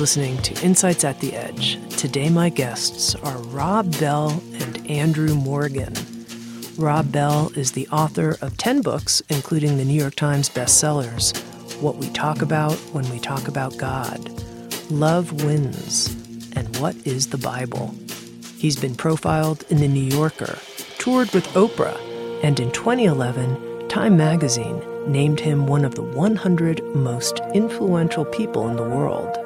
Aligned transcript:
Listening 0.00 0.38
to 0.38 0.64
Insights 0.64 1.04
at 1.04 1.20
the 1.20 1.34
Edge. 1.34 1.78
Today, 1.98 2.30
my 2.30 2.48
guests 2.48 3.14
are 3.16 3.36
Rob 3.48 4.00
Bell 4.00 4.42
and 4.54 4.90
Andrew 4.90 5.34
Morgan. 5.34 5.92
Rob 6.78 7.12
Bell 7.12 7.52
is 7.54 7.72
the 7.72 7.86
author 7.88 8.38
of 8.40 8.56
10 8.56 8.80
books, 8.80 9.20
including 9.28 9.76
the 9.76 9.84
New 9.84 10.00
York 10.00 10.14
Times 10.14 10.48
bestsellers 10.48 11.36
What 11.82 11.96
We 11.96 12.08
Talk 12.08 12.40
About 12.40 12.72
When 12.94 13.06
We 13.10 13.18
Talk 13.18 13.46
About 13.46 13.76
God, 13.76 14.26
Love 14.90 15.44
Wins, 15.44 16.08
and 16.56 16.74
What 16.78 16.96
is 17.06 17.26
the 17.26 17.36
Bible? 17.36 17.94
He's 18.56 18.80
been 18.80 18.94
profiled 18.94 19.66
in 19.68 19.80
The 19.80 19.88
New 19.88 20.00
Yorker, 20.00 20.58
toured 20.96 21.30
with 21.32 21.46
Oprah, 21.48 21.98
and 22.42 22.58
in 22.58 22.70
2011, 22.72 23.90
Time 23.90 24.16
magazine 24.16 24.82
named 25.06 25.40
him 25.40 25.66
one 25.66 25.84
of 25.84 25.94
the 25.94 26.02
100 26.02 26.82
most 26.96 27.40
influential 27.52 28.24
people 28.24 28.66
in 28.66 28.76
the 28.76 28.82
world. 28.82 29.36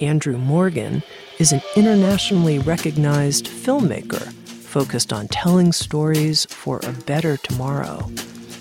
Andrew 0.00 0.36
Morgan 0.36 1.02
is 1.38 1.52
an 1.52 1.62
internationally 1.74 2.58
recognized 2.58 3.46
filmmaker 3.46 4.30
focused 4.44 5.12
on 5.12 5.28
telling 5.28 5.72
stories 5.72 6.44
for 6.46 6.80
a 6.82 6.92
better 6.92 7.38
tomorrow. 7.38 8.10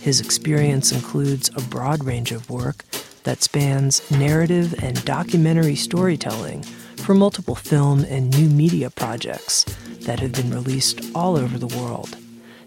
His 0.02 0.22
experience 0.22 0.94
includes 0.94 1.50
a 1.50 1.62
broad 1.62 2.06
range 2.06 2.32
of 2.32 2.50
work 2.50 2.86
that 3.24 3.44
spans 3.44 4.10
narrative 4.12 4.82
and 4.82 5.04
documentary 5.04 5.76
storytelling 5.76 6.64
for 7.04 7.14
multiple 7.14 7.56
film 7.56 8.06
and 8.06 8.30
new 8.38 8.48
media 8.48 8.90
projects 8.90 9.66
that 10.02 10.22
have 10.22 10.32
been 10.32 10.52
released 10.52 11.02
all 11.14 11.36
over 11.36 11.58
the 11.58 11.78
world. 11.78 12.16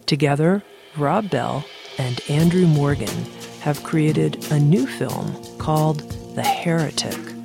Together, 0.05 0.63
Rob 0.97 1.31
Bell 1.31 1.65
and 1.97 2.21
Andrew 2.29 2.67
Morgan 2.67 3.25
have 3.61 3.83
created 3.83 4.51
a 4.51 4.59
new 4.59 4.87
film 4.87 5.43
called 5.59 6.01
The 6.35 6.43
Heretic. 6.43 7.38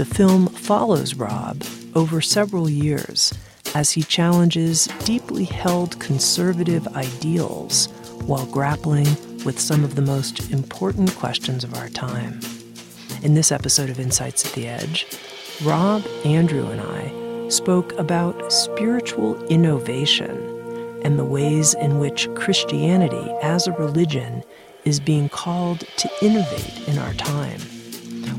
The 0.00 0.06
film 0.06 0.46
follows 0.46 1.12
Rob 1.12 1.62
over 1.94 2.22
several 2.22 2.70
years 2.70 3.34
as 3.74 3.92
he 3.92 4.02
challenges 4.02 4.86
deeply 5.04 5.44
held 5.44 6.00
conservative 6.00 6.88
ideals 6.96 7.88
while 8.24 8.46
grappling 8.46 9.08
with 9.44 9.60
some 9.60 9.84
of 9.84 9.96
the 9.96 10.00
most 10.00 10.52
important 10.52 11.14
questions 11.16 11.64
of 11.64 11.74
our 11.74 11.90
time. 11.90 12.40
In 13.22 13.34
this 13.34 13.52
episode 13.52 13.90
of 13.90 14.00
Insights 14.00 14.46
at 14.46 14.52
the 14.54 14.68
Edge, 14.68 15.06
Rob, 15.62 16.02
Andrew, 16.24 16.66
and 16.70 16.80
I 16.80 17.50
spoke 17.50 17.92
about 17.98 18.50
spiritual 18.50 19.44
innovation 19.48 20.30
and 21.04 21.18
the 21.18 21.26
ways 21.26 21.74
in 21.74 21.98
which 21.98 22.26
Christianity 22.34 23.30
as 23.42 23.66
a 23.66 23.72
religion 23.72 24.44
is 24.86 24.98
being 24.98 25.28
called 25.28 25.80
to 25.98 26.10
innovate 26.22 26.88
in 26.88 26.96
our 26.96 27.12
time. 27.12 27.60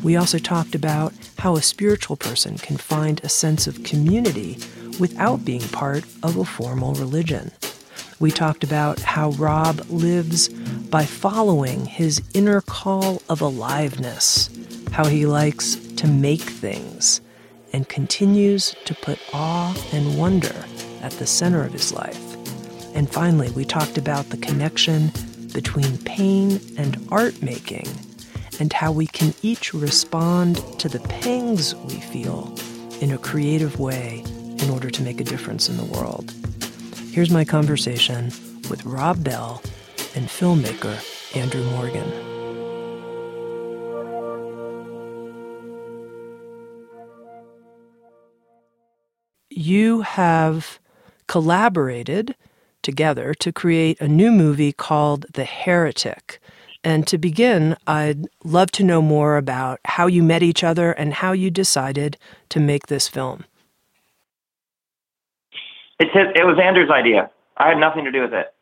We 0.04 0.16
also 0.16 0.38
talked 0.38 0.76
about 0.76 1.14
how 1.38 1.56
a 1.56 1.62
spiritual 1.62 2.18
person 2.18 2.58
can 2.58 2.78
find 2.78 3.22
a 3.24 3.30
sense 3.30 3.68
of 3.68 3.84
community 3.84 4.58
without 5.00 5.46
being 5.46 5.62
part 5.62 6.04
of 6.24 6.38
a 6.38 6.46
formal 6.46 6.94
religion. 6.94 7.52
We 8.20 8.32
talked 8.32 8.64
about 8.64 9.00
how 9.00 9.32
Rob 9.32 9.82
lives 9.90 10.50
by 10.50 11.06
following 11.06 11.86
his 11.86 12.22
inner 12.34 12.62
call 12.62 13.22
of 13.30 13.42
aliveness, 13.42 14.50
how 14.92 15.06
he 15.06 15.26
likes 15.26 15.76
to 15.76 16.08
make 16.08 16.42
things, 16.42 17.22
and 17.74 17.88
continues 17.88 18.76
to 18.86 18.94
put 18.94 19.20
awe 19.34 19.76
and 19.92 20.18
wonder 20.18 20.66
at 21.02 21.14
the 21.14 21.26
center 21.26 21.64
of 21.64 21.74
his 21.74 21.94
life. 21.94 22.20
And 22.96 23.10
finally, 23.10 23.50
we 23.52 23.66
talked 23.66 23.98
about 23.98 24.30
the 24.30 24.38
connection 24.38 25.12
between 25.54 25.98
pain 26.00 26.60
and 26.78 27.08
art 27.10 27.42
making 27.42 27.88
and 28.60 28.74
how 28.74 28.92
we 28.92 29.08
can 29.08 29.34
each 29.42 29.74
respond 29.74 30.58
to 30.80 30.90
the 30.90 31.00
pangs 31.00 31.76
we 31.76 31.96
feel 31.96 32.54
in 33.00 33.12
a 33.12 33.18
creative 33.18 33.80
way 33.80 34.24
in 34.60 34.70
order 34.70 34.90
to 34.90 35.02
make 35.02 35.20
a 35.22 35.24
difference 35.24 35.70
in 35.70 35.78
the 35.78 35.86
world. 35.86 36.32
Here's 37.12 37.32
my 37.32 37.46
conversation 37.46 38.26
with 38.70 38.86
Rob 38.86 39.24
Bell 39.24 39.62
and 40.16 40.28
filmmaker 40.28 41.00
Andrew 41.36 41.64
Morgan. 41.72 42.32
You 49.50 50.02
have 50.02 50.80
collaborated 51.28 52.36
together 52.82 53.34
to 53.36 53.52
create 53.54 54.02
a 54.02 54.08
new 54.08 54.32
movie 54.32 54.74
called 54.74 55.26
The 55.34 55.46
Heretic. 55.46 56.41
And 56.84 57.06
to 57.08 57.18
begin, 57.18 57.78
I'd 57.86 58.28
love 58.44 58.72
to 58.72 58.84
know 58.84 59.02
more 59.02 59.38
about 59.38 59.80
how 59.86 60.08
you 60.08 60.24
met 60.24 60.42
each 60.42 60.64
other 60.64 60.92
and 60.92 61.14
how 61.14 61.32
you 61.32 61.52
decided 61.52 62.18
to 62.50 62.60
make 62.60 62.88
this 62.88 63.08
film. 63.08 63.46
It's 66.00 66.12
it 66.16 66.46
was 66.46 66.58
Andrew's 66.62 66.90
idea. 66.90 67.30
I 67.58 67.70
had 67.70 67.78
nothing 67.78 68.06
to 68.06 68.12
do 68.12 68.22
with 68.22 68.34
it. 68.34 68.54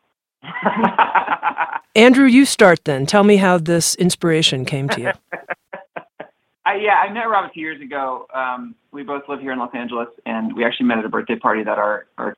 Andrew, 1.96 2.25
you 2.25 2.46
start 2.46 2.84
then. 2.84 3.06
Tell 3.06 3.24
me 3.24 3.38
how 3.38 3.57
this 3.57 3.96
inspiration 3.96 4.66
came 4.66 4.90
to 4.90 5.01
you. 5.01 5.12
I, 6.66 6.75
yeah, 6.75 6.96
I 6.96 7.12
met 7.12 7.30
Rob 7.30 7.50
a 7.50 7.50
few 7.50 7.63
years 7.63 7.81
ago. 7.81 8.28
Um, 8.34 8.75
we 8.91 9.03
both 9.03 9.24
live 9.28 9.40
here 9.40 9.51
in 9.51 9.59
Los 9.59 9.74
Angeles, 9.74 10.09
and 10.25 10.56
we 10.56 10.66
actually 10.66 10.86
met 10.86 11.00
at 11.00 11.06
a 11.06 11.09
birthday 11.09 11.36
party 11.36 11.63
that 11.63 11.78
our, 11.78 12.06
our 12.18 12.36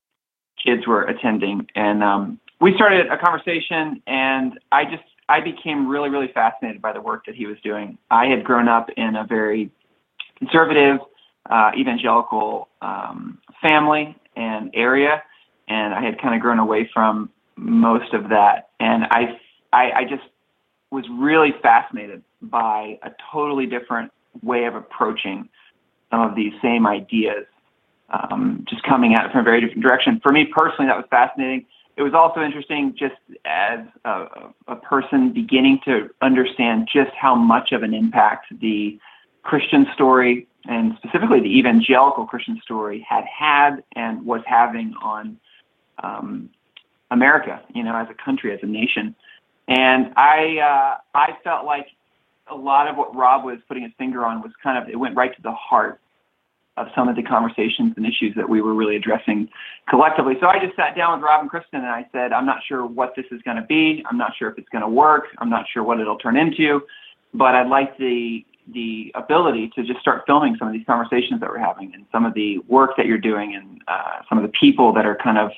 kids 0.64 0.88
were 0.88 1.04
attending. 1.04 1.68
And 1.76 2.02
um, 2.04 2.40
we 2.62 2.74
started 2.76 3.08
a 3.08 3.18
conversation, 3.18 4.02
and 4.08 4.58
I 4.72 4.86
just 4.86 5.04
I 5.32 5.40
became 5.40 5.88
really, 5.88 6.10
really 6.10 6.28
fascinated 6.34 6.82
by 6.82 6.92
the 6.92 7.00
work 7.00 7.26
that 7.26 7.36
he 7.36 7.46
was 7.46 7.58
doing. 7.64 7.98
I 8.10 8.26
had 8.26 8.44
grown 8.44 8.68
up 8.68 8.90
in 8.98 9.16
a 9.16 9.24
very 9.24 9.72
conservative, 10.38 10.98
uh, 11.50 11.72
evangelical 11.78 12.68
um, 12.82 13.40
family 13.62 14.18
and 14.36 14.72
area, 14.74 15.24
and 15.70 15.94
I 15.94 16.04
had 16.04 16.22
kind 16.22 16.36
of 16.36 16.42
grown 16.42 16.60
away 16.60 16.90
from 16.94 17.30
most 17.56 18.14
of 18.14 18.28
that. 18.28 18.72
And 18.82 19.06
I, 19.06 19.40
I, 19.72 19.92
I 19.92 20.04
just 20.04 20.24
was 20.92 21.06
really 21.10 21.54
fascinated 21.62 22.24
by 22.42 23.00
a 23.02 23.12
totally 23.32 23.68
different 23.68 24.12
way 24.44 24.66
of 24.66 24.76
approaching 24.76 25.48
some 26.10 26.20
of 26.20 26.36
these 26.36 26.52
same 26.62 26.86
ideas, 26.86 27.46
um, 28.10 28.66
just 28.68 28.84
coming 28.84 29.16
at 29.16 29.28
it 29.28 29.32
from 29.32 29.40
a 29.40 29.44
very 29.44 29.62
different 29.62 29.82
direction. 29.82 30.20
For 30.22 30.34
me 30.34 30.44
personally, 30.44 30.88
that 30.88 30.98
was 30.98 31.06
fascinating 31.10 31.68
it 32.02 32.04
was 32.04 32.16
also 32.16 32.42
interesting 32.42 32.96
just 32.98 33.14
as 33.46 33.80
a, 34.06 34.26
a, 34.68 34.76
person 34.76 35.32
beginning 35.32 35.80
to 35.86 36.10
understand 36.24 36.90
just 36.92 37.12
how 37.12 37.36
much 37.36 37.72
of 37.72 37.84
an 37.84 37.94
impact 37.94 38.48
the 38.60 39.00
Christian 39.44 39.86
story 39.94 40.48
and 40.66 40.98
specifically 40.98 41.42
the 41.42 41.60
evangelical 41.60 42.26
Christian 42.26 42.60
story 42.64 43.06
had 43.08 43.24
had 43.26 43.84
and 43.96 44.26
was 44.26 44.42
having 44.48 44.96
on 45.00 45.38
um, 46.02 46.50
America, 47.12 47.62
you 47.76 47.84
know, 47.84 47.96
as 47.96 48.08
a 48.10 48.16
country, 48.16 48.52
as 48.52 48.60
a 48.64 48.66
nation. 48.66 49.14
And 49.68 50.12
I, 50.18 50.58
uh, 50.58 50.98
I 51.14 51.38
felt 51.44 51.68
like 51.68 51.86
a 52.48 52.56
lot 52.56 52.88
of 52.88 52.98
what 52.98 53.16
Rob 53.16 53.46
was 53.46 53.60
putting 53.68 53.84
his 53.84 53.94
finger 54.00 54.26
on 54.26 54.42
was 54.42 54.52
kind 54.64 54.82
of, 54.82 54.90
it 54.90 54.96
went 54.96 55.16
right 55.16 55.36
to 55.36 55.42
the 55.44 55.52
heart 55.52 56.02
of 56.82 56.88
some 56.96 57.08
of 57.08 57.16
the 57.16 57.24
conversations 57.24 57.94
and 57.96 58.06
issues 58.06 58.34
that 58.36 58.48
we 58.48 58.62
were 58.62 58.74
really 58.74 58.96
addressing 58.96 59.50
collectively. 59.90 60.36
So 60.40 60.48
I 60.48 60.60
just 60.60 60.76
sat 60.76 60.96
down 60.96 61.20
with 61.20 61.24
Rob 61.24 61.42
and 61.42 61.50
Kristen 61.50 61.80
and 61.80 61.88
I 61.88 62.06
said, 62.12 62.34
I'm 62.34 62.46
not 62.46 62.60
sure 62.68 62.86
what 62.86 63.14
this 63.16 63.26
is 63.32 63.42
going 63.44 63.58
to 63.58 63.64
be. 63.64 64.04
I'm 64.10 64.18
not 64.18 64.36
sure 64.38 64.50
if 64.50 64.58
it's 64.58 64.70
going 64.70 64.84
to 64.84 64.90
work. 64.90 65.26
I'm 65.38 65.50
not 65.50 65.66
sure 65.72 65.84
what 65.84 66.00
it'll 66.00 66.18
turn 66.18 66.38
into, 66.38 66.82
but 67.34 67.56
I'd 67.56 67.68
like 67.68 67.98
the 67.98 68.46
the 68.74 69.12
ability 69.16 69.72
to 69.76 69.84
just 69.84 70.00
start 70.00 70.24
filming 70.28 70.56
some 70.58 70.68
of 70.68 70.74
these 70.74 70.86
conversations 70.86 71.40
that 71.42 71.50
we're 71.50 71.58
having 71.58 71.94
and 71.94 72.06
some 72.12 72.26
of 72.26 72.34
the 72.36 72.60
work 72.68 72.92
that 72.96 73.08
you're 73.08 73.18
doing 73.18 73.56
and 73.56 73.82
uh, 73.88 74.20
some 74.30 74.38
of 74.38 74.44
the 74.44 74.52
people 74.60 74.94
that 74.94 75.06
are 75.06 75.16
kind 75.16 75.38
of 75.38 75.52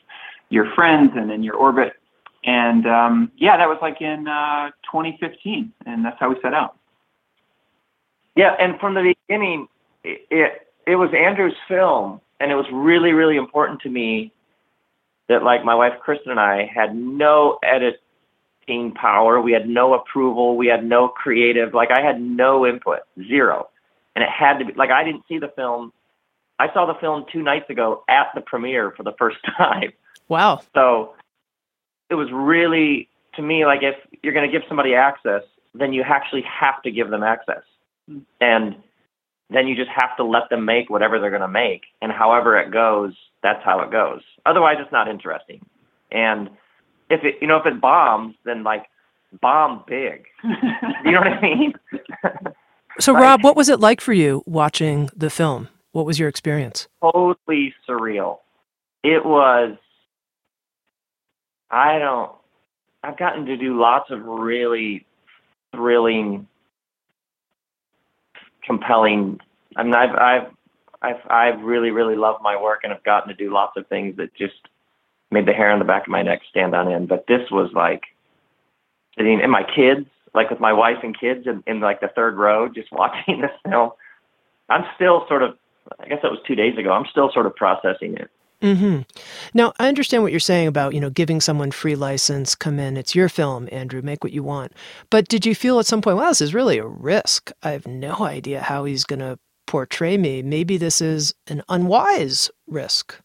your 0.50 0.74
friends 0.74 1.12
and 1.16 1.30
in 1.30 1.44
your 1.44 1.56
orbit. 1.56 1.94
And 2.46 2.88
um, 2.88 3.32
yeah, 3.38 3.58
that 3.58 3.68
was 3.68 3.78
like 3.82 4.02
in 4.02 4.28
uh, 4.28 4.72
2015, 4.92 5.72
and 5.86 6.06
that's 6.06 6.18
how 6.20 6.30
we 6.30 6.36
set 6.42 6.54
out. 6.54 6.78
Yeah, 8.36 8.56
and 8.60 8.80
from 8.80 8.96
the 8.96 9.16
beginning, 9.28 9.68
it, 10.04 10.26
it 10.30 10.68
it 10.86 10.96
was 10.96 11.10
Andrew's 11.14 11.56
film, 11.68 12.22
and 12.40 12.52
it 12.52 12.56
was 12.56 12.66
really, 12.72 13.12
really 13.12 13.38
important 13.38 13.82
to 13.82 13.90
me 13.90 14.34
that 15.30 15.44
like 15.44 15.64
my 15.64 15.76
wife 15.76 15.94
Kristen 16.02 16.32
and 16.32 16.40
I 16.40 16.70
had 16.74 16.96
no 16.96 17.60
editing 17.64 18.94
power. 18.94 19.42
We 19.42 19.54
had 19.54 19.68
no 19.68 19.94
approval. 19.94 20.58
We 20.58 20.68
had 20.68 20.86
no 20.86 21.08
creative. 21.08 21.74
Like 21.74 21.90
I 21.92 22.02
had 22.02 22.22
no 22.22 22.66
input, 22.66 23.00
zero. 23.28 23.70
And 24.16 24.24
it 24.24 24.30
had 24.30 24.60
to 24.60 24.66
be 24.66 24.74
like 24.74 24.92
I 24.92 25.04
didn't 25.04 25.24
see 25.28 25.40
the 25.40 25.52
film. 25.56 25.92
I 26.60 26.72
saw 26.74 26.86
the 26.86 27.00
film 27.00 27.26
two 27.32 27.42
nights 27.42 27.70
ago 27.70 28.04
at 28.08 28.28
the 28.36 28.42
premiere 28.42 28.92
for 28.92 29.04
the 29.04 29.14
first 29.18 29.38
time. 29.58 29.92
Wow. 30.28 30.62
So 30.76 31.16
it 32.10 32.16
was 32.16 32.30
really 32.32 33.10
to 33.36 33.42
me 33.42 33.66
like 33.66 33.82
if 33.82 33.96
you're 34.22 34.34
going 34.34 34.50
to 34.50 34.52
give 34.52 34.68
somebody 34.68 34.94
access, 34.94 35.44
then 35.74 35.94
you 35.94 36.04
actually 36.04 36.44
have 36.44 36.82
to 36.84 36.92
give 36.92 37.10
them 37.10 37.24
access. 37.24 37.64
Hmm. 38.08 38.20
And 38.40 38.76
then 39.54 39.68
you 39.68 39.76
just 39.76 39.90
have 39.90 40.16
to 40.18 40.24
let 40.24 40.50
them 40.50 40.66
make 40.66 40.90
whatever 40.90 41.20
they're 41.20 41.30
going 41.30 41.42
to 41.42 41.48
make 41.48 41.84
and 42.02 42.12
however 42.12 42.58
it 42.58 42.72
goes 42.72 43.14
that's 43.42 43.64
how 43.66 43.82
it 43.82 43.92
goes. 43.92 44.22
Otherwise 44.46 44.78
it's 44.80 44.92
not 44.92 45.10
interesting. 45.10 45.66
And 46.12 46.50
if 47.10 47.24
it 47.24 47.36
you 47.42 47.48
know 47.48 47.58
if 47.58 47.66
it 47.66 47.82
bombs 47.82 48.36
then 48.46 48.64
like 48.64 48.86
bomb 49.42 49.84
big. 49.88 50.26
You 51.06 51.12
know 51.12 51.20
what 51.20 51.28
i 51.28 51.42
mean? 51.42 51.74
So 53.00 53.12
rob 53.12 53.44
what 53.44 53.56
was 53.56 53.70
it 53.70 53.80
like 53.80 54.02
for 54.02 54.14
you 54.14 54.44
watching 54.46 55.10
the 55.16 55.32
film? 55.32 55.68
What 55.94 56.06
was 56.06 56.20
your 56.20 56.30
experience? 56.30 56.88
Totally 57.02 57.74
surreal. 57.90 58.38
It 59.04 59.26
was 59.26 59.78
i 61.74 61.98
don't 61.98 62.32
i've 63.04 63.18
gotten 63.18 63.46
to 63.46 63.58
do 63.58 63.80
lots 63.80 64.12
of 64.12 64.24
really 64.24 65.06
thrilling 65.76 66.48
compelling. 68.66 69.40
I 69.76 69.84
mean, 69.84 69.96
I've 69.96 70.16
I've 70.16 70.52
I've 71.02 71.30
I've 71.30 71.62
really 71.62 71.92
really 71.92 72.16
loved 72.16 72.42
my 72.42 72.60
work 72.62 72.82
and 72.84 72.94
I've 72.94 73.04
gotten 73.04 73.30
to 73.30 73.36
do 73.36 73.52
lots 73.54 73.78
of 73.78 73.88
things 73.88 74.18
that 74.18 74.34
just 74.36 74.56
made 75.32 75.48
the 75.48 75.54
hair 75.54 75.72
on 75.72 75.80
the 75.80 75.86
back 75.86 76.04
of 76.04 76.10
my 76.10 76.22
neck 76.22 76.42
stand 76.50 76.76
on 76.76 76.92
end. 76.92 77.08
But 77.08 77.26
this 77.28 77.50
was 77.52 77.72
like 77.74 78.04
sitting 79.18 79.42
and 79.42 79.52
my 79.52 79.64
kids, 79.64 80.08
like 80.34 80.50
with 80.50 80.60
my 80.60 80.74
wife 80.74 80.98
and 81.04 81.18
kids 81.20 81.46
in, 81.46 81.64
in 81.68 81.80
like 81.80 82.00
the 82.02 82.10
third 82.16 82.38
row, 82.38 82.70
just 82.70 82.92
watching 82.92 83.42
this 83.42 83.52
film. 83.68 83.92
I'm 84.70 84.86
still 84.96 85.26
sort 85.28 85.44
of. 85.44 85.58
I 86.00 86.08
guess 86.08 86.20
that 86.24 86.32
was 86.32 86.40
two 86.48 86.56
days 86.56 86.78
ago. 86.78 86.94
I'm 86.94 87.06
still 87.12 87.30
sort 87.34 87.46
of 87.46 87.56
processing 87.58 88.16
it. 88.16 88.32
Mm-hmm. 88.64 89.02
Now, 89.54 89.74
I 89.78 89.90
understand 89.90 90.24
what 90.24 90.32
you're 90.32 90.40
saying 90.40 90.68
about, 90.68 90.94
you 90.94 91.02
know, 91.02 91.10
giving 91.10 91.42
someone 91.42 91.72
free 91.72 91.96
license, 91.96 92.56
come 92.56 92.80
in, 92.80 92.96
it's 92.96 93.14
your 93.14 93.28
film, 93.28 93.68
Andrew, 93.74 94.02
make 94.02 94.24
what 94.24 94.32
you 94.32 94.42
want. 94.42 94.72
But 95.10 95.28
did 95.28 95.46
you 95.46 95.54
feel 95.54 95.80
at 95.80 95.86
some 95.86 96.02
point, 96.02 96.16
wow, 96.16 96.30
this 96.30 96.40
is 96.40 96.54
really 96.54 96.78
a 96.78 96.88
risk? 96.88 97.52
I 97.62 97.72
have 97.72 97.86
no 97.86 98.16
idea 98.22 98.62
how 98.62 98.86
he's 98.86 99.04
going 99.04 99.20
to 99.20 99.38
portray 99.68 100.18
me. 100.18 100.42
Maybe 100.42 100.78
this 100.78 101.02
is 101.02 101.36
an 101.48 101.62
unwise 101.68 102.50
risk. 102.66 103.20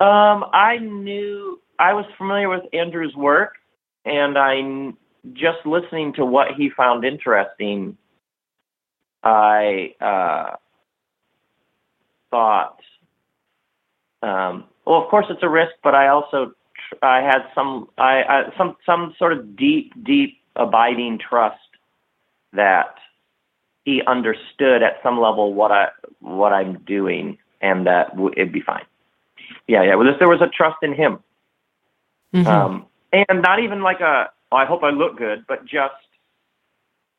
Um, 0.00 0.44
I 0.52 0.76
knew 0.78 1.58
I 1.78 1.94
was 1.94 2.04
familiar 2.18 2.50
with 2.50 2.64
Andrew's 2.74 3.14
work, 3.16 3.54
and 4.04 4.36
I 4.36 4.92
just 5.32 5.64
listening 5.64 6.12
to 6.14 6.26
what 6.26 6.48
he 6.54 6.68
found 6.76 7.06
interesting. 7.06 7.96
I 9.22 9.94
uh, 10.02 10.56
thought 12.30 12.76
um, 14.24 14.64
well, 14.86 15.02
of 15.02 15.08
course, 15.10 15.26
it's 15.28 15.42
a 15.42 15.48
risk, 15.48 15.72
but 15.82 15.94
I 15.94 16.08
also 16.08 16.52
I 17.02 17.20
had 17.20 17.42
some 17.54 17.88
I, 17.98 18.22
I 18.22 18.42
some 18.56 18.76
some 18.86 19.14
sort 19.18 19.32
of 19.32 19.54
deep, 19.56 19.92
deep, 20.02 20.38
abiding 20.56 21.18
trust 21.18 21.58
that 22.54 22.94
he 23.84 24.02
understood 24.06 24.82
at 24.82 25.02
some 25.02 25.20
level 25.20 25.52
what 25.52 25.70
I 25.72 25.88
what 26.20 26.52
I'm 26.54 26.78
doing, 26.84 27.38
and 27.60 27.86
that 27.86 28.10
w- 28.10 28.32
it'd 28.34 28.52
be 28.52 28.62
fine. 28.62 28.84
Yeah, 29.68 29.82
yeah. 29.82 29.94
Well, 29.94 30.08
there 30.18 30.28
was 30.28 30.40
a 30.40 30.48
trust 30.48 30.78
in 30.82 30.94
him, 30.94 31.18
mm-hmm. 32.34 32.46
um, 32.46 32.86
and 33.12 33.42
not 33.42 33.60
even 33.60 33.82
like 33.82 34.00
a 34.00 34.30
oh, 34.50 34.56
I 34.56 34.64
hope 34.64 34.82
I 34.82 34.90
look 34.90 35.18
good, 35.18 35.44
but 35.46 35.66
just 35.66 35.94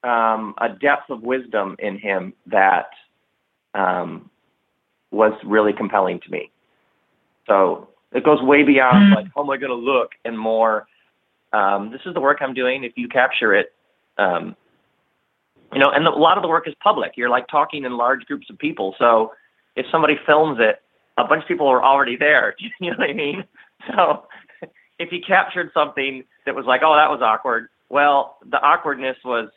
um, 0.03 0.55
a 0.59 0.69
depth 0.69 1.11
of 1.11 1.21
wisdom 1.21 1.75
in 1.77 1.99
him 1.99 2.33
that 2.47 2.89
um, 3.75 4.31
was 5.11 5.33
really 5.43 5.73
compelling 5.73 6.19
to 6.21 6.31
me. 6.31 6.49
So 7.47 7.89
it 8.11 8.23
goes 8.23 8.41
way 8.41 8.63
beyond 8.63 9.13
mm. 9.13 9.15
like, 9.15 9.27
how 9.35 9.43
am 9.43 9.49
I 9.49 9.57
going 9.57 9.69
to 9.69 9.75
look 9.75 10.11
and 10.23 10.37
more, 10.37 10.87
um, 11.53 11.91
this 11.91 12.01
is 12.05 12.13
the 12.13 12.21
work 12.21 12.39
I'm 12.41 12.53
doing. 12.53 12.83
If 12.83 12.93
you 12.95 13.07
capture 13.07 13.53
it, 13.53 13.73
um, 14.17 14.55
you 15.73 15.79
know, 15.79 15.89
and 15.91 16.05
the, 16.05 16.09
a 16.09 16.11
lot 16.11 16.37
of 16.37 16.41
the 16.41 16.47
work 16.47 16.67
is 16.67 16.73
public. 16.81 17.13
You're 17.15 17.29
like 17.29 17.47
talking 17.47 17.83
in 17.83 17.97
large 17.97 18.25
groups 18.25 18.49
of 18.49 18.57
people. 18.57 18.95
So 18.97 19.33
if 19.75 19.85
somebody 19.91 20.15
films 20.25 20.57
it, 20.61 20.81
a 21.17 21.25
bunch 21.25 21.43
of 21.43 21.47
people 21.47 21.67
are 21.67 21.83
already 21.83 22.15
there. 22.15 22.55
you 22.79 22.91
know 22.91 22.97
what 22.97 23.09
I 23.09 23.13
mean? 23.13 23.43
So 23.87 24.25
if 24.99 25.11
you 25.11 25.19
captured 25.25 25.71
something 25.73 26.23
that 26.45 26.55
was 26.55 26.65
like, 26.65 26.81
oh, 26.83 26.95
that 26.95 27.09
was 27.09 27.21
awkward, 27.21 27.67
well, 27.89 28.37
the 28.49 28.57
awkwardness 28.57 29.17
was 29.23 29.49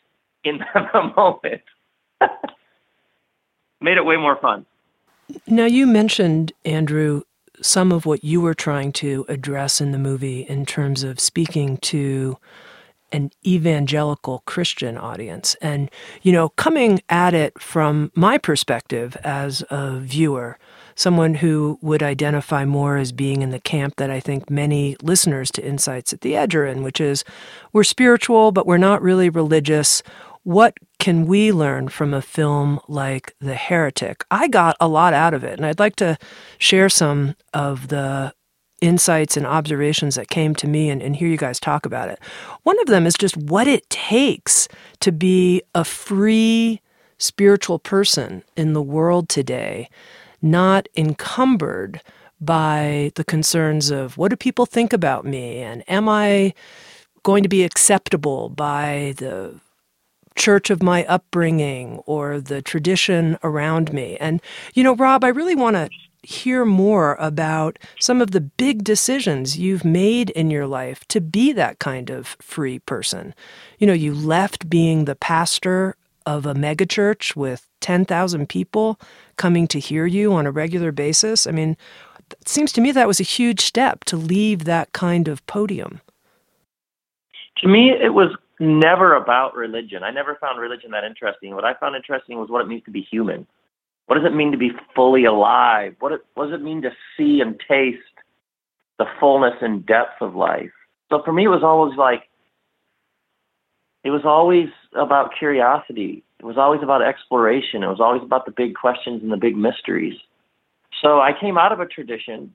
in 0.44 0.58
the 0.74 1.12
moment. 1.16 1.62
Made 3.80 3.96
it 3.96 4.04
way 4.04 4.16
more 4.16 4.36
fun. 4.36 4.66
Now, 5.46 5.66
you 5.66 5.86
mentioned, 5.86 6.52
Andrew, 6.64 7.22
some 7.60 7.92
of 7.92 8.06
what 8.06 8.24
you 8.24 8.40
were 8.40 8.54
trying 8.54 8.92
to 8.92 9.24
address 9.28 9.80
in 9.80 9.92
the 9.92 9.98
movie 9.98 10.42
in 10.42 10.66
terms 10.66 11.02
of 11.02 11.20
speaking 11.20 11.76
to 11.78 12.36
an 13.10 13.30
evangelical 13.46 14.42
Christian 14.44 14.98
audience. 14.98 15.56
And, 15.62 15.90
you 16.22 16.32
know, 16.32 16.50
coming 16.50 17.00
at 17.08 17.32
it 17.32 17.60
from 17.60 18.12
my 18.14 18.36
perspective 18.36 19.16
as 19.24 19.64
a 19.70 19.98
viewer, 19.98 20.58
someone 20.94 21.36
who 21.36 21.78
would 21.80 22.02
identify 22.02 22.64
more 22.64 22.96
as 22.96 23.12
being 23.12 23.40
in 23.40 23.50
the 23.50 23.60
camp 23.60 23.96
that 23.96 24.10
I 24.10 24.20
think 24.20 24.50
many 24.50 24.96
listeners 25.00 25.50
to 25.52 25.64
Insights 25.64 26.12
at 26.12 26.20
the 26.20 26.36
Edge 26.36 26.54
are 26.54 26.66
in, 26.66 26.82
which 26.82 27.00
is 27.00 27.24
we're 27.72 27.84
spiritual, 27.84 28.52
but 28.52 28.66
we're 28.66 28.76
not 28.76 29.00
really 29.00 29.30
religious. 29.30 30.02
What 30.42 30.76
can 30.98 31.26
we 31.26 31.52
learn 31.52 31.88
from 31.88 32.12
a 32.12 32.22
film 32.22 32.80
like 32.88 33.34
The 33.40 33.54
Heretic? 33.54 34.24
I 34.30 34.48
got 34.48 34.76
a 34.80 34.88
lot 34.88 35.14
out 35.14 35.34
of 35.34 35.44
it, 35.44 35.56
and 35.56 35.64
I'd 35.64 35.78
like 35.78 35.96
to 35.96 36.18
share 36.58 36.88
some 36.88 37.36
of 37.54 37.88
the 37.88 38.34
insights 38.80 39.36
and 39.36 39.46
observations 39.46 40.14
that 40.14 40.28
came 40.28 40.54
to 40.54 40.68
me 40.68 40.90
and, 40.90 41.02
and 41.02 41.16
hear 41.16 41.28
you 41.28 41.36
guys 41.36 41.58
talk 41.58 41.84
about 41.86 42.08
it. 42.08 42.20
One 42.62 42.78
of 42.80 42.86
them 42.86 43.06
is 43.06 43.14
just 43.14 43.36
what 43.36 43.66
it 43.66 43.88
takes 43.90 44.68
to 45.00 45.10
be 45.10 45.62
a 45.74 45.84
free 45.84 46.80
spiritual 47.18 47.78
person 47.78 48.44
in 48.56 48.72
the 48.72 48.82
world 48.82 49.28
today, 49.28 49.88
not 50.40 50.88
encumbered 50.96 52.00
by 52.40 53.10
the 53.16 53.24
concerns 53.24 53.90
of 53.90 54.16
what 54.16 54.30
do 54.30 54.36
people 54.36 54.64
think 54.64 54.92
about 54.92 55.24
me 55.24 55.58
and 55.58 55.82
am 55.90 56.08
I 56.08 56.54
going 57.24 57.42
to 57.42 57.48
be 57.48 57.64
acceptable 57.64 58.48
by 58.48 59.14
the 59.16 59.58
church 60.38 60.70
of 60.70 60.82
my 60.82 61.04
upbringing 61.04 61.98
or 62.06 62.40
the 62.40 62.62
tradition 62.62 63.38
around 63.42 63.92
me. 63.92 64.16
And, 64.18 64.40
you 64.74 64.82
know, 64.82 64.94
Rob, 64.94 65.24
I 65.24 65.28
really 65.28 65.54
want 65.54 65.76
to 65.76 65.90
hear 66.22 66.64
more 66.64 67.16
about 67.16 67.78
some 68.00 68.20
of 68.20 68.30
the 68.30 68.40
big 68.40 68.84
decisions 68.84 69.58
you've 69.58 69.84
made 69.84 70.30
in 70.30 70.50
your 70.50 70.66
life 70.66 71.06
to 71.08 71.20
be 71.20 71.52
that 71.52 71.78
kind 71.78 72.10
of 72.10 72.36
free 72.40 72.78
person. 72.80 73.34
You 73.78 73.86
know, 73.86 73.92
you 73.92 74.14
left 74.14 74.68
being 74.70 75.04
the 75.04 75.14
pastor 75.14 75.96
of 76.26 76.44
a 76.44 76.54
megachurch 76.54 77.34
with 77.36 77.68
10,000 77.80 78.48
people 78.48 79.00
coming 79.36 79.66
to 79.68 79.78
hear 79.78 80.06
you 80.06 80.32
on 80.32 80.46
a 80.46 80.50
regular 80.50 80.92
basis. 80.92 81.46
I 81.46 81.52
mean, 81.52 81.76
it 82.30 82.48
seems 82.48 82.72
to 82.72 82.80
me 82.80 82.92
that 82.92 83.06
was 83.06 83.20
a 83.20 83.24
huge 83.24 83.62
step 83.62 84.04
to 84.04 84.16
leave 84.16 84.64
that 84.64 84.92
kind 84.92 85.28
of 85.28 85.46
podium. 85.46 86.00
To 87.58 87.68
me, 87.68 87.90
it 87.90 88.12
was 88.12 88.36
never 88.60 89.14
about 89.14 89.54
religion. 89.54 90.02
I 90.02 90.10
never 90.10 90.36
found 90.40 90.60
religion 90.60 90.90
that 90.92 91.04
interesting. 91.04 91.54
What 91.54 91.64
I 91.64 91.74
found 91.74 91.96
interesting 91.96 92.38
was 92.38 92.48
what 92.48 92.62
it 92.62 92.68
means 92.68 92.84
to 92.84 92.90
be 92.90 93.02
human. 93.02 93.46
What 94.06 94.16
does 94.16 94.24
it 94.24 94.34
mean 94.34 94.52
to 94.52 94.58
be 94.58 94.70
fully 94.94 95.24
alive? 95.24 95.94
What, 96.00 96.12
it, 96.12 96.20
what 96.34 96.46
does 96.46 96.54
it 96.54 96.62
mean 96.62 96.82
to 96.82 96.90
see 97.16 97.40
and 97.40 97.60
taste 97.68 97.98
the 98.98 99.06
fullness 99.20 99.54
and 99.60 99.84
depth 99.84 100.22
of 100.22 100.34
life? 100.34 100.70
So 101.10 101.22
for 101.24 101.32
me, 101.32 101.44
it 101.44 101.48
was 101.48 101.62
always 101.62 101.96
like, 101.96 102.22
it 104.04 104.10
was 104.10 104.22
always 104.24 104.68
about 104.94 105.32
curiosity. 105.38 106.24
It 106.38 106.44
was 106.44 106.56
always 106.56 106.82
about 106.82 107.02
exploration. 107.02 107.82
It 107.82 107.88
was 107.88 108.00
always 108.00 108.22
about 108.22 108.46
the 108.46 108.52
big 108.52 108.74
questions 108.74 109.22
and 109.22 109.32
the 109.32 109.36
big 109.36 109.56
mysteries. 109.56 110.14
So 111.02 111.20
I 111.20 111.32
came 111.38 111.58
out 111.58 111.72
of 111.72 111.80
a 111.80 111.86
tradition, 111.86 112.52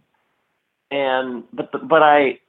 and 0.91 1.43
but 1.53 1.71
but 1.87 2.01
I 2.01 2.39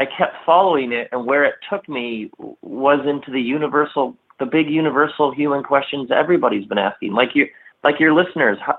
I 0.00 0.06
kept 0.06 0.36
following 0.46 0.92
it, 0.92 1.08
and 1.10 1.26
where 1.26 1.44
it 1.44 1.56
took 1.68 1.88
me 1.88 2.30
was 2.62 3.00
into 3.06 3.30
the 3.30 3.40
universal, 3.40 4.16
the 4.38 4.46
big 4.46 4.70
universal 4.70 5.32
human 5.32 5.62
questions 5.62 6.10
everybody's 6.10 6.66
been 6.66 6.78
asking, 6.78 7.12
like 7.14 7.34
you, 7.34 7.48
like 7.82 7.98
your 7.98 8.12
listeners. 8.12 8.58
How, 8.64 8.78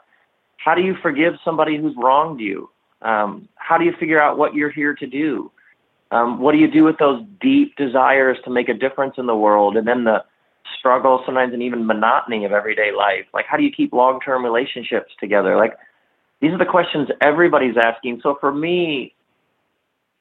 how 0.57 0.75
do 0.75 0.81
you 0.81 0.95
forgive 1.01 1.33
somebody 1.43 1.77
who's 1.77 1.95
wronged 1.97 2.39
you? 2.39 2.69
Um, 3.01 3.47
how 3.55 3.77
do 3.77 3.85
you 3.85 3.93
figure 3.99 4.21
out 4.21 4.37
what 4.37 4.53
you're 4.53 4.69
here 4.69 4.93
to 4.93 5.07
do? 5.07 5.51
Um, 6.11 6.39
what 6.39 6.53
do 6.53 6.57
you 6.57 6.69
do 6.69 6.83
with 6.83 6.97
those 6.97 7.23
deep 7.39 7.75
desires 7.75 8.37
to 8.43 8.49
make 8.49 8.67
a 8.67 8.73
difference 8.73 9.15
in 9.17 9.25
the 9.25 9.35
world, 9.35 9.77
and 9.77 9.87
then 9.87 10.05
the 10.05 10.23
struggle, 10.77 11.21
sometimes 11.25 11.53
and 11.53 11.61
even 11.63 11.85
monotony 11.85 12.45
of 12.45 12.51
everyday 12.51 12.91
life? 12.91 13.25
Like, 13.33 13.45
how 13.45 13.57
do 13.57 13.63
you 13.63 13.71
keep 13.71 13.93
long-term 13.93 14.43
relationships 14.43 15.11
together? 15.19 15.55
Like, 15.55 15.77
these 16.41 16.51
are 16.51 16.57
the 16.57 16.65
questions 16.65 17.09
everybody's 17.21 17.75
asking. 17.77 18.21
So 18.23 18.37
for 18.39 18.53
me, 18.53 19.13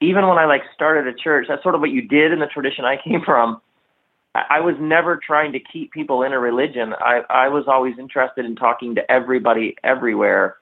even 0.01 0.27
when 0.29 0.39
I 0.39 0.47
like 0.47 0.63
started 0.75 1.07
a 1.13 1.17
church, 1.17 1.47
that's 1.49 1.63
sort 1.63 1.75
of 1.75 1.81
what 1.81 1.91
you 1.91 2.03
did 2.03 2.33
in 2.33 2.39
the 2.39 2.47
tradition 2.47 2.85
I 2.85 2.97
came 3.03 3.23
from. 3.25 3.61
I, 4.35 4.45
I 4.51 4.61
was 4.61 4.77
never 4.81 5.17
trying 5.17 5.53
to 5.53 5.61
keep 5.61 5.93
people 5.93 6.23
in 6.23 6.33
a 6.33 6.39
religion. 6.39 6.95
I, 6.99 7.23
I 7.29 7.49
was 7.49 7.65
always 7.67 7.99
interested 7.99 8.45
in 8.45 8.57
talking 8.57 8.95
to 8.95 9.11
everybody 9.11 9.77
everywhere 9.83 10.57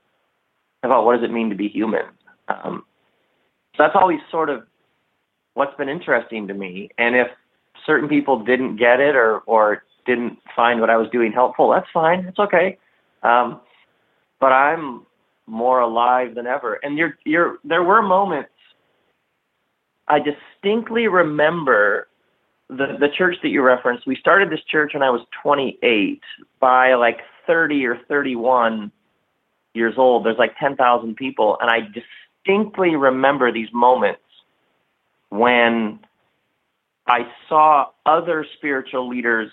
about 0.82 1.04
what 1.04 1.16
does 1.16 1.24
it 1.28 1.32
mean 1.32 1.50
to 1.50 1.56
be 1.56 1.68
human. 1.68 2.06
Um, 2.48 2.84
so 3.76 3.82
that's 3.82 3.96
always 3.96 4.20
sort 4.30 4.48
of 4.50 4.62
what's 5.54 5.76
been 5.76 5.88
interesting 5.88 6.48
to 6.48 6.54
me. 6.54 6.90
And 6.96 7.16
if 7.16 7.28
certain 7.84 8.08
people 8.08 8.42
didn't 8.42 8.76
get 8.76 9.00
it 9.00 9.16
or 9.16 9.40
or 9.40 9.82
didn't 10.06 10.38
find 10.54 10.80
what 10.80 10.88
I 10.88 10.96
was 10.96 11.08
doing 11.10 11.32
helpful, 11.32 11.70
that's 11.70 11.88
fine. 11.92 12.24
It's 12.26 12.38
okay. 12.38 12.78
Um, 13.22 13.60
but 14.40 14.52
I'm 14.52 15.04
more 15.46 15.80
alive 15.80 16.34
than 16.34 16.46
ever. 16.46 16.74
And 16.82 16.96
you're 16.96 17.18
you're 17.24 17.58
there 17.64 17.82
were 17.82 18.02
moments 18.02 18.50
I 20.08 20.20
distinctly 20.20 21.08
remember 21.08 22.08
the 22.68 22.96
the 22.98 23.08
church 23.16 23.36
that 23.42 23.48
you 23.48 23.62
referenced. 23.62 24.06
We 24.06 24.16
started 24.16 24.50
this 24.50 24.62
church 24.68 24.94
when 24.94 25.02
I 25.02 25.10
was 25.10 25.22
28. 25.42 26.22
By 26.60 26.94
like 26.94 27.20
30 27.46 27.86
or 27.86 27.98
31 28.08 28.90
years 29.74 29.94
old, 29.96 30.24
there's 30.24 30.38
like 30.38 30.58
10,000 30.58 31.14
people, 31.16 31.58
and 31.60 31.70
I 31.70 31.80
distinctly 31.80 32.96
remember 32.96 33.52
these 33.52 33.68
moments 33.72 34.20
when 35.28 36.00
I 37.06 37.28
saw 37.48 37.86
other 38.04 38.44
spiritual 38.56 39.08
leaders 39.08 39.50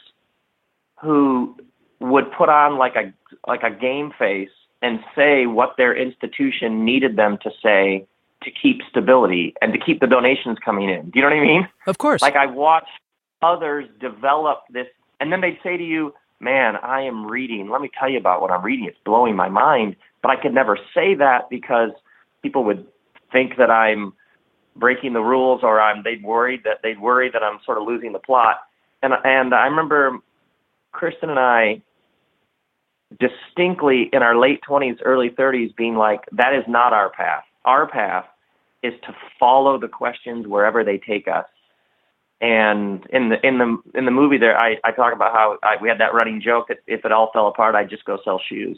who 1.01 1.55
would 2.00 2.31
put 2.31 2.50
on 2.50 2.77
like 2.77 2.95
a 2.95 3.13
like 3.48 3.63
a 3.63 3.72
game 3.72 4.12
face 4.17 4.50
and 4.81 5.00
say 5.15 5.45
what 5.45 5.75
their 5.77 5.95
institution 5.95 6.83
needed 6.83 7.15
them 7.15 7.38
to 7.43 7.51
say 7.62 8.07
to 8.43 8.51
keep 8.51 8.81
stability 8.89 9.53
and 9.62 9.73
to 9.73 9.79
keep 9.79 10.00
the 10.00 10.07
donations 10.07 10.57
coming 10.63 10.89
in. 10.89 11.09
Do 11.09 11.19
you 11.19 11.21
know 11.21 11.29
what 11.29 11.38
I 11.38 11.41
mean? 11.41 11.67
Of 11.88 11.97
course. 11.97 12.21
Like 12.21 12.35
I 12.35 12.45
watched 12.45 12.89
others 13.41 13.88
develop 14.00 14.59
this 14.71 14.88
and 15.19 15.31
then 15.31 15.41
they'd 15.41 15.59
say 15.63 15.77
to 15.77 15.83
you, 15.83 16.13
"Man, 16.39 16.75
I 16.77 17.01
am 17.01 17.25
reading. 17.25 17.69
Let 17.69 17.81
me 17.81 17.89
tell 17.97 18.09
you 18.09 18.17
about 18.17 18.41
what 18.41 18.51
I'm 18.51 18.63
reading. 18.63 18.85
It's 18.85 18.97
blowing 19.05 19.35
my 19.35 19.50
mind." 19.50 19.95
But 20.21 20.31
I 20.31 20.35
could 20.35 20.53
never 20.53 20.77
say 20.93 21.15
that 21.15 21.50
because 21.50 21.91
people 22.41 22.63
would 22.65 22.85
think 23.31 23.57
that 23.57 23.71
I'm 23.71 24.13
breaking 24.75 25.13
the 25.13 25.21
rules 25.21 25.62
or 25.63 25.79
I'm 25.79 26.03
they'd 26.03 26.23
worried 26.23 26.63
that 26.63 26.79
they'd 26.81 27.00
worry 27.00 27.29
that 27.29 27.43
I'm 27.43 27.59
sort 27.65 27.77
of 27.77 27.85
losing 27.85 28.13
the 28.13 28.19
plot. 28.19 28.62
And 29.01 29.13
and 29.23 29.53
I 29.53 29.65
remember 29.65 30.19
Kristen 30.91 31.29
and 31.29 31.39
I 31.39 31.81
distinctly 33.19 34.09
in 34.12 34.23
our 34.23 34.35
late 34.35 34.62
20s, 34.67 34.97
early 35.03 35.29
30s 35.29 35.75
being 35.75 35.95
like, 35.95 36.21
that 36.31 36.53
is 36.53 36.63
not 36.67 36.93
our 36.93 37.09
path. 37.09 37.43
Our 37.65 37.88
path 37.88 38.25
is 38.83 38.93
to 39.03 39.15
follow 39.39 39.79
the 39.79 39.87
questions 39.87 40.45
wherever 40.45 40.83
they 40.83 40.97
take 40.97 41.27
us. 41.27 41.45
And 42.41 43.05
in 43.11 43.29
the 43.29 43.47
in 43.47 43.57
the 43.57 43.77
in 43.95 44.05
the 44.05 44.11
movie 44.11 44.37
there, 44.37 44.57
I, 44.57 44.77
I 44.83 44.91
talk 44.91 45.13
about 45.13 45.31
how 45.31 45.57
I, 45.63 45.77
we 45.81 45.87
had 45.87 45.99
that 45.99 46.13
running 46.13 46.41
joke 46.41 46.67
that 46.67 46.79
if 46.87 47.05
it 47.05 47.11
all 47.11 47.31
fell 47.31 47.47
apart, 47.47 47.73
I'd 47.73 47.89
just 47.89 48.03
go 48.03 48.19
sell 48.23 48.41
shoes. 48.49 48.77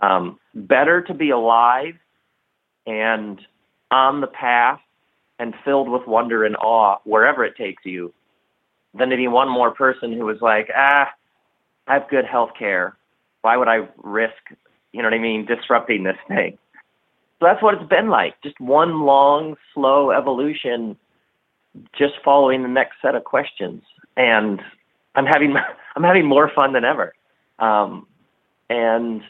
Um, 0.00 0.40
better 0.54 1.02
to 1.02 1.14
be 1.14 1.30
alive 1.30 1.94
and 2.86 3.38
on 3.90 4.22
the 4.22 4.26
path 4.26 4.80
and 5.38 5.54
filled 5.64 5.88
with 5.88 6.06
wonder 6.06 6.44
and 6.44 6.56
awe 6.56 6.98
wherever 7.04 7.44
it 7.44 7.56
takes 7.56 7.84
you 7.84 8.12
than 8.94 9.10
to 9.10 9.16
be 9.16 9.28
one 9.28 9.48
more 9.48 9.72
person 9.72 10.12
who 10.12 10.24
was 10.24 10.40
like, 10.40 10.70
ah, 10.74 11.08
I 11.86 11.94
have 11.94 12.08
good 12.08 12.24
health 12.24 12.50
care. 12.58 12.96
Why 13.42 13.56
would 13.56 13.68
I 13.68 13.88
risk, 13.98 14.34
you 14.92 15.02
know 15.02 15.08
what 15.08 15.14
I 15.14 15.18
mean, 15.18 15.46
disrupting 15.46 16.04
this 16.04 16.16
thing? 16.28 16.58
So 17.42 17.48
that's 17.48 17.60
what 17.60 17.74
it's 17.74 17.88
been 17.88 18.08
like. 18.08 18.40
Just 18.40 18.60
one 18.60 19.00
long, 19.00 19.56
slow 19.74 20.12
evolution, 20.12 20.96
just 21.92 22.14
following 22.24 22.62
the 22.62 22.68
next 22.68 23.02
set 23.02 23.16
of 23.16 23.24
questions. 23.24 23.82
And 24.16 24.62
I'm 25.16 25.26
having 25.26 25.56
I'm 25.96 26.04
having 26.04 26.24
more 26.24 26.52
fun 26.54 26.72
than 26.72 26.84
ever. 26.84 27.14
Um, 27.58 28.06
and 28.70 29.22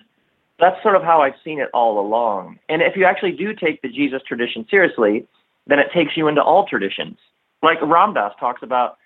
that's 0.61 0.81
sort 0.83 0.95
of 0.95 1.03
how 1.03 1.23
I've 1.23 1.37
seen 1.43 1.59
it 1.59 1.71
all 1.73 1.99
along. 1.99 2.59
And 2.69 2.83
if 2.83 2.97
you 2.97 3.07
actually 3.07 3.33
do 3.33 3.55
take 3.55 3.81
the 3.81 3.89
Jesus 3.89 4.21
tradition 4.29 4.67
seriously, 4.71 5.27
then 5.67 5.79
it 5.79 5.87
takes 5.95 6.15
you 6.15 6.29
into 6.29 6.43
all 6.43 6.67
traditions. 6.67 7.17
Like 7.63 7.81
Ram 7.81 8.13
Dass 8.13 8.35
talks 8.39 8.63
about 8.63 8.99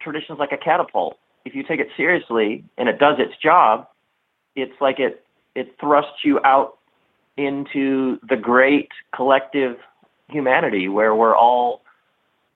traditions 0.00 0.38
like 0.38 0.52
a 0.52 0.56
catapult. 0.56 1.18
If 1.44 1.56
you 1.56 1.64
take 1.64 1.80
it 1.80 1.88
seriously 1.96 2.62
and 2.78 2.88
it 2.88 3.00
does 3.00 3.16
its 3.18 3.36
job, 3.36 3.88
it's 4.54 4.80
like 4.80 5.00
it 5.00 5.26
it 5.56 5.74
thrusts 5.80 6.24
you 6.24 6.38
out 6.44 6.78
into 7.36 8.18
the 8.28 8.36
great 8.36 8.90
collective 9.14 9.76
humanity 10.28 10.88
where 10.88 11.14
we're 11.14 11.36
all 11.36 11.82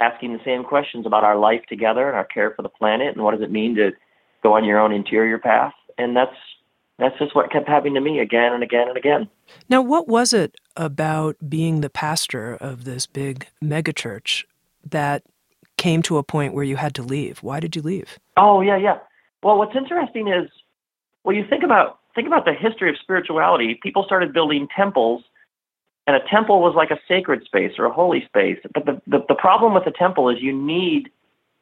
asking 0.01 0.33
the 0.33 0.45
same 0.45 0.65
questions 0.65 1.07
about 1.07 1.25
our 1.25 1.37
life 1.37 1.63
together 1.69 2.07
and 2.07 2.17
our 2.17 2.25
care 2.25 2.53
for 2.55 2.63
the 2.63 2.69
planet 2.69 3.15
and 3.15 3.25
what 3.25 3.33
does 3.33 3.43
it 3.43 3.51
mean 3.51 3.75
to 3.75 3.91
go 4.43 4.55
on 4.55 4.65
your 4.65 4.79
own 4.79 4.93
interior 4.93 5.39
path. 5.39 5.73
And 5.97 6.17
that's 6.17 6.37
that's 6.99 7.17
just 7.19 7.35
what 7.35 7.51
kept 7.53 7.69
happening 7.69 7.95
to 7.95 8.01
me 8.01 8.19
again 8.19 8.53
and 8.53 8.63
again 8.63 8.89
and 8.89 8.97
again. 8.97 9.29
Now, 9.69 9.81
what 9.83 10.09
was 10.09 10.33
it 10.33 10.57
about 10.77 11.37
being 11.49 11.81
the 11.81 11.91
pastor 11.91 12.57
of 12.57 12.85
this 12.85 13.07
big 13.07 13.47
megachurch 13.63 14.45
that 14.89 15.23
came 15.77 16.03
to 16.03 16.19
a 16.19 16.25
point 16.25 16.55
where 16.55 16.65
you 16.65 16.77
had 16.77 16.95
to 16.97 17.03
leave? 17.03 17.39
Why 17.39 17.61
did 17.61 17.77
you 17.77 17.83
leave? 17.83 18.19
Oh 18.37 18.61
yeah, 18.61 18.77
yeah. 18.77 18.99
Well, 19.43 19.59
what's 19.59 19.77
interesting 19.77 20.29
is, 20.29 20.51
well, 21.23 21.37
you 21.37 21.45
think 21.49 21.63
about 21.63 21.98
think 22.19 22.27
about 22.27 22.45
the 22.45 22.53
history 22.53 22.91
of 22.91 22.97
spirituality. 23.01 23.79
People 23.81 24.03
started 24.03 24.33
building 24.33 24.67
temples, 24.75 25.23
and 26.09 26.17
a 26.17 26.21
temple 26.29 26.61
was 26.61 26.75
like 26.75 26.91
a 26.91 26.99
sacred 27.07 27.45
space 27.45 27.71
or 27.79 27.85
a 27.85 27.93
holy 27.93 28.25
space. 28.27 28.59
But 28.75 28.87
the 28.87 29.01
the, 29.07 29.25
the 29.29 29.37
problem 29.37 29.73
with 29.73 29.87
a 29.87 29.93
temple 29.93 30.29
is 30.29 30.39
you 30.41 30.53
need 30.53 31.11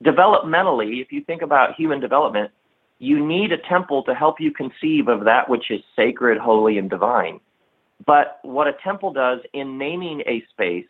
developmentally, 0.02 1.02
if 1.02 1.12
you 1.12 1.22
think 1.22 1.42
about 1.42 1.74
human 1.74 2.00
development, 2.00 2.52
you 2.98 3.24
need 3.24 3.52
a 3.52 3.58
temple 3.58 4.02
to 4.04 4.14
help 4.14 4.40
you 4.40 4.50
conceive 4.50 5.08
of 5.08 5.24
that 5.24 5.50
which 5.50 5.70
is 5.70 5.82
sacred, 5.94 6.38
holy, 6.38 6.78
and 6.78 6.88
divine. 6.88 7.38
But 8.06 8.38
what 8.40 8.66
a 8.66 8.72
temple 8.82 9.12
does 9.12 9.40
in 9.52 9.76
naming 9.76 10.22
a 10.26 10.42
space 10.52 10.86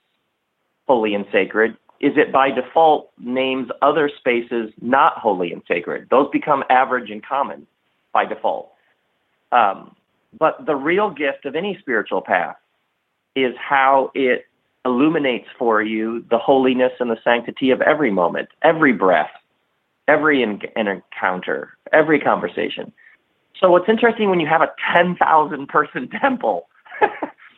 holy 0.86 1.14
and 1.14 1.26
sacred 1.32 1.76
is 1.98 2.12
it 2.16 2.30
by 2.30 2.52
default 2.52 3.10
names 3.18 3.68
other 3.82 4.08
spaces 4.16 4.70
not 4.80 5.14
holy 5.18 5.52
and 5.52 5.62
sacred. 5.66 6.06
Those 6.08 6.28
become 6.30 6.62
average 6.70 7.10
and 7.10 7.24
common 7.24 7.66
by 8.12 8.26
default. 8.26 8.75
Um, 9.52 9.94
but 10.38 10.66
the 10.66 10.74
real 10.74 11.10
gift 11.10 11.46
of 11.46 11.54
any 11.54 11.78
spiritual 11.80 12.20
path 12.20 12.56
is 13.34 13.54
how 13.58 14.10
it 14.14 14.46
illuminates 14.84 15.48
for 15.58 15.82
you 15.82 16.24
the 16.30 16.38
holiness 16.38 16.92
and 17.00 17.10
the 17.10 17.18
sanctity 17.24 17.70
of 17.70 17.80
every 17.80 18.10
moment, 18.10 18.48
every 18.62 18.92
breath, 18.92 19.30
every 20.08 20.42
in- 20.42 20.60
encounter, 20.76 21.76
every 21.92 22.20
conversation. 22.20 22.92
So 23.60 23.70
what's 23.70 23.88
interesting 23.88 24.30
when 24.30 24.40
you 24.40 24.46
have 24.46 24.62
a 24.62 24.72
10,000 24.94 25.66
person 25.68 26.08
temple 26.20 26.68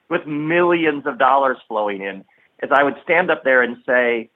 with 0.09 0.27
millions 0.27 1.05
of 1.07 1.19
dollars 1.19 1.59
flowing 1.69 2.03
in 2.03 2.25
is 2.63 2.71
I 2.73 2.83
would 2.83 2.97
stand 3.05 3.31
up 3.31 3.45
there 3.45 3.63
and 3.63 3.77
say, 3.87 4.31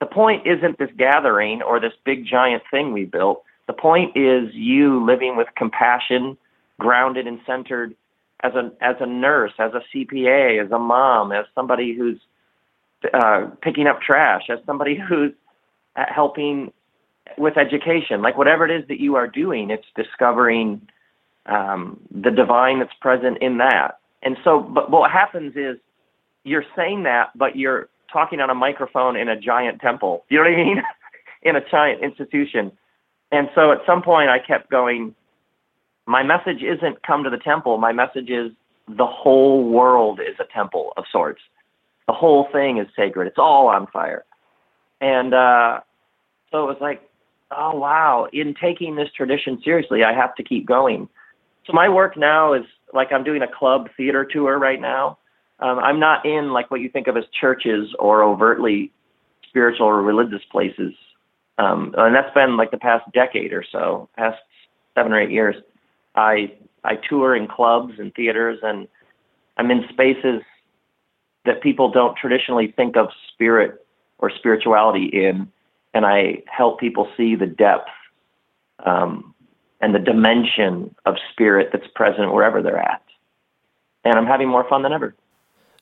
the 0.00 0.06
point 0.06 0.46
isn't 0.46 0.78
this 0.78 0.90
gathering 0.96 1.62
or 1.62 1.78
this 1.78 1.92
big 2.04 2.24
giant 2.26 2.62
thing 2.70 2.92
we 2.92 3.04
built. 3.04 3.42
The 3.66 3.72
point 3.72 4.16
is 4.16 4.54
you 4.54 5.04
living 5.04 5.36
with 5.36 5.48
compassion, 5.56 6.36
grounded 6.80 7.28
and 7.28 7.40
centered 7.46 7.94
as 8.42 8.54
a 8.54 8.72
as 8.80 8.96
a 9.00 9.06
nurse, 9.06 9.52
as 9.58 9.72
a 9.74 9.82
CPA, 9.94 10.64
as 10.64 10.72
a 10.72 10.78
mom, 10.78 11.30
as 11.30 11.44
somebody 11.54 11.94
who's 11.94 12.18
uh, 13.14 13.46
picking 13.62 13.86
up 13.86 14.00
trash, 14.00 14.50
as 14.50 14.58
somebody 14.66 14.96
who's 14.96 15.32
helping 15.94 16.72
with 17.38 17.56
education, 17.56 18.22
like 18.22 18.36
whatever 18.36 18.66
it 18.66 18.70
is 18.70 18.88
that 18.88 19.00
you 19.00 19.14
are 19.16 19.28
doing, 19.28 19.70
it's 19.70 19.86
discovering 19.94 20.80
um, 21.46 22.00
the 22.10 22.30
divine 22.30 22.80
that's 22.80 22.94
present 23.00 23.38
in 23.38 23.58
that. 23.58 23.98
And 24.22 24.36
so, 24.44 24.60
but 24.60 24.90
what 24.90 25.10
happens 25.10 25.54
is 25.56 25.76
you're 26.44 26.64
saying 26.76 27.04
that, 27.04 27.30
but 27.36 27.56
you're 27.56 27.88
talking 28.12 28.40
on 28.40 28.50
a 28.50 28.54
microphone 28.54 29.16
in 29.16 29.28
a 29.28 29.38
giant 29.38 29.80
temple. 29.80 30.24
You 30.28 30.38
know 30.38 30.44
what 30.44 30.52
I 30.52 30.64
mean? 30.64 30.82
in 31.42 31.56
a 31.56 31.70
giant 31.70 32.02
institution. 32.02 32.72
And 33.32 33.48
so 33.54 33.72
at 33.72 33.78
some 33.86 34.02
point 34.02 34.28
I 34.28 34.38
kept 34.38 34.70
going, 34.70 35.14
my 36.10 36.24
message 36.24 36.60
isn't 36.62 37.04
come 37.04 37.22
to 37.22 37.30
the 37.30 37.38
temple. 37.38 37.78
My 37.78 37.92
message 37.92 38.30
is 38.30 38.50
the 38.88 39.06
whole 39.06 39.62
world 39.62 40.18
is 40.18 40.34
a 40.40 40.52
temple 40.52 40.92
of 40.96 41.04
sorts. 41.10 41.40
The 42.08 42.12
whole 42.12 42.48
thing 42.52 42.78
is 42.78 42.88
sacred. 42.96 43.28
It's 43.28 43.38
all 43.38 43.68
on 43.68 43.86
fire. 43.86 44.24
And 45.00 45.32
uh, 45.32 45.80
so 46.50 46.64
it 46.64 46.66
was 46.66 46.78
like, 46.80 47.08
oh, 47.56 47.76
wow. 47.76 48.26
In 48.32 48.56
taking 48.60 48.96
this 48.96 49.08
tradition 49.16 49.60
seriously, 49.62 50.02
I 50.02 50.12
have 50.12 50.34
to 50.34 50.42
keep 50.42 50.66
going. 50.66 51.08
So 51.64 51.72
my 51.74 51.88
work 51.88 52.16
now 52.16 52.54
is 52.54 52.64
like 52.92 53.12
I'm 53.12 53.22
doing 53.22 53.42
a 53.42 53.48
club 53.48 53.88
theater 53.96 54.24
tour 54.24 54.58
right 54.58 54.80
now. 54.80 55.18
Um, 55.60 55.78
I'm 55.78 56.00
not 56.00 56.26
in 56.26 56.52
like 56.52 56.72
what 56.72 56.80
you 56.80 56.88
think 56.88 57.06
of 57.06 57.16
as 57.16 57.24
churches 57.40 57.94
or 58.00 58.24
overtly 58.24 58.90
spiritual 59.48 59.86
or 59.86 60.02
religious 60.02 60.42
places. 60.50 60.92
Um, 61.56 61.94
and 61.96 62.16
that's 62.16 62.34
been 62.34 62.56
like 62.56 62.72
the 62.72 62.78
past 62.78 63.04
decade 63.12 63.52
or 63.52 63.64
so, 63.70 64.08
past 64.16 64.38
seven 64.96 65.12
or 65.12 65.20
eight 65.20 65.30
years. 65.30 65.54
I 66.14 66.52
I 66.84 66.96
tour 66.96 67.34
in 67.36 67.46
clubs 67.46 67.94
and 67.98 68.14
theaters, 68.14 68.58
and 68.62 68.88
I'm 69.56 69.70
in 69.70 69.84
spaces 69.90 70.42
that 71.44 71.62
people 71.62 71.90
don't 71.90 72.16
traditionally 72.16 72.72
think 72.76 72.96
of 72.96 73.08
spirit 73.32 73.84
or 74.18 74.30
spirituality 74.30 75.06
in, 75.06 75.50
and 75.94 76.04
I 76.04 76.42
help 76.46 76.80
people 76.80 77.08
see 77.16 77.34
the 77.34 77.46
depth 77.46 77.88
um, 78.84 79.34
and 79.80 79.94
the 79.94 79.98
dimension 79.98 80.94
of 81.06 81.16
spirit 81.32 81.70
that's 81.72 81.86
present 81.94 82.32
wherever 82.32 82.62
they're 82.62 82.78
at. 82.78 83.02
And 84.04 84.14
I'm 84.14 84.26
having 84.26 84.48
more 84.48 84.68
fun 84.68 84.82
than 84.82 84.92
ever. 84.92 85.14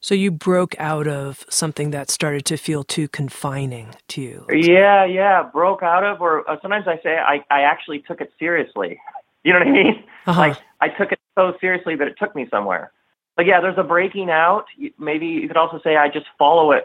So 0.01 0.15
you 0.15 0.31
broke 0.31 0.77
out 0.79 1.09
of 1.09 1.45
something 1.49 1.91
that 1.91 2.09
started 2.09 2.45
to 2.47 2.57
feel 2.57 2.85
too 2.85 3.09
confining 3.09 3.95
to 4.09 4.21
you. 4.21 4.47
Yeah, 4.49 5.05
yeah, 5.05 5.43
broke 5.43 5.83
out 5.83 6.05
of, 6.05 6.21
or 6.21 6.49
uh, 6.49 6.57
sometimes 6.63 6.87
I 6.87 7.01
say 7.03 7.17
I, 7.17 7.45
I 7.51 7.63
actually 7.63 8.01
took 8.01 8.21
it 8.21 8.33
seriously. 8.39 9.01
You 9.49 9.55
know 9.55 9.61
what 9.61 9.69
I 9.69 9.73
mean? 9.73 10.05
Uh-huh. 10.27 10.41
Like 10.41 10.59
I 10.83 10.89
took 10.89 11.11
it 11.11 11.19
so 11.35 11.55
seriously 11.59 11.97
that 11.97 12.07
it 12.07 12.17
took 12.19 12.37
me 12.37 12.47
somewhere. 12.51 12.93
But 13.35 13.47
yeah, 13.47 13.63
there's 13.63 13.79
a 13.79 13.83
breaking 13.83 14.29
out. 14.29 14.67
Maybe 14.99 15.27
you 15.27 15.49
could 15.49 15.57
also 15.57 15.81
say 15.83 15.97
I 15.97 16.09
just 16.11 16.27
follow 16.39 16.73
it. 16.73 16.85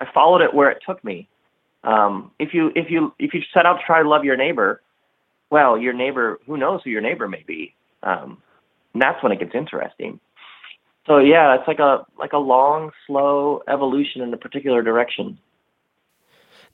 I 0.00 0.06
followed 0.14 0.40
it 0.40 0.54
where 0.54 0.70
it 0.70 0.78
took 0.86 1.02
me. 1.02 1.28
Um, 1.82 2.30
if 2.38 2.54
you 2.54 2.70
if 2.76 2.88
you 2.88 3.12
if 3.18 3.34
you 3.34 3.40
set 3.52 3.66
out 3.66 3.78
to 3.78 3.82
try 3.84 4.00
to 4.00 4.08
love 4.08 4.24
your 4.24 4.36
neighbor, 4.36 4.80
well, 5.50 5.76
your 5.76 5.92
neighbor, 5.92 6.38
who 6.46 6.56
knows 6.56 6.82
who 6.84 6.90
your 6.90 7.00
neighbor 7.00 7.26
may 7.26 7.42
be? 7.44 7.74
Um, 8.04 8.40
and 8.92 9.02
that's 9.02 9.20
when 9.20 9.32
it 9.32 9.40
gets 9.40 9.52
interesting. 9.52 10.20
So 11.08 11.18
yeah, 11.18 11.56
it's 11.56 11.66
like 11.66 11.80
a 11.80 12.06
like 12.16 12.32
a 12.32 12.38
long, 12.38 12.92
slow 13.08 13.64
evolution 13.66 14.22
in 14.22 14.32
a 14.32 14.36
particular 14.36 14.82
direction. 14.82 15.36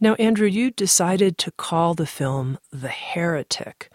Now, 0.01 0.17
Andrew, 0.17 0.49
you 0.49 0.71
decided 0.71 1.39
to 1.39 1.51
call 1.51 1.95
the 1.95 2.07
film 2.07 2.59
The 2.71 2.89
Heretic. 2.89 3.91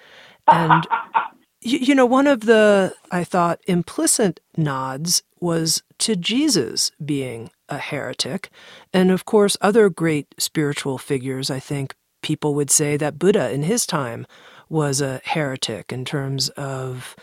And, 0.48 0.88
you, 1.66 1.80
you 1.80 1.96
know, 1.96 2.06
one 2.06 2.28
of 2.28 2.42
the, 2.42 2.94
I 3.12 3.24
thought, 3.24 3.60
implicit 3.66 4.40
nods 4.56 5.24
was 5.40 5.84
to 6.00 6.16
Jesus 6.16 6.92
being 7.04 7.50
a 7.68 7.80
heretic. 7.80 8.50
And 8.94 9.12
of 9.12 9.26
course, 9.26 9.58
other 9.62 9.90
great 9.90 10.28
spiritual 10.38 10.98
figures, 10.98 11.50
I 11.50 11.60
think 11.60 11.96
people 12.22 12.54
would 12.56 12.70
say 12.70 12.98
that 12.98 13.20
Buddha 13.20 13.52
in 13.52 13.64
his 13.64 13.86
time 13.86 14.28
was 14.70 15.02
a 15.02 15.22
heretic 15.26 15.92
in 15.92 16.06
terms 16.06 16.50
of 16.50 17.16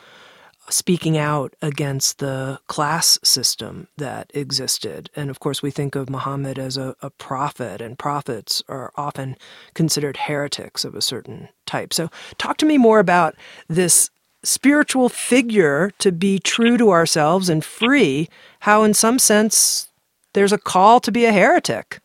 speaking 0.69 1.19
out 1.19 1.55
against 1.61 2.19
the 2.19 2.59
class 2.67 3.19
system 3.23 3.89
that 3.97 4.31
existed. 4.35 5.11
And 5.15 5.29
of 5.29 5.41
course, 5.41 5.63
we 5.63 5.71
think 5.71 5.95
of 5.95 6.09
Muhammad 6.09 6.59
as 6.59 6.77
a, 6.77 6.95
a, 7.03 7.11
prophet, 7.11 7.81
and 7.81 7.99
prophets 7.99 8.63
are 8.69 8.93
often 8.97 9.37
considered 9.75 10.17
heretics 10.17 10.85
of 10.85 10.95
a 10.95 11.03
certain 11.03 11.49
type. 11.67 11.93
So, 11.93 12.11
talk 12.39 12.57
to 12.59 12.67
me 12.67 12.79
more 12.79 13.01
about 13.01 13.35
this 13.69 14.09
spiritual 14.45 15.09
figure 15.09 15.93
to 15.99 16.13
be 16.13 16.39
true 16.39 16.77
to 16.77 16.91
ourselves 16.91 17.49
and 17.49 17.65
free, 17.65 18.29
how, 18.61 18.83
in 18.83 18.95
some 18.95 19.19
sense, 19.19 19.89
there's 20.35 20.53
a 20.53 20.59
call 20.59 21.01
to 21.01 21.13
be 21.13 21.25
a 21.25 21.33
heretic. 21.33 22.01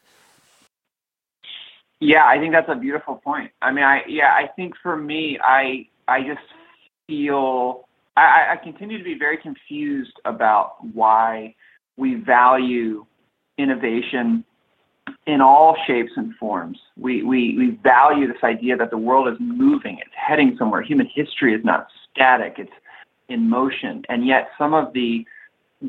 Yeah, 2.00 2.25
I 2.25 2.38
think 2.38 2.53
that's 2.53 2.70
a 2.70 2.75
beautiful 2.75 3.15
point. 3.15 3.51
I 3.62 3.72
mean, 3.72 3.84
I 3.84 4.03
yeah, 4.08 4.32
I 4.34 4.48
think 4.56 4.75
for 4.84 4.96
me, 4.96 5.39
I 5.41 5.88
I 6.08 6.22
just 6.22 6.46
feel 7.08 7.88
I, 8.15 8.53
I 8.53 8.56
continue 8.58 8.98
to 8.98 9.03
be 9.03 9.17
very 9.17 9.38
confused 9.38 10.13
about 10.25 10.75
why 10.94 11.56
we 11.98 12.15
value 12.15 13.06
innovation 13.58 14.44
in 15.25 15.41
all 15.41 15.75
shapes 15.86 16.12
and 16.15 16.36
forms. 16.36 16.79
We, 16.98 17.24
we, 17.24 17.58
we 17.58 17.79
value 17.84 18.27
this 18.27 18.44
idea 18.44 18.77
that 18.77 18.91
the 18.91 18.98
world 18.98 19.27
is 19.27 19.38
moving, 19.39 20.00
it's 20.00 20.13
heading 20.15 20.56
somewhere. 20.58 20.82
Human 20.82 21.08
history 21.13 21.53
is 21.53 21.63
not 21.63 21.88
static, 22.17 22.55
it's 22.57 22.71
in 23.29 23.50
motion. 23.50 24.03
And 24.09 24.25
yet, 24.25 24.50
some 24.57 24.74
of 24.74 24.93
the 24.93 25.25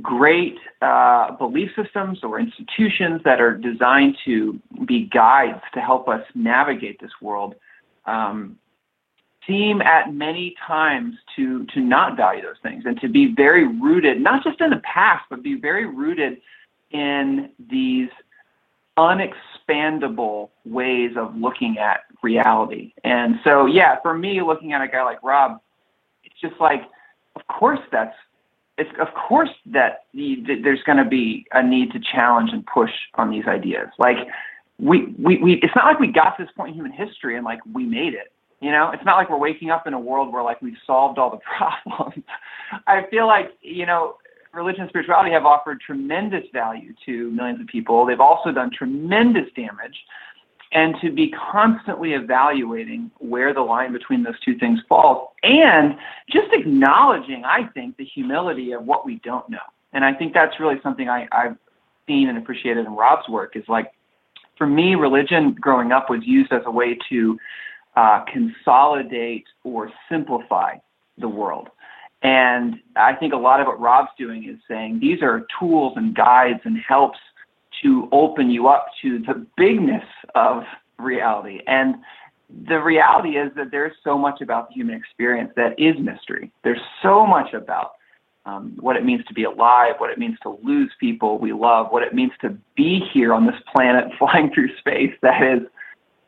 great 0.02 0.58
uh, 0.82 1.32
belief 1.32 1.70
systems 1.74 2.20
or 2.22 2.38
institutions 2.38 3.22
that 3.24 3.40
are 3.40 3.56
designed 3.56 4.16
to 4.24 4.60
be 4.84 5.06
guides 5.06 5.62
to 5.72 5.80
help 5.80 6.08
us 6.08 6.22
navigate 6.34 7.00
this 7.00 7.10
world 7.22 7.54
um, 8.04 8.58
seem 9.46 9.80
at 9.80 10.12
many 10.12 10.54
times 10.66 11.14
to 11.34 11.64
to 11.66 11.80
not 11.80 12.18
value 12.18 12.42
those 12.42 12.60
things 12.62 12.84
and 12.84 13.00
to 13.00 13.08
be 13.08 13.32
very 13.34 13.66
rooted 13.66 14.20
not 14.20 14.44
just 14.44 14.60
in 14.60 14.68
the 14.68 14.82
past 14.84 15.24
but 15.30 15.42
be 15.42 15.54
very 15.54 15.86
rooted 15.86 16.38
in 16.90 17.48
these 17.70 18.10
unexpandable 18.98 20.50
ways 20.66 21.12
of 21.16 21.34
looking 21.34 21.78
at 21.78 22.00
reality 22.22 22.92
and 23.04 23.36
so 23.42 23.64
yeah 23.64 23.96
for 24.02 24.12
me 24.12 24.42
looking 24.42 24.74
at 24.74 24.82
a 24.82 24.88
guy 24.88 25.02
like 25.02 25.22
rob 25.22 25.60
just 26.40 26.54
like 26.60 26.82
of 27.36 27.46
course 27.46 27.80
that's 27.92 28.14
it's 28.76 28.90
of 29.00 29.08
course 29.14 29.50
that 29.66 30.04
the, 30.14 30.36
there's 30.62 30.82
going 30.84 30.98
to 30.98 31.04
be 31.04 31.46
a 31.52 31.62
need 31.62 31.92
to 31.92 32.00
challenge 32.00 32.50
and 32.52 32.64
push 32.66 32.90
on 33.14 33.30
these 33.30 33.46
ideas 33.46 33.88
like 33.98 34.16
we, 34.80 35.12
we, 35.18 35.38
we 35.38 35.54
it's 35.54 35.74
not 35.74 35.86
like 35.86 35.98
we 35.98 36.06
got 36.06 36.36
to 36.36 36.44
this 36.44 36.52
point 36.56 36.70
in 36.70 36.74
human 36.74 36.92
history 36.92 37.36
and 37.36 37.44
like 37.44 37.58
we 37.72 37.84
made 37.84 38.14
it 38.14 38.32
you 38.60 38.72
know, 38.72 38.90
it's 38.92 39.04
not 39.04 39.16
like 39.16 39.30
we're 39.30 39.38
waking 39.38 39.70
up 39.70 39.86
in 39.86 39.94
a 39.94 40.00
world 40.00 40.32
where 40.32 40.42
like 40.42 40.60
we've 40.60 40.76
solved 40.86 41.18
all 41.18 41.30
the 41.30 41.38
problems. 41.84 42.24
I 42.86 43.06
feel 43.10 43.26
like, 43.26 43.52
you 43.62 43.86
know, 43.86 44.16
religion 44.52 44.82
and 44.82 44.88
spirituality 44.88 45.30
have 45.32 45.44
offered 45.44 45.80
tremendous 45.80 46.44
value 46.52 46.92
to 47.06 47.30
millions 47.30 47.60
of 47.60 47.66
people. 47.66 48.04
They've 48.04 48.20
also 48.20 48.50
done 48.50 48.70
tremendous 48.76 49.46
damage. 49.54 49.94
And 50.70 50.94
to 51.00 51.10
be 51.10 51.30
constantly 51.30 52.12
evaluating 52.12 53.10
where 53.18 53.54
the 53.54 53.62
line 53.62 53.92
between 53.92 54.22
those 54.22 54.38
two 54.44 54.58
things 54.58 54.80
falls 54.88 55.28
and 55.42 55.96
just 56.30 56.48
acknowledging, 56.52 57.44
I 57.44 57.68
think, 57.72 57.96
the 57.96 58.04
humility 58.04 58.72
of 58.72 58.84
what 58.84 59.06
we 59.06 59.16
don't 59.24 59.48
know. 59.48 59.58
And 59.94 60.04
I 60.04 60.12
think 60.12 60.34
that's 60.34 60.60
really 60.60 60.76
something 60.82 61.08
I, 61.08 61.26
I've 61.32 61.56
seen 62.06 62.28
and 62.28 62.36
appreciated 62.36 62.84
in 62.84 62.92
Rob's 62.94 63.28
work 63.28 63.56
is 63.56 63.64
like, 63.66 63.92
for 64.58 64.66
me, 64.66 64.94
religion 64.94 65.56
growing 65.58 65.92
up 65.92 66.10
was 66.10 66.20
used 66.24 66.52
as 66.52 66.62
a 66.66 66.70
way 66.70 66.98
to 67.08 67.38
uh, 67.96 68.24
consolidate 68.30 69.46
or 69.64 69.90
simplify 70.10 70.74
the 71.16 71.28
world. 71.28 71.68
And 72.22 72.80
I 72.96 73.14
think 73.14 73.32
a 73.32 73.36
lot 73.36 73.60
of 73.60 73.66
what 73.66 73.80
Rob's 73.80 74.10
doing 74.18 74.44
is 74.48 74.58
saying 74.68 74.98
these 75.00 75.22
are 75.22 75.46
tools 75.58 75.94
and 75.96 76.14
guides 76.14 76.60
and 76.64 76.76
helps 76.86 77.18
to 77.82 78.08
open 78.12 78.50
you 78.50 78.68
up 78.68 78.86
to 79.02 79.18
the 79.20 79.46
bigness 79.56 80.04
of 80.34 80.64
reality. 80.98 81.60
And 81.66 81.96
the 82.66 82.80
reality 82.80 83.36
is 83.36 83.52
that 83.56 83.70
there's 83.70 83.92
so 84.02 84.16
much 84.18 84.40
about 84.40 84.68
the 84.68 84.74
human 84.74 84.94
experience 84.94 85.52
that 85.56 85.78
is 85.78 85.96
mystery. 85.98 86.50
There's 86.64 86.80
so 87.02 87.26
much 87.26 87.52
about 87.52 87.92
um, 88.46 88.76
what 88.80 88.96
it 88.96 89.04
means 89.04 89.24
to 89.26 89.34
be 89.34 89.44
alive, 89.44 89.94
what 89.98 90.10
it 90.10 90.18
means 90.18 90.38
to 90.42 90.58
lose 90.62 90.90
people 90.98 91.38
we 91.38 91.52
love, 91.52 91.88
what 91.90 92.02
it 92.02 92.14
means 92.14 92.32
to 92.40 92.56
be 92.74 93.00
here 93.12 93.34
on 93.34 93.46
this 93.46 93.60
planet 93.70 94.10
flying 94.18 94.52
through 94.52 94.76
space 94.78 95.14
that 95.22 95.42
is 95.42 95.62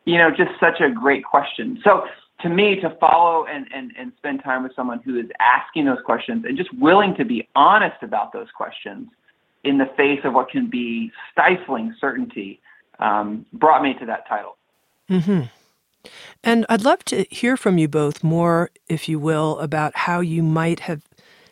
you 0.05 0.17
know, 0.17 0.31
just 0.31 0.51
such 0.59 0.81
a 0.81 0.89
great 0.89 1.23
question. 1.23 1.79
So 1.83 2.05
to 2.41 2.49
me, 2.49 2.79
to 2.81 2.89
follow 2.99 3.45
and, 3.45 3.67
and, 3.73 3.91
and 3.97 4.11
spend 4.17 4.43
time 4.43 4.63
with 4.63 4.75
someone 4.75 4.99
who 5.03 5.19
is 5.19 5.27
asking 5.39 5.85
those 5.85 5.99
questions 6.05 6.45
and 6.47 6.57
just 6.57 6.73
willing 6.73 7.15
to 7.15 7.25
be 7.25 7.47
honest 7.55 8.01
about 8.01 8.33
those 8.33 8.47
questions 8.55 9.09
in 9.63 9.77
the 9.77 9.85
face 9.97 10.19
of 10.23 10.33
what 10.33 10.49
can 10.49 10.69
be 10.69 11.11
stifling 11.31 11.95
certainty 11.99 12.59
um, 12.99 13.45
brought 13.53 13.81
me 13.83 13.93
to 13.99 14.05
that 14.05 14.27
title. 14.27 14.57
Mm-hmm. 15.09 15.41
And 16.43 16.65
I'd 16.69 16.83
love 16.83 17.05
to 17.05 17.25
hear 17.29 17.55
from 17.57 17.77
you 17.77 17.87
both 17.87 18.23
more, 18.23 18.71
if 18.89 19.07
you 19.07 19.19
will, 19.19 19.59
about 19.59 19.95
how 19.95 20.19
you 20.19 20.41
might 20.41 20.81
have 20.81 21.03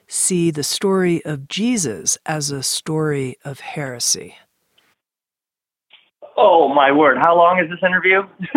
see 0.07 0.49
the 0.49 0.63
story 0.63 1.23
of 1.23 1.47
Jesus 1.47 2.17
as 2.25 2.49
a 2.49 2.63
story 2.63 3.37
of 3.45 3.59
heresy. 3.59 4.35
Oh 6.35 6.67
my 6.67 6.91
word! 6.91 7.17
How 7.17 7.35
long 7.35 7.59
is 7.59 7.69
this 7.69 7.79
interview? 7.85 8.23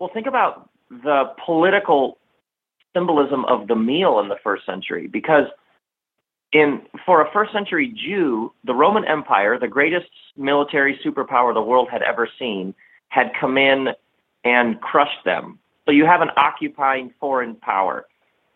well, 0.00 0.10
think 0.12 0.26
about 0.26 0.68
the 0.90 1.32
political 1.44 2.18
symbolism 2.94 3.44
of 3.44 3.68
the 3.68 3.76
meal 3.76 4.18
in 4.18 4.28
the 4.28 4.38
first 4.42 4.64
century, 4.66 5.06
because 5.06 5.44
in 6.52 6.82
for 7.04 7.20
a 7.20 7.30
first 7.32 7.52
century 7.52 7.88
Jew, 7.88 8.52
the 8.64 8.74
Roman 8.74 9.04
Empire, 9.04 9.58
the 9.58 9.68
greatest 9.68 10.06
military 10.36 10.98
superpower 11.04 11.52
the 11.52 11.62
world 11.62 11.88
had 11.90 12.02
ever 12.02 12.28
seen, 12.38 12.74
had 13.08 13.32
come 13.38 13.58
in 13.58 13.88
and 14.44 14.80
crushed 14.80 15.24
them. 15.24 15.58
So 15.84 15.92
you 15.92 16.06
have 16.06 16.20
an 16.20 16.30
occupying 16.36 17.12
foreign 17.20 17.56
power. 17.56 18.06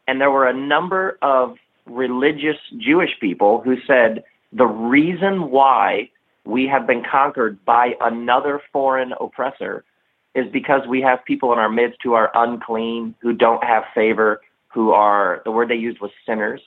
And 0.07 0.21
there 0.21 0.31
were 0.31 0.49
a 0.49 0.55
number 0.55 1.19
of 1.23 1.57
religious 1.87 2.57
Jewish 2.79 3.11
people 3.21 3.61
who 3.61 3.77
said 3.87 4.25
the 4.53 4.67
reason 4.67 5.51
why 5.51 6.11
we 6.45 6.67
have 6.67 6.87
been 6.87 7.05
conquered 7.05 7.65
by 7.65 7.95
another 8.01 8.61
foreign 8.73 9.13
oppressor 9.21 9.85
is 10.35 10.47
because 10.53 10.83
we 10.89 11.01
have 11.03 11.25
people 11.25 11.53
in 11.53 11.59
our 11.59 11.69
midst 11.69 11.99
who 12.03 12.15
are 12.15 12.31
unclean, 12.35 13.15
who 13.21 13.33
don't 13.33 13.63
have 13.65 13.85
favor, 13.95 14.41
who 14.73 14.93
are, 14.93 15.43
the 15.45 15.51
word 15.51 15.69
they 15.69 15.75
used 15.75 16.01
was 16.01 16.11
sinners. 16.27 16.61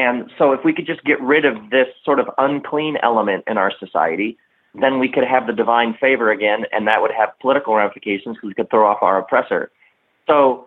And 0.00 0.30
so 0.38 0.52
if 0.52 0.64
we 0.64 0.72
could 0.72 0.86
just 0.86 1.04
get 1.04 1.20
rid 1.20 1.44
of 1.44 1.68
this 1.68 1.88
sort 2.06 2.20
of 2.20 2.30
unclean 2.38 2.96
element 3.02 3.44
in 3.46 3.58
our 3.58 3.70
society, 3.78 4.38
then 4.74 4.98
we 4.98 5.10
could 5.10 5.24
have 5.24 5.46
the 5.46 5.52
divine 5.52 5.92
favor 6.00 6.30
again, 6.30 6.64
and 6.72 6.86
that 6.86 7.02
would 7.02 7.10
have 7.10 7.38
political 7.38 7.74
ramifications 7.74 8.36
because 8.36 8.48
we 8.48 8.54
could 8.54 8.70
throw 8.70 8.86
off 8.86 9.02
our 9.02 9.18
oppressor. 9.18 9.70
So 10.26 10.66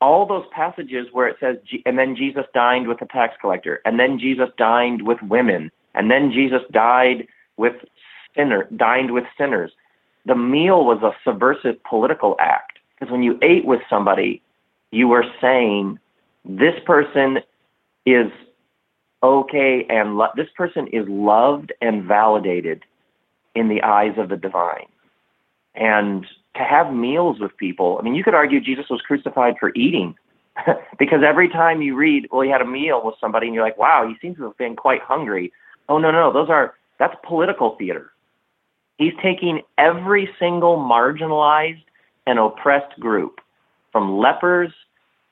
all 0.00 0.26
those 0.26 0.44
passages 0.50 1.06
where 1.12 1.28
it 1.28 1.36
says, 1.38 1.58
and 1.86 1.96
then 1.96 2.16
Jesus 2.16 2.46
dined 2.52 2.88
with 2.88 2.98
the 2.98 3.06
tax 3.06 3.36
collector, 3.40 3.80
and 3.84 4.00
then 4.00 4.18
Jesus 4.18 4.48
dined 4.58 5.02
with 5.02 5.22
women, 5.22 5.70
And 5.94 6.10
then 6.10 6.32
Jesus 6.32 6.62
died 6.72 7.28
with 7.56 7.74
sinner, 8.36 8.68
dined 8.76 9.12
with 9.12 9.24
sinners. 9.38 9.70
The 10.26 10.34
meal 10.34 10.84
was 10.84 11.00
a 11.02 11.12
subversive 11.22 11.82
political 11.84 12.34
act 12.40 12.78
because 12.98 13.12
when 13.12 13.22
you 13.22 13.38
ate 13.42 13.64
with 13.64 13.80
somebody, 13.88 14.42
you 14.90 15.06
were 15.06 15.24
saying, 15.40 15.98
this 16.44 16.74
person 16.84 17.38
is 18.06 18.30
okay 19.24 19.86
and 19.88 20.16
lo- 20.16 20.32
this 20.36 20.48
person 20.56 20.86
is 20.88 21.06
loved 21.08 21.72
and 21.80 22.04
validated 22.04 22.84
in 23.54 23.68
the 23.68 23.82
eyes 23.82 24.14
of 24.18 24.28
the 24.28 24.36
divine. 24.36 24.86
And 25.74 26.26
to 26.56 26.62
have 26.62 26.92
meals 26.92 27.40
with 27.40 27.56
people, 27.56 27.96
I 27.98 28.04
mean, 28.04 28.14
you 28.14 28.22
could 28.22 28.34
argue 28.34 28.60
Jesus 28.60 28.86
was 28.90 29.00
crucified 29.00 29.54
for 29.58 29.72
eating 29.74 30.14
because 30.98 31.20
every 31.26 31.48
time 31.48 31.82
you 31.82 31.96
read, 31.96 32.28
well, 32.30 32.42
he 32.42 32.50
had 32.50 32.60
a 32.60 32.66
meal 32.66 33.02
with 33.04 33.16
somebody 33.20 33.46
and 33.46 33.54
you're 33.54 33.64
like, 33.64 33.78
wow, 33.78 34.06
he 34.06 34.14
seems 34.20 34.36
to 34.36 34.44
have 34.44 34.56
been 34.58 34.76
quite 34.76 35.00
hungry. 35.02 35.52
Oh, 35.88 35.98
no, 35.98 36.10
no, 36.10 36.32
those 36.32 36.48
are, 36.48 36.74
that's 36.98 37.14
political 37.26 37.76
theater. 37.76 38.12
He's 38.98 39.12
taking 39.22 39.62
every 39.78 40.28
single 40.38 40.76
marginalized 40.78 41.82
and 42.26 42.38
oppressed 42.38 42.98
group 43.00 43.40
from 43.90 44.18
lepers 44.18 44.72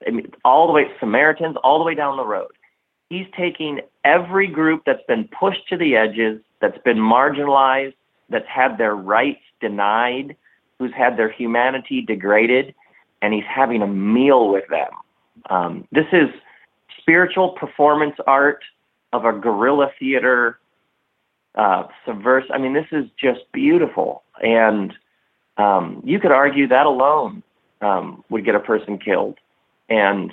I 0.07 0.11
mean, 0.11 0.31
all 0.45 0.67
the 0.67 0.73
way 0.73 0.87
Samaritans, 1.01 1.57
all 1.63 1.79
the 1.79 1.85
way 1.85 1.95
down 1.95 2.17
the 2.17 2.25
road. 2.27 2.53
He's 3.13 3.27
taking 3.37 3.83
every 4.07 4.47
group 4.47 4.85
that's 4.87 5.03
been 5.07 5.29
pushed 5.29 5.69
to 5.69 5.77
the 5.77 5.97
edges, 5.97 6.41
that's 6.63 6.79
been 6.79 6.97
marginalized, 6.97 7.93
that's 8.31 8.49
had 8.49 8.79
their 8.79 8.95
rights 8.95 9.43
denied, 9.61 10.35
who's 10.79 10.95
had 10.95 11.19
their 11.19 11.31
humanity 11.31 12.01
degraded, 12.01 12.75
and 13.21 13.35
he's 13.35 13.45
having 13.47 13.83
a 13.83 13.87
meal 13.87 14.51
with 14.51 14.65
them. 14.71 14.89
Um, 15.51 15.87
this 15.93 16.07
is 16.11 16.31
spiritual 17.01 17.51
performance 17.51 18.17
art 18.27 18.65
of 19.13 19.27
a 19.27 19.33
guerrilla 19.35 19.91
theater, 19.99 20.59
uh, 21.55 21.89
subverse. 22.07 22.47
I 22.51 22.57
mean, 22.57 22.73
this 22.73 22.89
is 22.93 23.05
just 23.21 23.41
beautiful. 23.53 24.23
And 24.43 24.95
um, 25.59 26.01
you 26.03 26.19
could 26.19 26.33
argue 26.33 26.67
that 26.69 26.87
alone 26.87 27.43
um, 27.83 28.25
would 28.31 28.47
get 28.47 28.55
a 28.55 28.61
person 28.61 28.97
killed. 28.97 29.37
And 29.91 30.33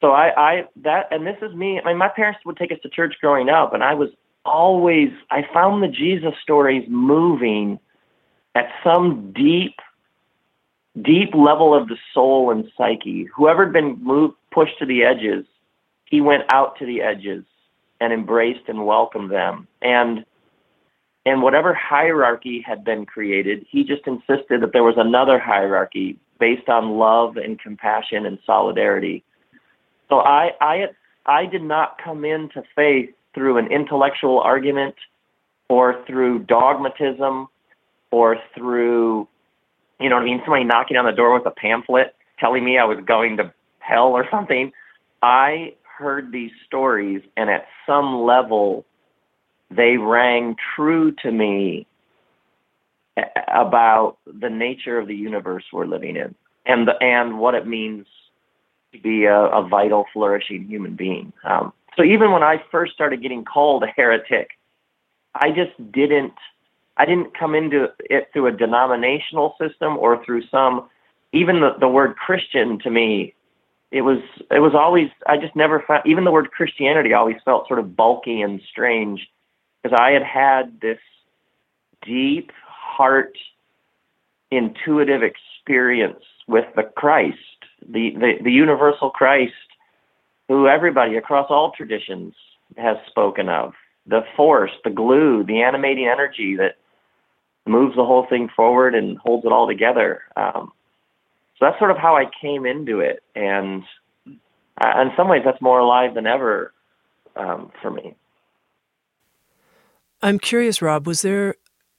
so 0.00 0.12
I, 0.12 0.32
I 0.36 0.64
that 0.82 1.08
and 1.10 1.26
this 1.26 1.36
is 1.42 1.54
me. 1.54 1.80
I 1.80 1.88
mean, 1.88 1.98
my 1.98 2.08
parents 2.08 2.40
would 2.44 2.56
take 2.56 2.72
us 2.72 2.78
to 2.82 2.88
church 2.88 3.14
growing 3.20 3.48
up, 3.48 3.74
and 3.74 3.82
I 3.82 3.94
was 3.94 4.10
always 4.44 5.10
I 5.30 5.42
found 5.52 5.82
the 5.82 5.88
Jesus 5.88 6.34
stories 6.42 6.84
moving 6.88 7.78
at 8.54 8.70
some 8.82 9.32
deep, 9.32 9.76
deep 11.00 11.34
level 11.34 11.74
of 11.74 11.88
the 11.88 11.96
soul 12.14 12.50
and 12.50 12.70
psyche. 12.76 13.28
Whoever 13.34 13.64
had 13.64 13.72
been 13.72 14.02
moved 14.02 14.34
pushed 14.50 14.78
to 14.78 14.86
the 14.86 15.04
edges, 15.04 15.44
he 16.04 16.20
went 16.20 16.44
out 16.52 16.78
to 16.78 16.86
the 16.86 17.02
edges 17.02 17.44
and 18.00 18.12
embraced 18.12 18.68
and 18.68 18.86
welcomed 18.86 19.30
them. 19.30 19.66
And 19.82 20.24
and 21.26 21.42
whatever 21.42 21.74
hierarchy 21.74 22.64
had 22.66 22.84
been 22.84 23.04
created, 23.04 23.66
he 23.68 23.84
just 23.84 24.06
insisted 24.06 24.62
that 24.62 24.72
there 24.72 24.84
was 24.84 24.94
another 24.96 25.38
hierarchy 25.38 26.18
based 26.40 26.68
on 26.68 26.96
love 26.98 27.36
and 27.36 27.60
compassion 27.60 28.24
and 28.24 28.38
solidarity. 28.46 29.24
So 30.08 30.16
I, 30.16 30.50
I, 30.60 30.86
I 31.26 31.46
did 31.46 31.62
not 31.62 31.98
come 32.02 32.24
into 32.24 32.62
faith 32.74 33.10
through 33.34 33.58
an 33.58 33.70
intellectual 33.70 34.40
argument 34.40 34.94
or 35.68 36.02
through 36.06 36.40
dogmatism 36.40 37.48
or 38.10 38.36
through, 38.56 39.28
you 40.00 40.08
know 40.08 40.16
what 40.16 40.22
I 40.22 40.24
mean, 40.24 40.40
somebody 40.44 40.64
knocking 40.64 40.96
on 40.96 41.04
the 41.04 41.12
door 41.12 41.34
with 41.34 41.46
a 41.46 41.50
pamphlet 41.50 42.14
telling 42.40 42.64
me 42.64 42.78
I 42.78 42.84
was 42.84 42.98
going 43.04 43.36
to 43.36 43.52
hell 43.80 44.08
or 44.08 44.26
something. 44.30 44.72
I 45.22 45.74
heard 45.98 46.30
these 46.32 46.52
stories, 46.66 47.22
and 47.36 47.50
at 47.50 47.66
some 47.86 48.22
level, 48.22 48.86
they 49.70 49.96
rang 49.96 50.56
true 50.76 51.12
to 51.22 51.30
me 51.30 51.86
about 53.48 54.16
the 54.26 54.48
nature 54.48 54.98
of 54.98 55.08
the 55.08 55.14
universe 55.14 55.64
we're 55.72 55.86
living 55.86 56.16
in 56.16 56.34
and 56.64 56.86
the, 56.86 56.92
and 57.00 57.38
what 57.38 57.54
it 57.54 57.66
means 57.66 58.06
to 58.92 59.00
be 59.00 59.24
a, 59.24 59.36
a 59.36 59.66
vital, 59.66 60.06
flourishing 60.12 60.66
human 60.66 60.94
being. 60.94 61.32
Um, 61.44 61.72
so 61.96 62.02
even 62.02 62.32
when 62.32 62.42
I 62.42 62.62
first 62.70 62.92
started 62.92 63.22
getting 63.22 63.44
called 63.44 63.82
a 63.82 63.88
heretic, 63.88 64.50
I 65.34 65.50
just 65.50 65.92
didn't 65.92 66.34
I 66.96 67.06
didn't 67.06 67.38
come 67.38 67.54
into 67.54 67.88
it 68.00 68.28
through 68.32 68.48
a 68.48 68.52
denominational 68.52 69.54
system 69.60 69.96
or 69.96 70.24
through 70.24 70.42
some 70.48 70.88
even 71.32 71.60
the, 71.60 71.70
the 71.78 71.88
word 71.88 72.16
Christian 72.16 72.78
to 72.80 72.90
me 72.90 73.34
it 73.90 74.02
was 74.02 74.18
it 74.50 74.60
was 74.60 74.74
always 74.74 75.08
I 75.26 75.36
just 75.38 75.56
never 75.56 75.82
found 75.86 76.06
even 76.06 76.24
the 76.24 76.30
word 76.30 76.50
Christianity 76.50 77.12
always 77.12 77.36
felt 77.44 77.68
sort 77.68 77.78
of 77.78 77.96
bulky 77.96 78.42
and 78.42 78.60
strange 78.70 79.28
because 79.82 79.98
I 79.98 80.10
had 80.10 80.22
had 80.22 80.80
this 80.80 80.98
deep 82.02 82.50
heart 82.66 83.36
intuitive 84.50 85.22
experience 85.22 86.22
with 86.46 86.64
the 86.76 86.82
Christ, 86.82 87.57
the, 87.86 88.10
the, 88.10 88.32
the 88.42 88.52
universal 88.52 89.10
Christ, 89.10 89.52
who 90.48 90.66
everybody 90.66 91.16
across 91.16 91.46
all 91.50 91.72
traditions 91.72 92.34
has 92.76 92.96
spoken 93.06 93.48
of. 93.48 93.74
The 94.06 94.22
force, 94.36 94.70
the 94.84 94.90
glue, 94.90 95.44
the 95.44 95.62
animating 95.62 96.06
energy 96.06 96.56
that 96.56 96.76
moves 97.66 97.96
the 97.96 98.04
whole 98.04 98.26
thing 98.28 98.48
forward 98.54 98.94
and 98.94 99.18
holds 99.18 99.44
it 99.44 99.52
all 99.52 99.66
together. 99.66 100.22
Um, 100.36 100.72
so 101.58 101.66
that's 101.66 101.78
sort 101.78 101.90
of 101.90 101.98
how 101.98 102.16
I 102.16 102.24
came 102.40 102.64
into 102.64 103.00
it. 103.00 103.22
And 103.34 103.82
uh, 104.26 105.02
in 105.02 105.10
some 105.16 105.28
ways, 105.28 105.42
that's 105.44 105.60
more 105.60 105.78
alive 105.78 106.14
than 106.14 106.26
ever 106.26 106.72
um, 107.36 107.70
for 107.82 107.90
me. 107.90 108.14
I'm 110.22 110.38
curious, 110.38 110.80
Rob, 110.82 111.06
was 111.06 111.22
there 111.22 111.56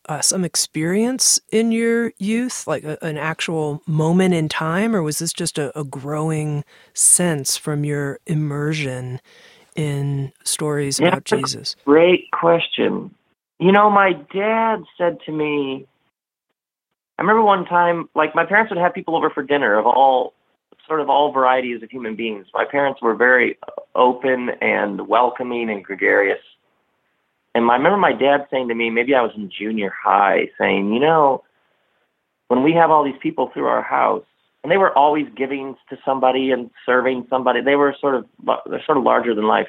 uh, 0.09 0.21
some 0.21 0.43
experience 0.43 1.39
in 1.51 1.71
your 1.71 2.11
youth, 2.17 2.65
like 2.65 2.83
a, 2.83 2.97
an 3.05 3.15
actual 3.15 3.81
moment 3.85 4.33
in 4.33 4.49
time, 4.49 4.95
or 4.95 5.03
was 5.03 5.19
this 5.19 5.31
just 5.31 5.59
a, 5.59 5.77
a 5.79 5.83
growing 5.83 6.65
sense 6.95 7.55
from 7.55 7.85
your 7.85 8.19
immersion 8.25 9.21
in 9.75 10.33
stories 10.43 10.99
yeah, 10.99 11.09
about 11.09 11.25
Jesus? 11.25 11.75
Great 11.85 12.31
question. 12.31 13.13
You 13.59 13.71
know, 13.71 13.91
my 13.91 14.13
dad 14.33 14.83
said 14.97 15.19
to 15.27 15.31
me, 15.31 15.85
I 17.19 17.21
remember 17.21 17.43
one 17.43 17.65
time, 17.65 18.09
like 18.15 18.33
my 18.33 18.45
parents 18.45 18.71
would 18.71 18.79
have 18.79 18.95
people 18.95 19.15
over 19.15 19.29
for 19.29 19.43
dinner 19.43 19.77
of 19.77 19.85
all 19.85 20.33
sort 20.87 21.01
of 21.01 21.09
all 21.09 21.31
varieties 21.31 21.83
of 21.83 21.91
human 21.91 22.15
beings. 22.15 22.47
My 22.51 22.65
parents 22.65 22.99
were 22.99 23.13
very 23.13 23.59
open 23.93 24.49
and 24.59 25.07
welcoming 25.07 25.69
and 25.69 25.85
gregarious. 25.85 26.39
And 27.59 27.69
I 27.69 27.75
remember 27.75 27.97
my 27.97 28.13
dad 28.13 28.47
saying 28.49 28.69
to 28.69 28.75
me, 28.75 28.89
maybe 28.89 29.13
I 29.13 29.21
was 29.21 29.31
in 29.35 29.51
junior 29.51 29.93
high, 30.01 30.49
saying, 30.57 30.93
you 30.93 30.99
know, 30.99 31.43
when 32.47 32.63
we 32.63 32.73
have 32.73 32.89
all 32.89 33.03
these 33.03 33.19
people 33.21 33.51
through 33.53 33.65
our 33.65 33.83
house, 33.83 34.23
and 34.63 34.71
they 34.71 34.77
were 34.77 34.97
always 34.97 35.25
giving 35.35 35.75
to 35.89 35.97
somebody 36.03 36.51
and 36.51 36.69
serving 36.85 37.27
somebody. 37.29 37.61
They 37.61 37.75
were 37.75 37.95
sort 37.99 38.15
of 38.15 38.25
they're 38.65 38.83
sort 38.85 38.97
of 38.97 39.03
larger 39.03 39.33
than 39.33 39.45
life. 39.45 39.67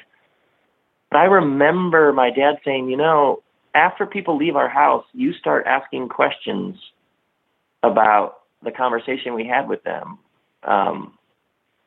But 1.09 1.17
I 1.17 1.25
remember 1.25 2.11
my 2.11 2.29
dad 2.29 2.59
saying, 2.65 2.89
you 2.89 2.97
know, 2.97 3.41
after 3.73 4.05
people 4.05 4.37
leave 4.37 4.55
our 4.55 4.67
house, 4.67 5.05
you 5.13 5.33
start 5.33 5.65
asking 5.65 6.09
questions 6.09 6.75
about 7.83 8.39
the 8.63 8.71
conversation 8.71 9.33
we 9.33 9.47
had 9.47 9.67
with 9.69 9.83
them. 9.83 10.19
Um, 10.63 11.17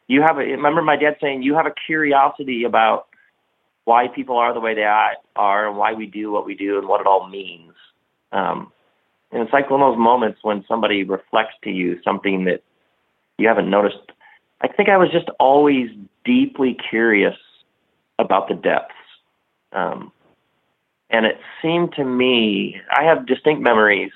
you 0.07 0.23
have 0.23 0.37
a, 0.37 0.41
remember 0.41 0.81
my 0.81 0.97
dad 0.97 1.17
saying 1.21 1.43
you 1.43 1.55
have 1.55 1.67
a 1.67 1.75
curiosity 1.87 2.65
about 2.65 3.07
why 3.85 4.09
people 4.09 4.37
are 4.37 4.55
the 4.55 4.61
way 4.61 4.75
they 4.75 4.85
are 4.85 5.69
and 5.69 5.77
why 5.77 5.93
we 5.93 6.07
do 6.07 6.33
what 6.33 6.47
we 6.47 6.55
do 6.55 6.79
and 6.79 6.89
what 6.89 7.01
it 7.01 7.07
all 7.07 7.29
means. 7.29 7.73
Um, 8.33 8.73
and 9.31 9.43
it's 9.43 9.53
like 9.53 9.71
one 9.71 9.83
of 9.83 9.93
those 9.93 9.99
moments 9.99 10.39
when 10.43 10.65
somebody 10.67 11.05
reflects 11.05 11.55
to 11.65 11.71
you 11.71 12.01
something 12.03 12.45
that 12.45 12.63
you 13.37 13.49
haven't 13.49 13.69
noticed. 13.69 14.13
I 14.61 14.69
think 14.69 14.89
I 14.89 14.97
was 14.97 15.11
just 15.11 15.29
always 15.39 15.91
deeply 16.25 16.77
curious 16.89 17.37
about 18.19 18.49
the 18.49 18.55
depths. 18.55 18.95
Um, 19.73 20.13
and 21.11 21.27
it 21.27 21.39
seemed 21.61 21.93
to 21.95 22.05
me, 22.05 22.81
I 22.91 23.05
have 23.05 23.27
distinct 23.27 23.63
memories 23.63 24.13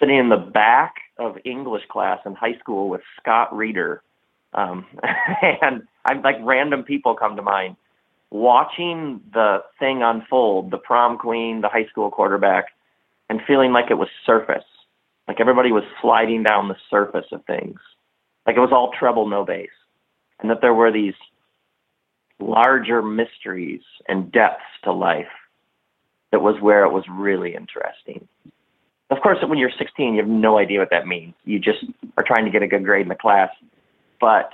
sitting 0.00 0.16
in 0.16 0.28
the 0.28 0.36
back 0.36 0.94
of 1.18 1.36
English 1.44 1.82
class 1.88 2.20
in 2.24 2.34
high 2.34 2.58
school 2.58 2.88
with 2.88 3.02
Scott 3.20 3.54
Reeder. 3.54 4.02
Um, 4.54 4.86
and 5.62 5.82
I'm 6.04 6.22
like 6.22 6.36
random 6.40 6.82
people 6.84 7.14
come 7.14 7.36
to 7.36 7.42
mind 7.42 7.76
watching 8.34 9.20
the 9.32 9.62
thing 9.78 10.02
unfold, 10.02 10.72
the 10.72 10.76
prom 10.76 11.16
queen, 11.16 11.60
the 11.60 11.68
high 11.68 11.86
school 11.86 12.10
quarterback, 12.10 12.64
and 13.30 13.40
feeling 13.46 13.70
like 13.72 13.92
it 13.92 13.94
was 13.94 14.08
surface. 14.26 14.64
Like 15.28 15.38
everybody 15.38 15.70
was 15.70 15.84
sliding 16.02 16.42
down 16.42 16.66
the 16.66 16.74
surface 16.90 17.26
of 17.30 17.44
things. 17.46 17.78
Like 18.44 18.56
it 18.56 18.60
was 18.60 18.72
all 18.72 18.90
treble, 18.98 19.28
no 19.28 19.44
bass. 19.44 19.70
And 20.40 20.50
that 20.50 20.60
there 20.60 20.74
were 20.74 20.90
these 20.90 21.14
larger 22.40 23.02
mysteries 23.02 23.82
and 24.08 24.32
depths 24.32 24.64
to 24.82 24.92
life 24.92 25.30
that 26.32 26.42
was 26.42 26.60
where 26.60 26.84
it 26.84 26.92
was 26.92 27.04
really 27.08 27.54
interesting. 27.54 28.26
Of 29.10 29.18
course, 29.22 29.38
when 29.46 29.58
you're 29.58 29.70
16, 29.78 30.14
you 30.14 30.20
have 30.20 30.28
no 30.28 30.58
idea 30.58 30.80
what 30.80 30.90
that 30.90 31.06
means. 31.06 31.34
You 31.44 31.60
just 31.60 31.84
are 32.18 32.24
trying 32.26 32.46
to 32.46 32.50
get 32.50 32.62
a 32.62 32.66
good 32.66 32.82
grade 32.82 33.02
in 33.02 33.08
the 33.08 33.14
class. 33.14 33.50
But 34.20 34.50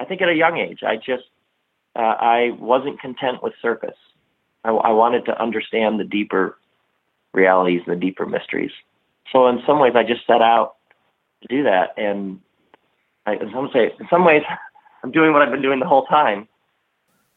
I 0.00 0.06
think 0.06 0.22
at 0.22 0.30
a 0.30 0.34
young 0.34 0.56
age, 0.56 0.80
I 0.82 0.96
just 0.96 1.24
uh, 1.96 2.00
I 2.00 2.50
wasn't 2.58 3.00
content 3.00 3.42
with 3.42 3.54
surface. 3.60 3.96
I, 4.64 4.70
I 4.70 4.90
wanted 4.90 5.24
to 5.26 5.40
understand 5.40 5.98
the 5.98 6.04
deeper 6.04 6.56
realities 7.32 7.82
the 7.86 7.96
deeper 7.96 8.26
mysteries. 8.26 8.72
So 9.32 9.46
in 9.48 9.60
some 9.66 9.78
ways, 9.78 9.92
I 9.94 10.02
just 10.02 10.26
set 10.26 10.42
out 10.42 10.76
to 11.42 11.48
do 11.48 11.62
that, 11.64 11.94
and 11.96 12.40
I, 13.26 13.34
in 13.34 13.50
some 13.52 13.70
say, 13.72 13.92
in 13.98 14.06
some 14.08 14.24
ways, 14.24 14.42
I'm 15.02 15.12
doing 15.12 15.32
what 15.32 15.42
I've 15.42 15.52
been 15.52 15.62
doing 15.62 15.80
the 15.80 15.86
whole 15.86 16.06
time. 16.06 16.48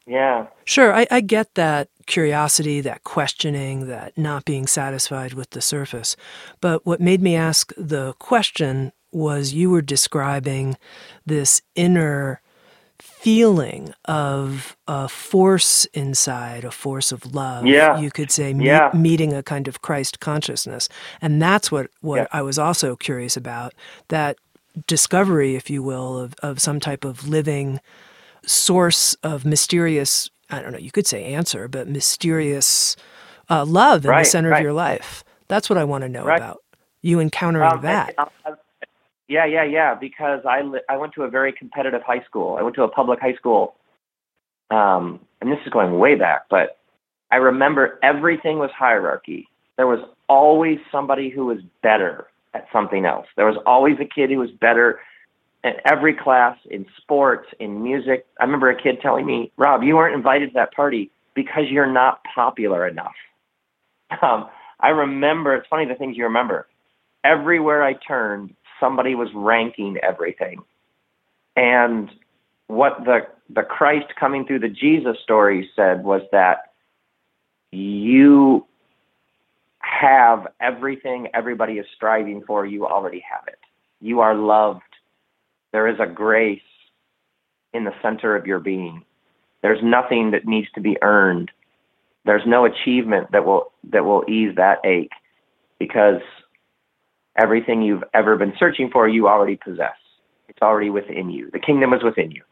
Yeah. 0.07 0.47
Sure, 0.65 0.93
I, 0.93 1.05
I 1.11 1.21
get 1.21 1.53
that 1.55 1.89
curiosity, 2.07 2.81
that 2.81 3.03
questioning, 3.03 3.87
that 3.87 4.17
not 4.17 4.45
being 4.45 4.65
satisfied 4.65 5.33
with 5.33 5.51
the 5.51 5.61
surface. 5.61 6.15
But 6.59 6.85
what 6.85 6.99
made 6.99 7.21
me 7.21 7.35
ask 7.35 7.71
the 7.77 8.13
question 8.13 8.93
was 9.11 9.53
you 9.53 9.69
were 9.69 9.81
describing 9.81 10.77
this 11.25 11.61
inner 11.75 12.41
feeling 13.21 13.93
of 14.05 14.75
a 14.87 15.07
force 15.07 15.85
inside, 15.93 16.65
a 16.65 16.71
force 16.71 17.11
of 17.11 17.35
love. 17.35 17.67
Yeah. 17.67 17.99
You 17.99 18.09
could 18.09 18.31
say 18.31 18.51
yeah. 18.51 18.89
meeting 18.95 19.31
a 19.31 19.43
kind 19.43 19.67
of 19.67 19.83
Christ 19.83 20.19
consciousness. 20.19 20.89
And 21.21 21.39
that's 21.39 21.71
what, 21.71 21.91
what 22.01 22.17
yeah. 22.17 22.27
I 22.31 22.41
was 22.41 22.57
also 22.57 22.95
curious 22.95 23.37
about 23.37 23.75
that 24.07 24.37
discovery, 24.87 25.55
if 25.55 25.69
you 25.69 25.83
will, 25.83 26.17
of, 26.17 26.33
of 26.41 26.59
some 26.59 26.79
type 26.79 27.05
of 27.05 27.27
living 27.27 27.79
source 28.43 29.13
of 29.21 29.45
mysterious, 29.45 30.31
I 30.49 30.59
don't 30.59 30.71
know, 30.71 30.79
you 30.79 30.91
could 30.91 31.05
say 31.05 31.23
answer, 31.25 31.67
but 31.67 31.87
mysterious 31.87 32.95
uh, 33.51 33.65
love 33.65 34.03
in 34.03 34.09
right, 34.09 34.23
the 34.23 34.29
center 34.31 34.49
right. 34.49 34.57
of 34.57 34.63
your 34.63 34.73
life. 34.73 35.23
That's 35.47 35.69
what 35.69 35.77
I 35.77 35.83
want 35.83 36.01
to 36.01 36.09
know 36.09 36.25
right. 36.25 36.37
about. 36.37 36.63
You 37.03 37.19
encountering 37.19 37.71
um, 37.71 37.81
that. 37.81 38.15
I, 38.17 38.25
I, 38.45 38.53
yeah, 39.31 39.45
yeah, 39.45 39.63
yeah. 39.63 39.95
Because 39.95 40.41
I 40.45 40.61
li- 40.61 40.81
I 40.89 40.97
went 40.97 41.13
to 41.13 41.23
a 41.23 41.29
very 41.29 41.53
competitive 41.53 42.01
high 42.03 42.23
school. 42.25 42.57
I 42.59 42.63
went 42.63 42.75
to 42.75 42.83
a 42.83 42.89
public 42.89 43.19
high 43.21 43.35
school, 43.35 43.75
um, 44.69 45.21
and 45.39 45.49
this 45.49 45.59
is 45.65 45.71
going 45.71 45.97
way 45.97 46.15
back. 46.15 46.47
But 46.49 46.77
I 47.31 47.37
remember 47.37 47.97
everything 48.03 48.59
was 48.59 48.71
hierarchy. 48.77 49.47
There 49.77 49.87
was 49.87 49.99
always 50.27 50.79
somebody 50.91 51.29
who 51.29 51.45
was 51.45 51.59
better 51.81 52.27
at 52.53 52.67
something 52.73 53.05
else. 53.05 53.25
There 53.37 53.45
was 53.45 53.55
always 53.65 53.95
a 54.01 54.05
kid 54.05 54.29
who 54.31 54.39
was 54.39 54.51
better 54.51 54.99
in 55.63 55.73
every 55.85 56.13
class, 56.13 56.57
in 56.69 56.85
sports, 56.97 57.47
in 57.59 57.81
music. 57.81 58.25
I 58.39 58.43
remember 58.43 58.69
a 58.69 58.81
kid 58.81 58.99
telling 59.01 59.25
me, 59.25 59.51
"Rob, 59.55 59.81
you 59.81 59.95
weren't 59.95 60.15
invited 60.15 60.47
to 60.49 60.53
that 60.55 60.73
party 60.73 61.09
because 61.35 61.69
you're 61.69 61.91
not 61.91 62.21
popular 62.35 62.85
enough." 62.87 63.15
Um, 64.21 64.49
I 64.81 64.89
remember. 64.89 65.55
It's 65.55 65.67
funny 65.69 65.85
the 65.85 65.95
things 65.95 66.17
you 66.17 66.25
remember. 66.25 66.67
Everywhere 67.23 67.81
I 67.81 67.93
turned, 67.93 68.53
somebody 68.81 69.15
was 69.15 69.29
ranking 69.33 69.97
everything. 70.03 70.61
And 71.55 72.09
what 72.67 73.05
the 73.05 73.27
the 73.53 73.63
Christ 73.63 74.07
coming 74.19 74.45
through 74.45 74.59
the 74.59 74.69
Jesus 74.69 75.17
story 75.23 75.69
said 75.75 76.03
was 76.03 76.21
that 76.31 76.71
you 77.71 78.65
have 79.79 80.47
everything 80.59 81.27
everybody 81.33 81.73
is 81.73 81.85
striving 81.95 82.43
for, 82.45 82.65
you 82.65 82.85
already 82.85 83.23
have 83.29 83.47
it. 83.47 83.59
You 83.99 84.21
are 84.21 84.35
loved. 84.35 84.81
There 85.71 85.87
is 85.87 85.99
a 85.99 86.07
grace 86.07 86.61
in 87.73 87.83
the 87.83 87.93
center 88.01 88.35
of 88.35 88.45
your 88.45 88.59
being. 88.59 89.05
There's 89.61 89.83
nothing 89.83 90.31
that 90.31 90.45
needs 90.45 90.67
to 90.75 90.81
be 90.81 90.97
earned. 91.01 91.51
There's 92.25 92.43
no 92.45 92.65
achievement 92.65 93.31
that 93.31 93.45
will 93.45 93.71
that 93.91 94.05
will 94.05 94.23
ease 94.27 94.55
that 94.55 94.79
ache 94.85 95.11
because 95.79 96.21
everything 97.35 97.81
you've 97.81 98.03
ever 98.13 98.35
been 98.35 98.53
searching 98.59 98.89
for, 98.91 99.07
you 99.07 99.27
already 99.27 99.55
possess. 99.55 99.95
It's 100.47 100.61
already 100.61 100.89
within 100.89 101.29
you. 101.29 101.49
The 101.51 101.59
kingdom 101.59 101.93
is 101.93 102.03
within 102.03 102.31
you. 102.31 102.43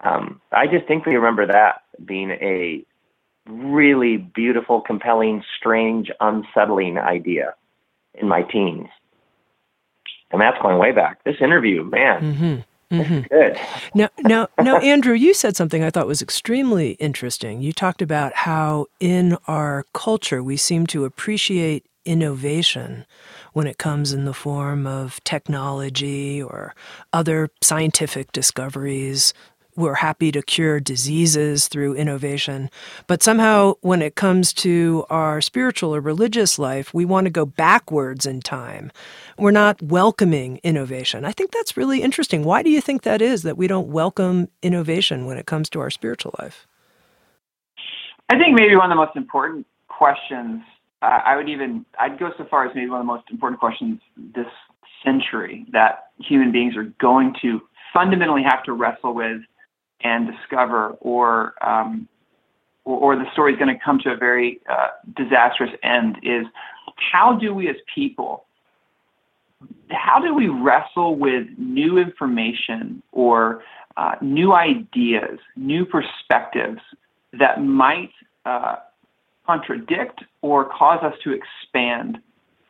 Um, 0.00 0.40
I 0.50 0.66
distinctly 0.66 1.14
remember 1.14 1.46
that 1.46 1.82
being 2.04 2.30
a 2.30 2.84
really 3.46 4.16
beautiful, 4.16 4.80
compelling, 4.80 5.42
strange, 5.58 6.10
unsettling 6.20 6.98
idea 6.98 7.54
in 8.14 8.28
my 8.28 8.42
teens. 8.42 8.88
And 10.30 10.40
that's 10.40 10.60
going 10.62 10.78
way 10.78 10.92
back. 10.92 11.22
This 11.24 11.36
interview, 11.40 11.84
man, 11.84 12.20
mm-hmm. 12.20 12.96
Mm-hmm. 12.96 13.20
good. 13.34 13.58
Now, 13.94 14.08
now, 14.20 14.48
now, 14.58 14.78
Andrew, 14.78 15.14
you 15.14 15.34
said 15.34 15.56
something 15.56 15.82
I 15.82 15.90
thought 15.90 16.06
was 16.06 16.22
extremely 16.22 16.92
interesting. 16.92 17.62
You 17.62 17.72
talked 17.72 18.02
about 18.02 18.34
how 18.34 18.86
in 19.00 19.36
our 19.46 19.86
culture 19.92 20.42
we 20.42 20.56
seem 20.56 20.86
to 20.88 21.04
appreciate 21.04 21.86
innovation 22.04 23.06
when 23.52 23.66
it 23.66 23.78
comes 23.78 24.12
in 24.12 24.24
the 24.24 24.34
form 24.34 24.86
of 24.86 25.22
technology 25.24 26.42
or 26.42 26.74
other 27.12 27.50
scientific 27.60 28.32
discoveries. 28.32 29.34
We're 29.74 29.94
happy 29.94 30.30
to 30.32 30.42
cure 30.42 30.80
diseases 30.80 31.66
through 31.66 31.94
innovation. 31.94 32.68
But 33.06 33.22
somehow, 33.22 33.74
when 33.80 34.02
it 34.02 34.16
comes 34.16 34.52
to 34.54 35.06
our 35.08 35.40
spiritual 35.40 35.94
or 35.94 36.00
religious 36.00 36.58
life, 36.58 36.92
we 36.92 37.06
want 37.06 37.24
to 37.24 37.30
go 37.30 37.46
backwards 37.46 38.26
in 38.26 38.42
time. 38.42 38.92
We're 39.38 39.50
not 39.50 39.80
welcoming 39.80 40.60
innovation. 40.62 41.24
I 41.24 41.32
think 41.32 41.52
that's 41.52 41.74
really 41.74 42.02
interesting. 42.02 42.44
Why 42.44 42.62
do 42.62 42.68
you 42.68 42.82
think 42.82 43.02
that 43.02 43.22
is, 43.22 43.44
that 43.44 43.56
we 43.56 43.66
don't 43.66 43.88
welcome 43.88 44.48
innovation 44.60 45.24
when 45.24 45.38
it 45.38 45.46
comes 45.46 45.70
to 45.70 45.80
our 45.80 45.88
spiritual 45.88 46.34
life? 46.38 46.66
I 48.28 48.36
think 48.38 48.58
maybe 48.58 48.76
one 48.76 48.92
of 48.92 48.96
the 48.96 49.02
most 49.02 49.16
important 49.16 49.66
questions 49.88 50.62
uh, 51.02 51.20
I 51.24 51.36
would 51.36 51.48
even 51.48 51.84
I'd 51.98 52.18
go 52.18 52.30
so 52.38 52.46
far 52.50 52.66
as 52.66 52.74
maybe 52.74 52.88
one 52.88 53.00
of 53.00 53.06
the 53.06 53.12
most 53.12 53.24
important 53.30 53.60
questions 53.60 54.00
this 54.34 54.46
century 55.04 55.66
that 55.72 56.10
human 56.18 56.52
beings 56.52 56.76
are 56.76 56.84
going 57.00 57.34
to 57.42 57.60
fundamentally 57.92 58.42
have 58.42 58.62
to 58.64 58.72
wrestle 58.72 59.14
with 59.14 59.40
and 60.02 60.28
discover, 60.28 60.90
or 61.00 61.54
um, 61.60 62.08
or, 62.84 63.14
or, 63.14 63.16
the 63.16 63.30
story 63.32 63.52
is 63.52 63.58
going 63.58 63.72
to 63.72 63.84
come 63.84 63.98
to 64.00 64.10
a 64.10 64.16
very 64.16 64.60
uh, 64.70 64.88
disastrous 65.16 65.70
end. 65.82 66.16
Is 66.22 66.46
how 66.96 67.36
do 67.36 67.54
we 67.54 67.68
as 67.68 67.76
people 67.94 68.44
how 69.90 70.18
do 70.18 70.34
we 70.34 70.48
wrestle 70.48 71.16
with 71.16 71.46
new 71.58 71.98
information 71.98 73.02
or 73.12 73.62
uh, 73.96 74.14
new 74.20 74.52
ideas, 74.52 75.38
new 75.56 75.84
perspectives 75.84 76.80
that 77.38 77.62
might 77.62 78.10
uh, 78.46 78.76
contradict 79.46 80.20
or 80.40 80.68
cause 80.68 81.02
us 81.02 81.14
to 81.24 81.32
expand 81.32 82.18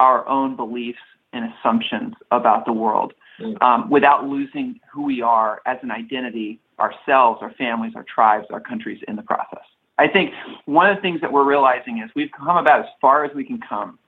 our 0.01 0.27
own 0.29 0.57
beliefs 0.57 0.99
and 1.33 1.53
assumptions 1.53 2.15
about 2.31 2.67
the 2.67 2.73
world 2.73 3.13
mm. 3.41 3.61
um, 3.63 3.89
without 3.91 4.27
losing 4.27 4.79
who 4.93 5.05
we 5.05 5.23
are 5.23 5.63
as 5.67 5.79
an 5.83 5.91
identity, 5.91 6.61
ourselves, 6.79 7.41
our 7.43 7.53
families, 7.53 7.93
our 7.95 8.05
tribes, 8.13 8.47
our 8.51 8.61
countries 8.61 9.01
in 9.09 9.17
the 9.17 9.23
process. 9.23 9.65
I 9.99 10.09
think 10.09 10.33
one 10.65 10.89
of 10.89 10.97
the 10.97 11.03
things 11.03 11.21
that 11.21 11.33
we're 11.33 11.45
realizing 11.45 11.99
is 11.99 12.11
we've 12.17 12.33
come 12.37 12.57
about 12.57 12.81
as 12.81 12.87
far 13.01 13.25
as 13.25 13.35
we 13.35 13.45
can 13.45 13.61
come 13.61 13.99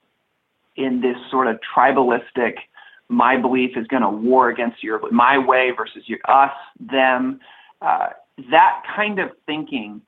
in 0.77 1.00
this 1.00 1.16
sort 1.31 1.46
of 1.46 1.59
tribalistic, 1.77 2.55
my 3.09 3.37
belief 3.37 3.77
is 3.77 3.87
going 3.87 4.03
to 4.03 4.09
war 4.09 4.48
against 4.48 4.83
your, 4.83 5.00
my 5.11 5.38
way 5.38 5.70
versus 5.77 6.03
your, 6.07 6.18
us, 6.27 6.50
them. 6.81 7.38
Uh, 7.81 8.09
that 8.50 8.83
kind 8.96 9.18
of 9.18 9.31
thinking 9.46 10.00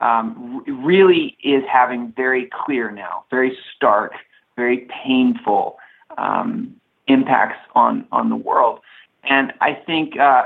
um, 0.00 0.62
really 0.66 1.36
is 1.42 1.62
having 1.70 2.12
very 2.16 2.48
clear 2.52 2.90
now, 2.90 3.24
very 3.30 3.56
stark, 3.74 4.12
very 4.56 4.88
painful 5.04 5.78
um, 6.18 6.74
impacts 7.06 7.58
on 7.74 8.06
on 8.12 8.28
the 8.28 8.36
world. 8.36 8.80
And 9.24 9.52
I 9.60 9.74
think 9.74 10.18
uh, 10.18 10.44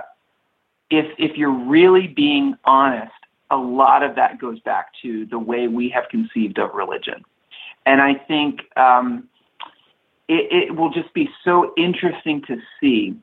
if 0.91 1.07
if 1.19 1.37
you're 1.37 1.51
really 1.51 2.07
being 2.07 2.55
honest, 2.65 3.13
a 3.51 3.57
lot 3.57 4.03
of 4.03 4.15
that 4.17 4.39
goes 4.39 4.61
back 4.61 4.93
to 5.03 5.27
the 5.27 5.39
way 5.39 5.69
we 5.69 5.89
have 5.91 6.09
conceived 6.11 6.59
of 6.59 6.75
religion. 6.75 7.25
And 7.87 8.01
I 8.01 8.15
think 8.15 8.61
um, 8.77 9.29
it, 10.29 10.69
it 10.69 10.77
will 10.77 10.91
just 10.91 11.13
be 11.15 11.29
so 11.45 11.73
interesting 11.77 12.43
to 12.47 12.59
see 12.79 13.17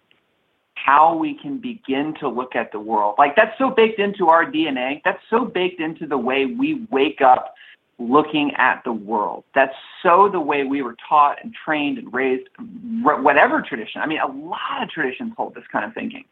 how 0.86 1.16
we 1.16 1.34
can 1.34 1.58
begin 1.58 2.14
to 2.20 2.30
look 2.30 2.56
at 2.56 2.72
the 2.72 2.80
world. 2.80 3.16
Like 3.18 3.36
that's 3.36 3.58
so 3.58 3.70
baked 3.70 4.00
into 4.00 4.28
our 4.28 4.50
DNA. 4.50 5.02
That's 5.04 5.22
so 5.30 5.46
baked 5.46 5.82
into 5.82 6.08
the 6.08 6.18
way 6.18 6.46
we 6.46 6.86
wake 6.92 7.22
up 7.22 7.54
looking 8.00 8.52
at 8.58 8.84
the 8.84 8.92
world. 8.92 9.44
That's 9.56 9.74
so 10.04 10.30
the 10.32 10.40
way 10.40 10.64
we 10.64 10.82
were 10.82 10.96
taught 11.10 11.44
and 11.44 11.54
trained 11.54 11.98
and 11.98 12.14
raised, 12.14 12.48
whatever 13.02 13.62
tradition. 13.62 14.02
I 14.02 14.06
mean, 14.06 14.20
a 14.20 14.28
lot 14.28 14.84
of 14.84 14.90
traditions 14.90 15.34
hold 15.36 15.56
this 15.56 15.64
kind 15.72 15.86
of 15.86 15.94
thinking. 15.94 16.26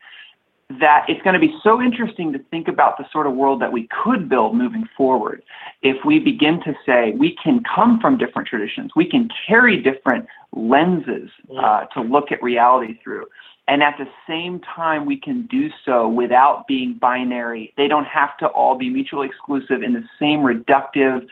That 0.80 1.06
it's 1.08 1.22
going 1.22 1.36
to 1.36 1.40
be 1.40 1.56
so 1.64 1.80
interesting 1.80 2.34
to 2.34 2.40
think 2.40 2.68
about 2.68 2.98
the 2.98 3.06
sort 3.12 3.28
of 3.28 3.34
world 3.34 3.62
that 3.62 3.72
we 3.72 3.88
could 4.04 4.28
build 4.28 4.56
moving 4.56 4.88
forward 4.98 5.44
if 5.84 6.04
we 6.04 6.18
begin 6.18 6.60
to 6.64 6.74
say 6.86 7.12
we 7.12 7.36
can 7.44 7.62
come 7.64 8.00
from 8.00 8.18
different 8.18 8.48
traditions, 8.48 8.92
we 8.96 9.06
can 9.08 9.30
carry 9.48 9.80
different 9.80 10.26
lenses 10.54 11.30
uh, 11.60 11.86
to 11.94 12.02
look 12.02 12.32
at 12.32 12.42
reality 12.42 13.00
through. 13.04 13.26
And 13.68 13.82
at 13.82 13.98
the 13.98 14.08
same 14.28 14.60
time, 14.60 15.06
we 15.06 15.18
can 15.18 15.48
do 15.48 15.70
so 15.86 16.08
without 16.08 16.68
being 16.68 16.94
binary. 16.94 17.74
They 17.78 17.88
don't 17.88 18.06
have 18.06 18.38
to 18.38 18.48
all 18.48 18.78
be 18.78 18.90
mutually 18.90 19.28
exclusive 19.28 19.82
in 19.82 19.94
the 19.94 20.04
same 20.20 20.42
reductive 20.42 21.26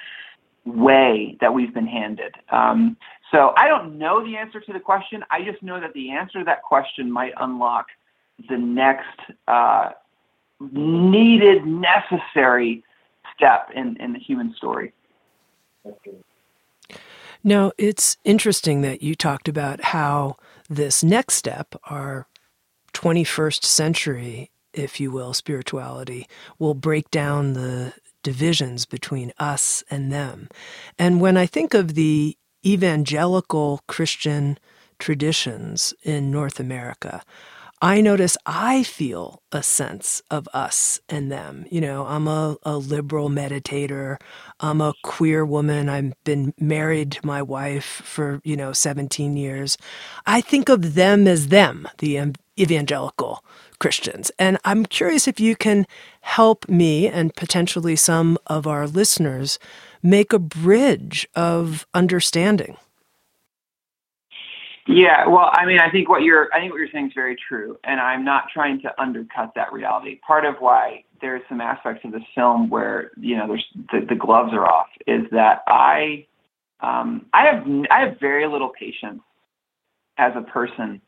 way 0.66 1.38
that 1.42 1.54
we've 1.54 1.74
been 1.74 1.88
handed. 1.88 2.34
Um, 2.50 2.98
so 3.32 3.54
I 3.58 3.68
don't 3.68 3.98
know 3.98 4.24
the 4.24 4.38
answer 4.38 4.60
to 4.60 4.74
the 4.74 4.80
question. 4.80 5.24
I 5.30 5.44
just 5.44 5.62
know 5.62 5.80
that 5.80 5.94
the 5.94 6.12
answer 6.12 6.40
to 6.40 6.46
that 6.46 6.64
question 6.64 7.12
might 7.12 7.34
unlock 7.38 7.88
the 8.50 8.58
next 8.58 9.20
uh, 9.48 9.92
needed, 10.60 11.66
necessary 11.66 12.84
step 13.36 13.70
in, 13.76 13.98
in 13.98 14.14
the 14.14 14.20
human 14.20 14.54
story. 14.56 14.94
Now, 17.44 17.72
it's 17.78 18.18
interesting 18.24 18.82
that 18.82 19.02
you 19.02 19.16
talked 19.16 19.48
about 19.48 19.84
how 19.84 20.38
this 20.70 21.04
next 21.04 21.36
step, 21.36 21.76
our 21.86 22.28
21st 22.94 23.64
century, 23.64 24.52
if 24.74 25.00
you 25.00 25.12
will, 25.12 25.34
spirituality, 25.34 26.28
will 26.60 26.74
break 26.74 27.10
down 27.12 27.54
the 27.54 27.94
divisions 28.24 28.86
between 28.86 29.34
us 29.38 29.84
and 29.90 30.12
them. 30.12 30.48
And 30.98 31.22
when 31.22 31.38
I 31.38 31.46
think 31.46 31.74
of 31.74 31.96
the 31.96 32.38
evangelical 32.66 33.82
Christian 33.88 34.58
traditions 35.00 35.94
in 36.04 36.32
North 36.32 36.60
America, 36.60 37.24
I 37.84 38.00
notice 38.00 38.38
I 38.46 38.84
feel 38.84 39.42
a 39.52 39.62
sense 39.62 40.22
of 40.32 40.48
us 40.54 41.02
and 41.10 41.30
them. 41.30 41.66
You 41.70 41.82
know, 41.82 42.06
I'm 42.06 42.30
a, 42.30 42.56
a 42.64 42.78
liberal 42.78 43.30
meditator. 43.30 44.22
I'm 44.62 44.80
a 44.80 44.94
queer 45.04 45.46
woman. 45.46 45.90
I've 45.90 46.14
been 46.24 46.54
married 46.58 47.12
to 47.12 47.26
my 47.26 47.42
wife 47.42 47.84
for, 47.84 48.40
you 48.46 48.56
know, 48.56 48.72
17 48.72 49.36
years. 49.36 49.78
I 50.26 50.40
think 50.40 50.70
of 50.70 50.94
them 50.94 51.28
as 51.28 51.50
them, 51.50 51.86
the 51.98 52.32
evangelical 52.58 53.44
Christians. 53.80 54.32
And 54.40 54.58
I'm 54.64 54.86
curious 54.86 55.28
if 55.28 55.42
you 55.42 55.54
can 55.54 55.86
help 56.22 56.70
me 56.70 57.10
and 57.10 57.36
potentially 57.36 57.98
some 57.98 58.38
of 58.48 58.66
our 58.66 58.88
listeners 58.88 59.60
make 60.02 60.32
a 60.32 60.40
bridge 60.40 61.28
of 61.36 61.86
understanding. 61.94 62.78
Yeah, 64.88 65.28
well, 65.28 65.50
I 65.54 65.66
mean, 65.66 65.80
I 65.80 65.90
think 65.90 66.10
what 66.10 66.24
you're, 66.24 66.54
I 66.54 66.60
think 66.60 66.74
what 66.74 66.80
you're 66.80 66.90
saying 66.92 67.08
is 67.08 67.14
very 67.16 67.38
true, 67.38 67.78
and 67.86 68.02
I'm 68.02 68.26
not 68.26 68.46
trying 68.54 68.82
to 68.82 69.02
undercut 69.02 69.54
that 69.56 69.72
reality. 69.72 70.20
Part 70.28 70.46
of 70.46 70.56
why 70.60 71.06
there's 71.22 71.42
some 71.48 71.62
aspects 71.62 72.04
of 72.04 72.12
this 72.12 72.24
film 72.36 72.70
where 72.70 73.12
you 73.18 73.38
know 73.38 73.48
there's 73.48 73.66
the, 73.94 74.06
the 74.08 74.16
gloves 74.16 74.52
are 74.54 74.66
off 74.68 74.90
is 75.08 75.22
that 75.32 75.64
I, 75.68 76.28
um, 76.82 77.28
I 77.34 77.46
have, 77.46 77.66
I 77.92 78.02
have 78.02 78.20
very 78.20 78.46
little 78.46 78.70
patience 78.78 79.22
as 80.18 80.34
a 80.36 80.42
person 80.42 81.02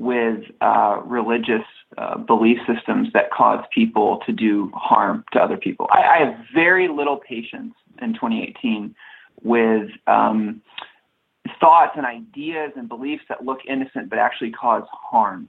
with 0.00 0.40
uh, 0.60 1.00
religious 1.04 1.62
uh, 1.98 2.18
belief 2.18 2.58
systems 2.66 3.08
that 3.12 3.30
cause 3.30 3.64
people 3.72 4.20
to 4.26 4.32
do 4.32 4.72
harm 4.74 5.24
to 5.32 5.38
other 5.40 5.56
people. 5.56 5.86
I, 5.92 6.02
I 6.02 6.18
have 6.24 6.36
very 6.52 6.88
little 6.88 7.18
patience 7.18 7.74
in 8.02 8.14
2018 8.14 8.92
with. 9.44 9.88
Um, 10.08 10.62
thoughts 11.58 11.92
and 11.96 12.06
ideas 12.06 12.72
and 12.76 12.88
beliefs 12.88 13.24
that 13.28 13.44
look 13.44 13.60
innocent 13.68 14.10
but 14.10 14.18
actually 14.18 14.50
cause 14.50 14.84
harm 14.90 15.48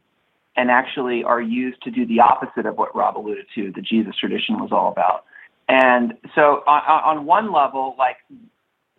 and 0.56 0.70
actually 0.70 1.24
are 1.24 1.42
used 1.42 1.82
to 1.84 1.92
do 1.92 2.06
the 2.06 2.20
opposite 2.20 2.66
of 2.66 2.78
what 2.78 2.96
Rob 2.96 3.18
alluded 3.18 3.46
to, 3.56 3.72
the 3.72 3.82
Jesus 3.82 4.16
tradition 4.18 4.60
was 4.60 4.72
all 4.72 4.92
about. 4.92 5.26
And 5.70 6.16
so, 6.36 6.64
on, 6.68 7.18
on 7.18 7.26
one 7.26 7.54
level, 7.54 7.96
like, 7.98 8.18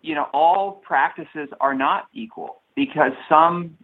you 0.00 0.14
know, 0.14 0.28
all 0.32 0.72
practices 0.72 1.48
are 1.60 1.74
not 1.74 2.06
equal 2.14 2.62
because 2.74 3.12
some 3.28 3.76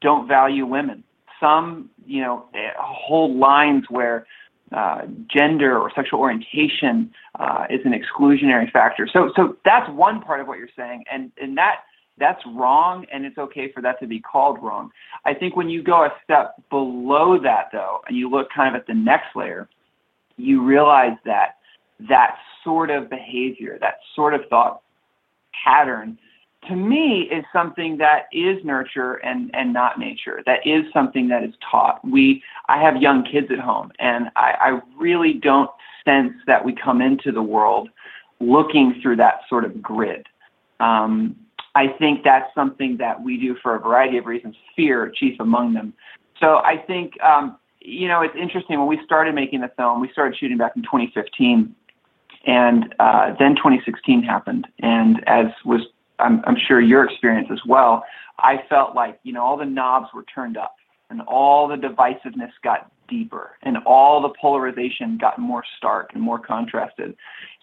don't 0.00 0.26
value 0.26 0.64
women. 0.64 1.04
Some, 1.38 1.90
you 2.06 2.22
know, 2.22 2.46
hold 2.78 3.36
lines 3.36 3.84
where 3.90 4.26
uh, 4.72 5.02
gender 5.28 5.78
or 5.78 5.92
sexual 5.94 6.20
orientation 6.20 7.12
uh, 7.38 7.66
is 7.68 7.80
an 7.84 7.92
exclusionary 7.92 8.70
factor. 8.70 9.06
So, 9.12 9.30
so 9.36 9.56
that's 9.64 9.88
one 9.90 10.22
part 10.22 10.40
of 10.40 10.48
what 10.48 10.58
you're 10.58 10.68
saying, 10.76 11.04
and 11.12 11.30
and 11.40 11.56
that 11.58 11.82
that's 12.18 12.42
wrong 12.46 13.06
and 13.12 13.24
it's 13.24 13.38
okay 13.38 13.72
for 13.72 13.82
that 13.82 13.98
to 14.00 14.06
be 14.06 14.20
called 14.20 14.62
wrong. 14.62 14.90
I 15.24 15.34
think 15.34 15.56
when 15.56 15.68
you 15.68 15.82
go 15.82 16.04
a 16.04 16.12
step 16.22 16.54
below 16.70 17.38
that 17.42 17.70
though, 17.72 18.00
and 18.06 18.16
you 18.16 18.30
look 18.30 18.48
kind 18.54 18.74
of 18.74 18.80
at 18.80 18.86
the 18.86 18.94
next 18.94 19.34
layer, 19.34 19.68
you 20.36 20.62
realize 20.62 21.16
that 21.24 21.56
that 22.08 22.36
sort 22.62 22.90
of 22.90 23.10
behavior, 23.10 23.78
that 23.80 23.98
sort 24.14 24.34
of 24.34 24.42
thought 24.48 24.82
pattern 25.64 26.18
to 26.68 26.76
me 26.76 27.28
is 27.30 27.44
something 27.52 27.98
that 27.98 28.26
is 28.32 28.64
nurture 28.64 29.14
and, 29.14 29.50
and 29.54 29.72
not 29.72 29.98
nature. 29.98 30.42
That 30.46 30.66
is 30.66 30.84
something 30.92 31.28
that 31.28 31.44
is 31.44 31.54
taught. 31.70 32.02
We 32.06 32.42
I 32.68 32.80
have 32.80 32.96
young 32.96 33.24
kids 33.24 33.48
at 33.50 33.58
home 33.58 33.92
and 33.98 34.30
I, 34.36 34.54
I 34.60 34.80
really 34.98 35.34
don't 35.34 35.70
sense 36.04 36.32
that 36.46 36.64
we 36.64 36.74
come 36.74 37.02
into 37.02 37.32
the 37.32 37.42
world 37.42 37.90
looking 38.40 38.98
through 39.02 39.16
that 39.16 39.40
sort 39.48 39.64
of 39.64 39.82
grid. 39.82 40.26
Um, 40.80 41.36
I 41.74 41.88
think 41.88 42.22
that's 42.24 42.52
something 42.54 42.96
that 42.98 43.22
we 43.22 43.36
do 43.38 43.56
for 43.62 43.74
a 43.74 43.80
variety 43.80 44.18
of 44.18 44.26
reasons, 44.26 44.54
fear 44.76 45.12
chief 45.14 45.40
among 45.40 45.74
them. 45.74 45.92
So 46.38 46.56
I 46.58 46.76
think, 46.76 47.20
um, 47.22 47.56
you 47.80 48.08
know, 48.08 48.22
it's 48.22 48.34
interesting. 48.40 48.78
When 48.78 48.88
we 48.88 49.00
started 49.04 49.34
making 49.34 49.60
the 49.60 49.70
film, 49.76 50.00
we 50.00 50.10
started 50.12 50.38
shooting 50.38 50.56
back 50.56 50.72
in 50.76 50.82
2015, 50.82 51.74
and 52.46 52.94
uh, 52.98 53.34
then 53.38 53.56
2016 53.56 54.22
happened. 54.22 54.66
And 54.80 55.22
as 55.26 55.46
was, 55.64 55.80
I'm, 56.18 56.42
I'm 56.46 56.56
sure 56.56 56.80
your 56.80 57.04
experience 57.04 57.48
as 57.50 57.60
well, 57.66 58.04
I 58.38 58.62
felt 58.68 58.94
like, 58.94 59.18
you 59.22 59.32
know, 59.32 59.42
all 59.42 59.56
the 59.56 59.64
knobs 59.64 60.08
were 60.14 60.24
turned 60.34 60.56
up 60.56 60.76
and 61.10 61.20
all 61.22 61.68
the 61.68 61.76
divisiveness 61.76 62.50
got 62.62 62.90
deeper 63.08 63.52
and 63.62 63.78
all 63.86 64.22
the 64.22 64.32
polarization 64.40 65.18
got 65.18 65.38
more 65.38 65.64
stark 65.76 66.10
and 66.14 66.22
more 66.22 66.38
contrasted. 66.38 67.16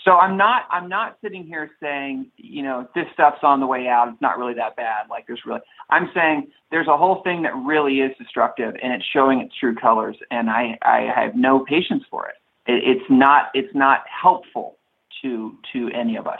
So 0.04 0.14
I'm 0.14 0.38
not 0.38 0.64
I'm 0.72 0.90
not 0.90 1.18
sitting 1.22 1.46
here 1.46 1.70
saying, 1.82 2.28
you 2.38 2.64
know, 2.64 2.88
this 2.96 3.06
stuff's 3.14 3.44
on 3.44 3.60
the 3.60 3.68
way 3.68 3.88
out, 3.88 4.10
it's 4.10 4.22
not 4.22 4.38
really 4.38 4.54
that 4.56 4.76
bad. 4.76 5.10
Like 5.10 5.28
there's 5.28 5.42
really 5.46 5.62
I'm 5.90 6.10
saying 6.14 6.48
there's 6.72 6.88
a 6.88 6.98
whole 6.98 7.22
thing 7.24 7.44
that 7.44 7.56
really 7.56 8.00
is 8.00 8.12
destructive 8.18 8.76
and 8.82 8.94
it's 8.94 9.06
showing 9.14 9.40
its 9.40 9.56
true 9.60 9.76
colors 9.76 10.18
and 10.32 10.50
I, 10.50 10.78
I 10.82 11.12
have 11.16 11.36
no 11.36 11.60
patience 11.66 12.04
for 12.10 12.28
it. 12.28 12.36
it. 12.68 12.84
It's 12.86 13.10
not 13.10 13.50
it's 13.54 13.74
not 13.76 14.04
helpful 14.08 14.78
to 15.22 15.58
to 15.74 15.90
any 15.90 16.16
of 16.18 16.28
us. 16.28 16.40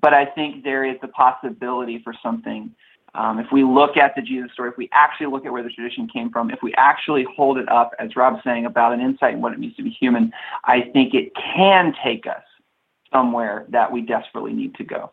But 0.00 0.14
I 0.14 0.26
think 0.26 0.64
there 0.64 0.84
is 0.84 0.96
the 1.02 1.08
possibility 1.08 2.00
for 2.02 2.14
something 2.22 2.74
um, 3.14 3.38
if 3.38 3.46
we 3.52 3.62
look 3.62 3.96
at 3.96 4.14
the 4.16 4.22
Jesus 4.22 4.52
story, 4.52 4.70
if 4.70 4.76
we 4.76 4.88
actually 4.92 5.26
look 5.26 5.46
at 5.46 5.52
where 5.52 5.62
the 5.62 5.70
tradition 5.70 6.08
came 6.08 6.30
from, 6.30 6.50
if 6.50 6.62
we 6.62 6.74
actually 6.74 7.24
hold 7.36 7.58
it 7.58 7.68
up, 7.68 7.92
as 7.98 8.16
Rob's 8.16 8.42
saying, 8.42 8.66
about 8.66 8.92
an 8.92 9.00
insight 9.00 9.34
in 9.34 9.40
what 9.40 9.52
it 9.52 9.58
means 9.58 9.76
to 9.76 9.82
be 9.82 9.90
human, 9.90 10.32
I 10.64 10.82
think 10.92 11.14
it 11.14 11.32
can 11.34 11.94
take 12.02 12.26
us 12.26 12.42
somewhere 13.12 13.66
that 13.68 13.90
we 13.90 14.02
desperately 14.02 14.52
need 14.52 14.74
to 14.74 14.84
go. 14.84 15.12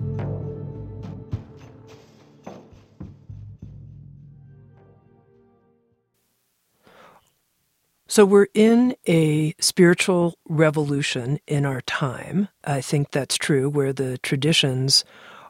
So 8.11 8.25
we're 8.25 8.47
in 8.53 8.93
a 9.07 9.53
spiritual 9.61 10.35
revolution 10.49 11.39
in 11.47 11.65
our 11.65 11.79
time. 11.79 12.49
I 12.65 12.81
think 12.81 13.11
that's 13.11 13.37
true, 13.37 13.69
where 13.69 13.93
the 13.93 14.17
traditions 14.17 15.05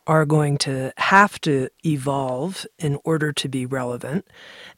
are 0.06 0.28
going 0.28 0.60
to 0.60 0.94
have 0.98 1.42
to 1.42 1.70
evolve 1.84 2.68
in 2.78 3.00
order 3.04 3.34
to 3.34 3.50
be 3.50 3.66
relevant. 3.66 4.28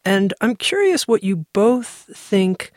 And 0.06 0.34
I'm 0.40 0.56
curious 0.56 1.10
what 1.10 1.26
you 1.26 1.46
both 1.52 2.10
think 2.16 2.72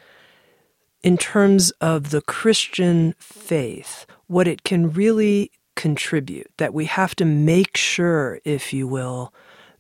in 1.05 1.17
terms 1.17 1.71
of 1.81 2.11
the 2.11 2.23
Christian 2.23 3.15
faith, 3.21 4.07
what 4.27 4.49
it 4.49 4.65
can 4.65 4.93
really 4.93 5.53
contribute, 5.77 6.51
that 6.57 6.75
we 6.75 6.87
have 6.87 7.15
to 7.15 7.25
make 7.25 7.77
sure, 7.77 8.41
if 8.45 8.73
you 8.73 8.89
will, 8.89 9.33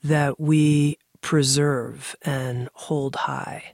that 0.04 0.38
we 0.38 0.98
preserve 1.20 2.14
and 2.22 2.68
hold 2.74 3.16
high. 3.16 3.72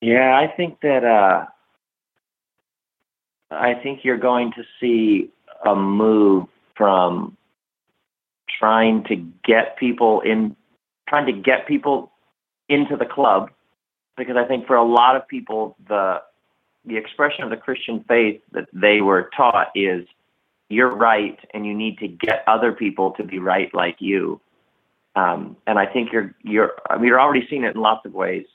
Yeah, 0.00 0.38
I 0.38 0.54
think 0.54 0.80
that 0.82 1.04
uh, 1.04 1.46
I 3.50 3.74
think 3.74 4.00
you're 4.04 4.18
going 4.18 4.52
to 4.52 4.62
see 4.80 5.30
a 5.64 5.74
move 5.74 6.46
from 6.76 7.36
trying 8.58 9.04
to 9.04 9.16
get 9.44 9.76
people 9.76 10.20
in, 10.20 10.54
trying 11.08 11.26
to 11.26 11.32
get 11.32 11.66
people 11.66 12.12
into 12.68 12.96
the 12.96 13.06
club, 13.06 13.50
because 14.16 14.36
I 14.36 14.44
think 14.44 14.66
for 14.66 14.76
a 14.76 14.84
lot 14.84 15.16
of 15.16 15.26
people 15.26 15.76
the 15.88 16.22
the 16.84 16.96
expression 16.96 17.42
of 17.42 17.50
the 17.50 17.56
Christian 17.56 18.04
faith 18.06 18.40
that 18.52 18.68
they 18.72 19.00
were 19.00 19.30
taught 19.36 19.68
is 19.74 20.06
you're 20.68 20.94
right 20.94 21.38
and 21.52 21.66
you 21.66 21.74
need 21.74 21.98
to 21.98 22.08
get 22.08 22.44
other 22.46 22.72
people 22.72 23.12
to 23.12 23.24
be 23.24 23.38
right 23.38 23.72
like 23.74 23.96
you. 23.98 24.40
Um, 25.16 25.56
and 25.66 25.78
I 25.78 25.86
think 25.86 26.12
you're 26.12 26.34
you're 26.42 26.72
I 26.88 26.96
mean 26.96 27.06
you're 27.06 27.20
already 27.20 27.46
seeing 27.50 27.64
it 27.64 27.74
in 27.74 27.80
lots 27.80 28.06
of 28.06 28.14
ways, 28.14 28.46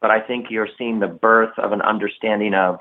but 0.00 0.10
I 0.10 0.20
think 0.20 0.46
you're 0.50 0.68
seeing 0.78 1.00
the 1.00 1.08
birth 1.08 1.58
of 1.58 1.72
an 1.72 1.82
understanding 1.82 2.54
of 2.54 2.80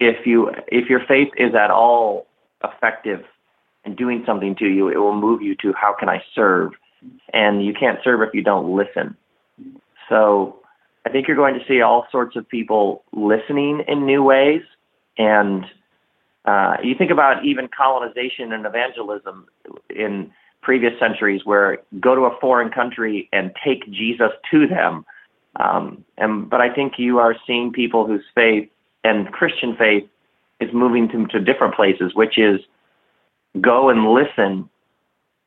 if 0.00 0.26
you 0.26 0.50
if 0.68 0.88
your 0.88 1.00
faith 1.06 1.28
is 1.36 1.54
at 1.54 1.70
all 1.70 2.26
effective 2.62 3.24
in 3.84 3.94
doing 3.94 4.22
something 4.26 4.54
to 4.56 4.66
you, 4.66 4.88
it 4.88 4.96
will 4.96 5.14
move 5.14 5.42
you 5.42 5.54
to 5.56 5.72
how 5.74 5.94
can 5.98 6.08
I 6.08 6.22
serve, 6.34 6.72
and 7.32 7.64
you 7.64 7.74
can't 7.74 7.98
serve 8.02 8.22
if 8.22 8.34
you 8.34 8.42
don't 8.42 8.74
listen. 8.74 9.16
So 10.08 10.58
I 11.06 11.10
think 11.10 11.28
you're 11.28 11.36
going 11.36 11.58
to 11.58 11.64
see 11.66 11.82
all 11.82 12.06
sorts 12.10 12.36
of 12.36 12.48
people 12.48 13.02
listening 13.12 13.84
in 13.86 14.06
new 14.06 14.22
ways, 14.22 14.62
and 15.18 15.66
uh, 16.46 16.76
you 16.82 16.94
think 16.94 17.10
about 17.10 17.44
even 17.44 17.68
colonization 17.68 18.52
and 18.52 18.66
evangelism 18.66 19.46
in 19.94 20.30
previous 20.62 20.98
centuries, 20.98 21.42
where 21.44 21.78
go 22.00 22.14
to 22.14 22.22
a 22.22 22.40
foreign 22.40 22.70
country 22.70 23.28
and 23.32 23.52
take 23.62 23.84
Jesus 23.90 24.30
to 24.50 24.66
them. 24.66 25.04
Um, 25.56 26.04
and 26.18 26.48
but 26.48 26.60
I 26.60 26.72
think 26.72 26.94
you 26.98 27.18
are 27.18 27.36
seeing 27.46 27.72
people 27.72 28.06
whose 28.06 28.24
faith 28.34 28.68
and 29.04 29.30
Christian 29.32 29.76
faith 29.76 30.04
is 30.60 30.70
moving 30.72 31.08
to, 31.10 31.26
to 31.26 31.40
different 31.40 31.74
places, 31.74 32.12
which 32.14 32.38
is 32.38 32.60
go 33.60 33.88
and 33.88 34.12
listen 34.12 34.68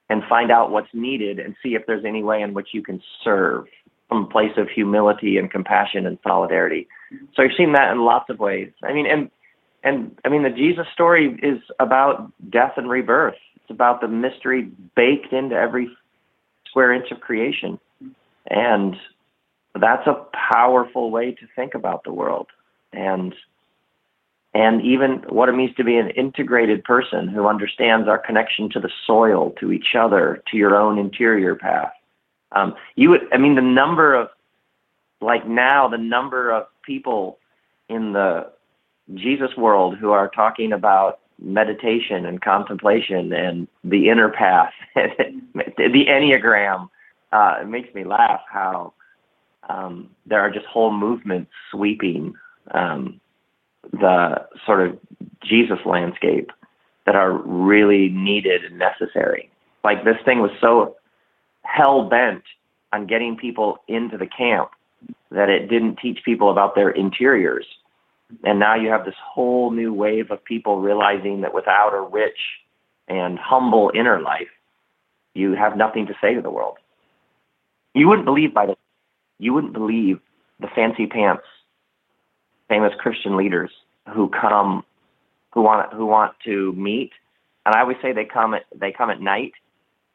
and 0.10 0.24
find 0.30 0.52
out 0.52 0.72
what's 0.72 0.90
needed 0.94 1.40
and 1.40 1.56
see 1.62 1.76
if 1.76 1.86
there's 1.86 2.06
any 2.06 2.24
way 2.24 2.42
in 2.42 2.54
which 2.54 2.70
you 2.72 2.82
can 2.82 3.02
serve 3.24 3.66
from 4.08 4.24
a 4.24 4.28
place 4.28 4.54
of 4.58 4.70
humility 4.70 5.38
and 5.38 5.52
compassion 5.52 6.06
and 6.06 6.18
solidarity. 6.24 6.88
So 7.36 7.42
you're 7.42 7.52
seeing 7.58 7.74
that 7.74 7.92
in 7.92 8.06
lots 8.06 8.30
of 8.30 8.40
ways. 8.40 8.72
I 8.84 8.94
mean, 8.94 9.06
and 9.06 9.30
and 9.84 10.18
I 10.24 10.30
mean 10.30 10.44
the 10.44 10.50
Jesus 10.50 10.88
story 10.94 11.38
is 11.44 11.60
about 11.80 12.32
death 12.50 12.74
and 12.78 12.90
rebirth. 12.90 13.36
It's 13.58 13.70
about 13.72 14.00
the 14.00 14.08
mystery 14.08 14.70
baked 14.96 15.34
into 15.34 15.56
every 15.56 15.90
square 16.70 16.94
inch 16.94 17.12
of 17.12 17.20
creation. 17.20 17.80
And 18.50 18.96
that's 19.78 20.08
a 20.08 20.26
powerful 20.52 21.12
way 21.12 21.32
to 21.32 21.48
think 21.56 21.74
about 21.74 22.04
the 22.04 22.14
world. 22.14 22.48
And 22.94 23.34
and 24.54 24.82
even 24.82 25.24
what 25.30 25.50
it 25.50 25.52
means 25.52 25.76
to 25.76 25.84
be 25.84 25.98
an 25.98 26.10
integrated 26.12 26.84
person 26.84 27.28
who 27.28 27.48
understands 27.48 28.08
our 28.08 28.18
connection 28.18 28.70
to 28.72 28.80
the 28.80 28.90
soil, 29.06 29.52
to 29.60 29.72
each 29.72 29.94
other, 29.94 30.42
to 30.50 30.58
your 30.58 30.76
own 30.76 30.98
interior 30.98 31.54
path. 31.54 31.92
Um, 32.54 32.74
you 32.96 33.12
would, 33.12 33.22
I 33.32 33.38
mean, 33.38 33.54
the 33.54 33.62
number 33.62 34.16
of, 34.16 34.30
like 35.22 35.48
now, 35.48 35.88
the 35.90 35.98
number 35.98 36.50
of 36.50 36.66
people 36.82 37.38
in 37.90 38.14
the 38.14 38.50
Jesus 39.14 39.56
world 39.56 39.98
who 39.98 40.12
are 40.12 40.30
talking 40.30 40.72
about 40.72 41.20
meditation 41.40 42.26
and 42.26 42.42
contemplation 42.42 43.32
and 43.34 43.68
the 43.84 44.10
inner 44.10 44.30
path, 44.30 44.74
the 44.96 46.06
Enneagram. 46.08 46.90
Uh, 47.32 47.58
it 47.62 47.68
makes 47.68 47.94
me 47.94 48.04
laugh 48.06 48.42
how 48.50 48.94
um, 49.70 50.10
there 50.26 50.40
are 50.40 50.52
just 50.52 50.66
whole 50.66 50.92
movements 50.92 51.52
sweeping 51.72 52.34
um, 52.72 53.20
the 53.92 54.48
sort 54.66 54.88
of 54.88 55.00
Jesus 55.44 55.80
landscape 55.86 56.52
that 57.06 57.16
are 57.16 57.32
really 57.32 58.10
needed 58.10 58.66
and 58.66 58.78
necessary. 58.78 59.50
Like 59.84 60.04
this 60.04 60.18
thing 60.26 60.40
was 60.40 60.52
so 60.60 60.96
hell 61.64 62.04
bent 62.10 62.44
on 62.92 63.08
getting 63.08 63.38
people 63.38 63.78
into 63.88 64.18
the 64.18 64.28
camp 64.28 64.72
that 65.32 65.50
it 65.50 65.70
didn't 65.70 65.98
teach 65.98 66.20
people 66.24 66.52
about 66.52 66.76
their 66.76 66.90
interiors. 66.90 67.66
And 68.44 68.60
now 68.60 68.76
you 68.76 68.90
have 68.90 69.06
this 69.06 69.16
whole 69.24 69.72
new 69.72 69.94
wave 69.94 70.32
of 70.32 70.44
people 70.44 70.80
realizing 70.80 71.42
that 71.42 71.54
without 71.54 71.94
a 71.94 72.02
rich 72.02 72.38
and 73.08 73.40
humble 73.40 73.92
inner 73.94 74.22
life, 74.22 74.50
you 75.34 75.54
have 75.54 75.78
nothing 75.78 76.08
to 76.08 76.14
say 76.20 76.34
to 76.34 76.42
the 76.42 76.50
world. 76.50 76.78
You 77.94 78.08
wouldn't 78.08 78.26
believe 78.26 78.54
by 78.54 78.66
the 78.66 78.78
you 79.40 79.54
wouldn't 79.54 79.74
believe 79.74 80.20
the 80.60 80.68
fancy 80.76 81.08
pants 81.08 81.44
famous 82.70 82.94
Christian 83.00 83.38
leaders 83.38 83.72
who 84.14 84.30
come 84.30 84.84
who 85.54 85.62
want 85.62 85.94
who 85.94 86.06
want 86.06 86.34
to 86.46 86.74
meet. 86.74 87.12
And 87.66 87.76
I 87.76 87.82
always 87.82 87.98
say 88.02 88.14
they 88.14 88.26
come 88.26 88.54
at 88.54 88.64
they 88.76 88.92
come 88.92 89.10
at 89.10 89.22
night. 89.22 89.54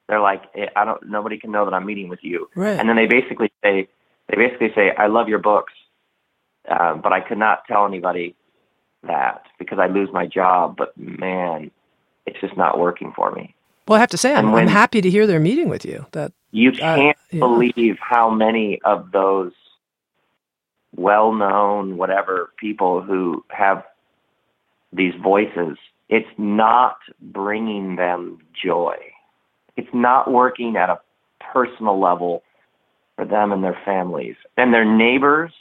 They're 0.08 0.20
like, 0.20 0.42
eh, 0.54 0.66
I 0.76 0.84
don't. 0.84 1.08
Nobody 1.08 1.38
can 1.38 1.50
know 1.52 1.64
that 1.64 1.74
I'm 1.74 1.86
meeting 1.86 2.08
with 2.08 2.20
you. 2.22 2.48
Right. 2.54 2.78
And 2.78 2.88
then 2.88 2.96
they 2.96 3.06
basically 3.06 3.50
say, 3.62 3.88
they 4.28 4.36
basically 4.36 4.70
say, 4.74 4.90
I 4.96 5.06
love 5.06 5.28
your 5.28 5.38
books, 5.38 5.72
uh, 6.68 6.94
but 6.94 7.12
I 7.12 7.20
could 7.20 7.38
not 7.38 7.64
tell 7.66 7.86
anybody 7.86 8.34
that 9.04 9.44
because 9.58 9.78
I 9.78 9.86
lose 9.86 10.10
my 10.12 10.26
job. 10.26 10.76
But 10.76 10.96
man, 10.96 11.70
it's 12.26 12.40
just 12.40 12.56
not 12.56 12.78
working 12.78 13.12
for 13.14 13.30
me. 13.32 13.54
Well, 13.88 13.96
I 13.96 14.00
have 14.00 14.10
to 14.10 14.18
say, 14.18 14.34
I'm, 14.34 14.52
when, 14.52 14.64
I'm 14.64 14.68
happy 14.68 15.00
to 15.00 15.10
hear 15.10 15.26
they're 15.26 15.40
meeting 15.40 15.68
with 15.68 15.84
you. 15.84 16.06
That 16.12 16.32
you 16.52 16.72
can't 16.72 17.16
uh, 17.16 17.20
yeah. 17.30 17.38
believe 17.40 17.98
how 18.00 18.30
many 18.30 18.80
of 18.84 19.10
those 19.10 19.52
well-known 20.94 21.96
whatever 21.96 22.52
people 22.58 23.00
who 23.02 23.44
have 23.50 23.82
these 24.92 25.14
voices 25.22 25.76
it's 26.12 26.28
not 26.36 26.98
bringing 27.22 27.96
them 27.96 28.38
joy. 28.52 28.96
It's 29.78 29.94
not 29.94 30.30
working 30.30 30.76
at 30.76 30.90
a 30.90 31.00
personal 31.40 31.98
level 31.98 32.42
for 33.16 33.24
them 33.24 33.50
and 33.50 33.64
their 33.64 33.80
families. 33.82 34.36
And 34.58 34.74
their 34.74 34.84
neighbors 34.84 35.52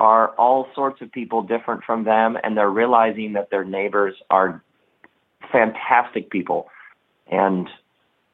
are 0.00 0.30
all 0.30 0.66
sorts 0.74 1.02
of 1.02 1.12
people 1.12 1.40
different 1.40 1.84
from 1.84 2.02
them 2.02 2.36
and 2.42 2.56
they're 2.56 2.68
realizing 2.68 3.34
that 3.34 3.50
their 3.50 3.64
neighbors 3.64 4.16
are 4.28 4.60
fantastic 5.52 6.30
people. 6.30 6.66
And 7.30 7.68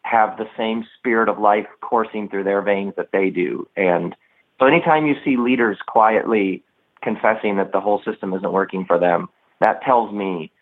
have 0.02 0.36
the 0.36 0.48
same 0.56 0.84
spirit 0.98 1.28
of 1.28 1.38
life 1.38 1.66
coursing 1.80 2.28
through 2.28 2.44
their 2.44 2.62
veins 2.62 2.92
that 2.96 3.10
they 3.12 3.30
do 3.30 3.68
and 3.76 4.14
so 4.62 4.66
anytime 4.66 5.06
you 5.06 5.16
see 5.24 5.36
leaders 5.36 5.78
quietly 5.88 6.62
confessing 7.02 7.56
that 7.56 7.72
the 7.72 7.80
whole 7.80 8.00
system 8.04 8.32
isn't 8.32 8.52
working 8.52 8.84
for 8.86 8.98
them, 8.98 9.28
that 9.60 9.82
tells 9.82 10.12
me 10.12 10.52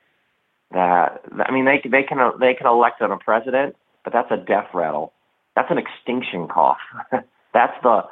that 0.72 1.22
I 1.38 1.52
mean 1.52 1.66
they 1.66 1.82
they 1.86 2.02
can 2.02 2.18
they 2.40 2.54
can 2.54 2.66
elect 2.66 3.02
a 3.02 3.16
president, 3.18 3.76
but 4.02 4.12
that's 4.12 4.30
a 4.30 4.36
death 4.36 4.68
rattle. 4.72 5.12
That's 5.54 5.70
an 5.70 5.78
extinction 5.78 6.48
cough. 6.48 6.78
that's 7.52 7.76
the 7.82 8.04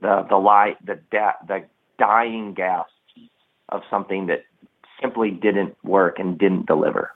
the 0.00 0.26
the 0.28 0.36
lie 0.36 0.74
the 0.84 0.98
da- 1.10 1.38
the 1.46 1.64
dying 1.98 2.54
gasp 2.54 2.90
of 3.68 3.82
something 3.88 4.26
that 4.26 4.44
simply 5.00 5.30
didn't 5.30 5.76
work 5.84 6.18
and 6.18 6.38
didn't 6.38 6.66
deliver. 6.66 7.12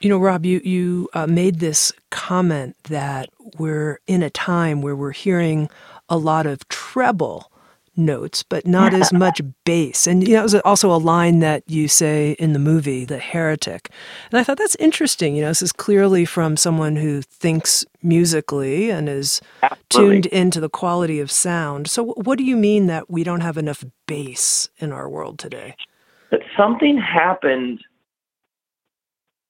You 0.00 0.08
know, 0.10 0.18
Rob, 0.18 0.44
you 0.44 0.60
you 0.64 1.08
uh, 1.14 1.26
made 1.26 1.60
this 1.60 1.92
comment 2.10 2.76
that 2.84 3.30
we're 3.58 4.00
in 4.06 4.22
a 4.22 4.30
time 4.30 4.82
where 4.82 4.96
we're 4.96 5.12
hearing 5.12 5.70
a 6.08 6.18
lot 6.18 6.46
of 6.46 6.68
treble 6.68 7.50
notes, 7.96 8.42
but 8.42 8.66
not 8.66 8.94
as 8.94 9.12
much 9.12 9.40
bass. 9.64 10.06
And 10.06 10.26
you 10.26 10.34
know, 10.34 10.40
it 10.40 10.44
was 10.44 10.54
also 10.56 10.92
a 10.92 10.96
line 10.98 11.40
that 11.40 11.62
you 11.66 11.88
say 11.88 12.32
in 12.32 12.52
the 12.52 12.58
movie, 12.58 13.04
The 13.04 13.18
Heretic. 13.18 13.90
And 14.30 14.38
I 14.38 14.44
thought 14.44 14.58
that's 14.58 14.74
interesting. 14.76 15.36
You 15.36 15.42
know, 15.42 15.48
this 15.48 15.62
is 15.62 15.72
clearly 15.72 16.24
from 16.24 16.56
someone 16.56 16.96
who 16.96 17.22
thinks 17.22 17.84
musically 18.02 18.90
and 18.90 19.08
is 19.08 19.40
Absolutely. 19.62 20.14
tuned 20.14 20.26
into 20.26 20.60
the 20.60 20.68
quality 20.68 21.20
of 21.20 21.30
sound. 21.30 21.88
So, 21.88 22.04
what 22.04 22.38
do 22.38 22.44
you 22.44 22.56
mean 22.56 22.86
that 22.86 23.10
we 23.10 23.24
don't 23.24 23.40
have 23.40 23.58
enough 23.58 23.84
bass 24.06 24.68
in 24.78 24.92
our 24.92 25.08
world 25.08 25.38
today? 25.38 25.76
That 26.30 26.40
something 26.56 26.98
happened 26.98 27.80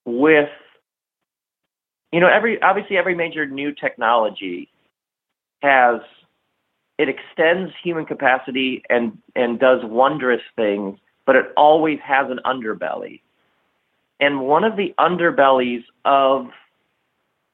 with, 0.05 0.51
you 2.13 2.21
know, 2.21 2.29
every 2.29 2.61
obviously 2.63 2.97
every 2.97 3.15
major 3.15 3.47
new 3.47 3.73
technology 3.73 4.69
has 5.63 6.01
it 6.99 7.09
extends 7.09 7.73
human 7.83 8.05
capacity 8.05 8.83
and 8.89 9.19
and 9.35 9.59
does 9.59 9.81
wondrous 9.85 10.43
things, 10.57 10.99
but 11.27 11.37
it 11.37 11.47
always 11.57 11.99
has 12.05 12.31
an 12.31 12.41
underbelly. 12.45 13.21
And 14.21 14.41
one 14.41 14.65
of 14.65 14.77
the 14.77 14.95
underbellies 14.99 15.85
of 16.05 16.49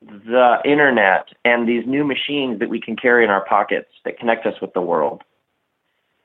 the 0.02 0.58
internet 0.64 1.28
and 1.44 1.68
these 1.68 1.86
new 1.86 2.04
machines 2.04 2.58
that 2.58 2.68
we 2.68 2.80
can 2.80 2.96
carry 2.96 3.24
in 3.24 3.30
our 3.30 3.44
pockets 3.44 3.88
that 4.04 4.18
connect 4.18 4.46
us 4.46 4.54
with 4.60 4.72
the 4.72 4.80
world 4.80 5.22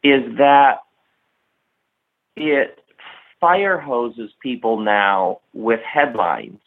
is 0.03 0.23
that 0.37 0.79
it 2.35 2.79
fire 3.45 3.79
hoses 3.79 4.31
people 4.41 4.79
now 4.79 5.39
with 5.53 5.79
headlines. 5.81 6.59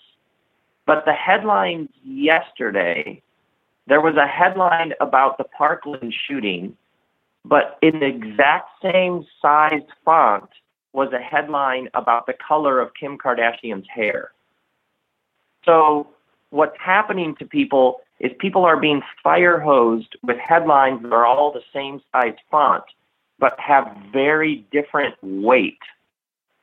But 0.87 1.05
the 1.07 1.13
headlines 1.13 1.89
yesterday 2.05 3.21
there 3.89 4.01
was 4.01 4.15
a 4.15 4.29
headline 4.29 4.93
about 5.01 5.39
the 5.39 5.45
Parkland 5.45 6.15
shooting, 6.29 6.77
but 7.45 7.79
in 7.83 7.99
the 7.99 8.07
exact 8.07 8.69
same 8.81 9.27
sized 9.43 9.91
font 10.05 10.49
was 10.93 11.13
a 11.13 11.19
headline 11.19 11.89
about 11.95 12.27
the 12.27 12.35
color 12.35 12.81
of 12.81 12.95
Kim 12.95 13.19
Kardashian's 13.19 13.89
hair. 13.93 14.31
So 15.65 16.07
what's 16.51 16.79
happening 16.79 17.35
to 17.41 17.45
people 17.45 18.03
is 18.21 18.31
people 18.39 18.65
are 18.65 18.79
being 18.79 19.03
fire 19.25 19.59
hosed 19.59 20.15
with 20.23 20.37
headlines 20.37 21.03
that 21.03 21.13
are 21.13 21.27
all 21.27 21.51
the 21.51 21.65
same 21.73 22.01
size 22.13 22.37
font, 22.53 22.85
but 23.41 23.59
have 23.59 23.97
very 24.13 24.65
different 24.71 25.17
weight. 25.23 25.81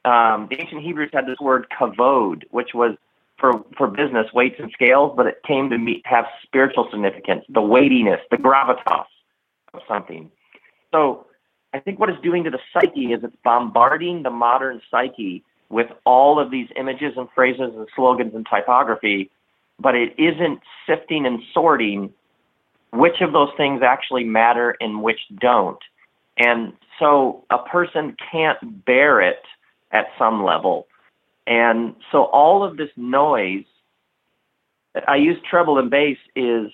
Um, 0.06 0.48
the 0.50 0.62
ancient 0.62 0.82
Hebrews 0.82 1.10
had 1.14 1.26
this 1.26 1.40
word 1.42 1.68
kavod, 1.78 2.44
which 2.52 2.70
was 2.74 2.96
for 3.40 3.64
for 3.78 3.88
business 3.88 4.28
weights 4.34 4.56
and 4.60 4.72
scales, 4.72 5.14
but 5.18 5.26
it 5.26 5.42
came 5.46 5.70
to 5.72 5.78
me 5.78 6.02
have 6.06 6.26
spiritual 6.44 6.88
significance, 6.92 7.44
the 7.50 7.62
weightiness, 7.62 8.20
the 8.32 8.38
gravitas 8.38 9.06
of 9.74 9.82
something. 9.88 10.32
So 10.92 11.26
I 11.74 11.80
think 11.80 12.00
what 12.00 12.10
it's 12.10 12.22
doing 12.22 12.44
to 12.46 12.50
the 12.50 12.60
psyche 12.72 13.12
is 13.12 13.24
it's 13.24 13.36
bombarding 13.44 14.24
the 14.24 14.30
modern 14.30 14.82
psyche 14.90 15.44
with 15.70 15.88
all 16.06 16.40
of 16.40 16.52
these 16.52 16.70
images 16.78 17.14
and 17.18 17.28
phrases 17.36 17.74
and 17.76 17.88
slogans 17.96 18.34
and 18.34 18.46
typography, 18.50 19.30
but 19.80 19.96
it 19.96 20.14
isn't 20.18 20.62
sifting 20.88 21.26
and 21.26 21.42
sorting 21.54 22.14
which 22.94 23.20
of 23.20 23.34
those 23.34 23.50
things 23.58 23.82
actually 23.84 24.24
matter 24.24 24.76
and 24.80 25.04
which 25.04 25.20
don't. 25.40 25.80
And 26.38 26.74
so 27.00 27.44
a 27.50 27.58
person 27.58 28.16
can't 28.32 28.86
bear 28.86 29.20
it 29.20 29.44
at 29.96 30.08
some 30.20 30.44
level 30.44 30.88
and 31.48 31.96
so 32.12 32.24
all 32.26 32.64
of 32.64 32.78
this 32.78 32.90
noise, 32.96 33.66
I 35.08 35.18
use 35.18 35.38
treble 35.50 35.78
and 35.78 35.90
bass, 35.90 36.18
is 36.36 36.72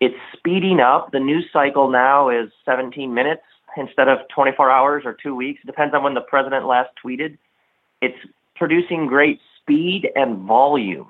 it's 0.00 0.16
speeding 0.36 0.80
up. 0.80 1.12
The 1.12 1.20
news 1.20 1.46
cycle 1.52 1.90
now 1.90 2.28
is 2.28 2.50
17 2.64 3.12
minutes 3.12 3.42
instead 3.76 4.08
of 4.08 4.18
24 4.34 4.70
hours 4.70 5.02
or 5.04 5.12
two 5.12 5.34
weeks. 5.34 5.60
It 5.62 5.66
Depends 5.66 5.94
on 5.94 6.02
when 6.02 6.14
the 6.14 6.22
president 6.22 6.66
last 6.66 6.90
tweeted. 7.04 7.38
It's 8.02 8.18
producing 8.56 9.06
great 9.06 9.40
speed 9.60 10.10
and 10.16 10.38
volume, 10.38 11.08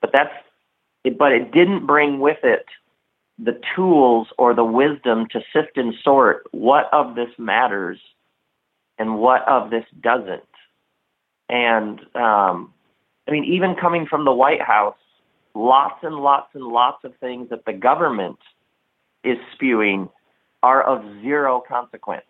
but 0.00 0.10
that's 0.12 0.32
but 1.18 1.30
it 1.30 1.52
didn't 1.52 1.86
bring 1.86 2.18
with 2.18 2.38
it 2.42 2.66
the 3.38 3.60
tools 3.76 4.26
or 4.38 4.54
the 4.54 4.64
wisdom 4.64 5.28
to 5.30 5.40
sift 5.52 5.76
and 5.76 5.94
sort 6.02 6.44
what 6.50 6.86
of 6.92 7.14
this 7.14 7.28
matters 7.38 7.98
and 8.98 9.18
what 9.18 9.46
of 9.46 9.70
this 9.70 9.84
doesn't. 10.00 10.42
And 11.48 12.00
um, 12.14 12.72
I 13.26 13.30
mean, 13.30 13.44
even 13.44 13.74
coming 13.74 14.06
from 14.06 14.24
the 14.24 14.32
White 14.32 14.62
House, 14.62 14.96
lots 15.54 16.02
and 16.02 16.16
lots 16.16 16.54
and 16.54 16.64
lots 16.64 17.04
of 17.04 17.14
things 17.16 17.48
that 17.50 17.64
the 17.64 17.72
government 17.72 18.38
is 19.24 19.38
spewing 19.54 20.08
are 20.62 20.82
of 20.82 21.04
zero 21.22 21.62
consequence. 21.66 22.24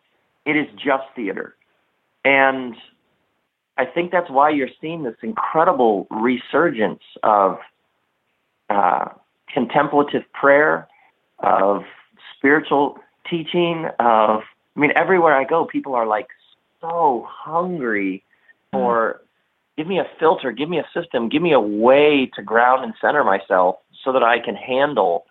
It 0.44 0.56
is 0.56 0.66
just 0.74 1.04
theater. 1.14 1.56
And 2.24 2.74
I 3.78 3.84
think 3.84 4.10
that's 4.10 4.30
why 4.30 4.50
you're 4.50 4.70
seeing 4.80 5.02
this 5.02 5.16
incredible 5.22 6.06
resurgence 6.10 7.02
of 7.22 7.58
uh, 8.70 9.08
contemplative 9.52 10.22
prayer, 10.32 10.88
of 11.38 11.82
spiritual 12.36 12.98
teaching, 13.28 13.86
of, 13.98 14.40
I 14.76 14.80
mean, 14.80 14.92
everywhere 14.96 15.34
I 15.34 15.44
go, 15.44 15.66
people 15.66 15.94
are 15.94 16.06
like 16.06 16.28
so 16.80 17.26
hungry 17.28 18.24
or 18.76 19.22
give 19.76 19.86
me 19.86 19.98
a 19.98 20.06
filter, 20.18 20.52
give 20.52 20.68
me 20.68 20.78
a 20.78 20.86
system, 20.94 21.28
give 21.28 21.42
me 21.42 21.52
a 21.52 21.60
way 21.60 22.30
to 22.34 22.42
ground 22.42 22.84
and 22.84 22.94
center 23.00 23.24
myself 23.24 23.76
so 24.04 24.12
that 24.12 24.22
I 24.22 24.38
can 24.38 24.54
handle 24.54 25.26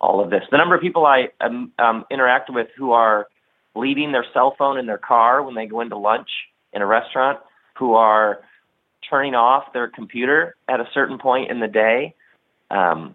all 0.00 0.22
of 0.22 0.30
this. 0.30 0.42
The 0.50 0.56
number 0.56 0.74
of 0.74 0.80
people 0.80 1.06
I 1.06 1.28
um, 1.40 1.72
um, 1.78 2.04
interact 2.10 2.50
with 2.52 2.68
who 2.76 2.92
are 2.92 3.28
leaving 3.74 4.12
their 4.12 4.24
cell 4.32 4.54
phone 4.58 4.78
in 4.78 4.86
their 4.86 4.98
car 4.98 5.42
when 5.42 5.54
they 5.54 5.66
go 5.66 5.80
into 5.80 5.96
lunch 5.96 6.28
in 6.72 6.82
a 6.82 6.86
restaurant, 6.86 7.38
who 7.78 7.94
are 7.94 8.40
turning 9.08 9.34
off 9.34 9.72
their 9.72 9.88
computer 9.88 10.56
at 10.68 10.80
a 10.80 10.88
certain 10.92 11.18
point 11.18 11.50
in 11.50 11.60
the 11.60 11.68
day, 11.68 12.14
um, 12.70 13.14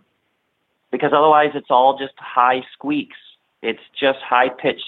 because 0.91 1.11
otherwise 1.13 1.51
it's 1.55 1.69
all 1.69 1.97
just 1.97 2.13
high 2.17 2.61
squeaks. 2.73 3.17
It's 3.61 3.81
just 3.99 4.19
high 4.19 4.49
pitched 4.49 4.83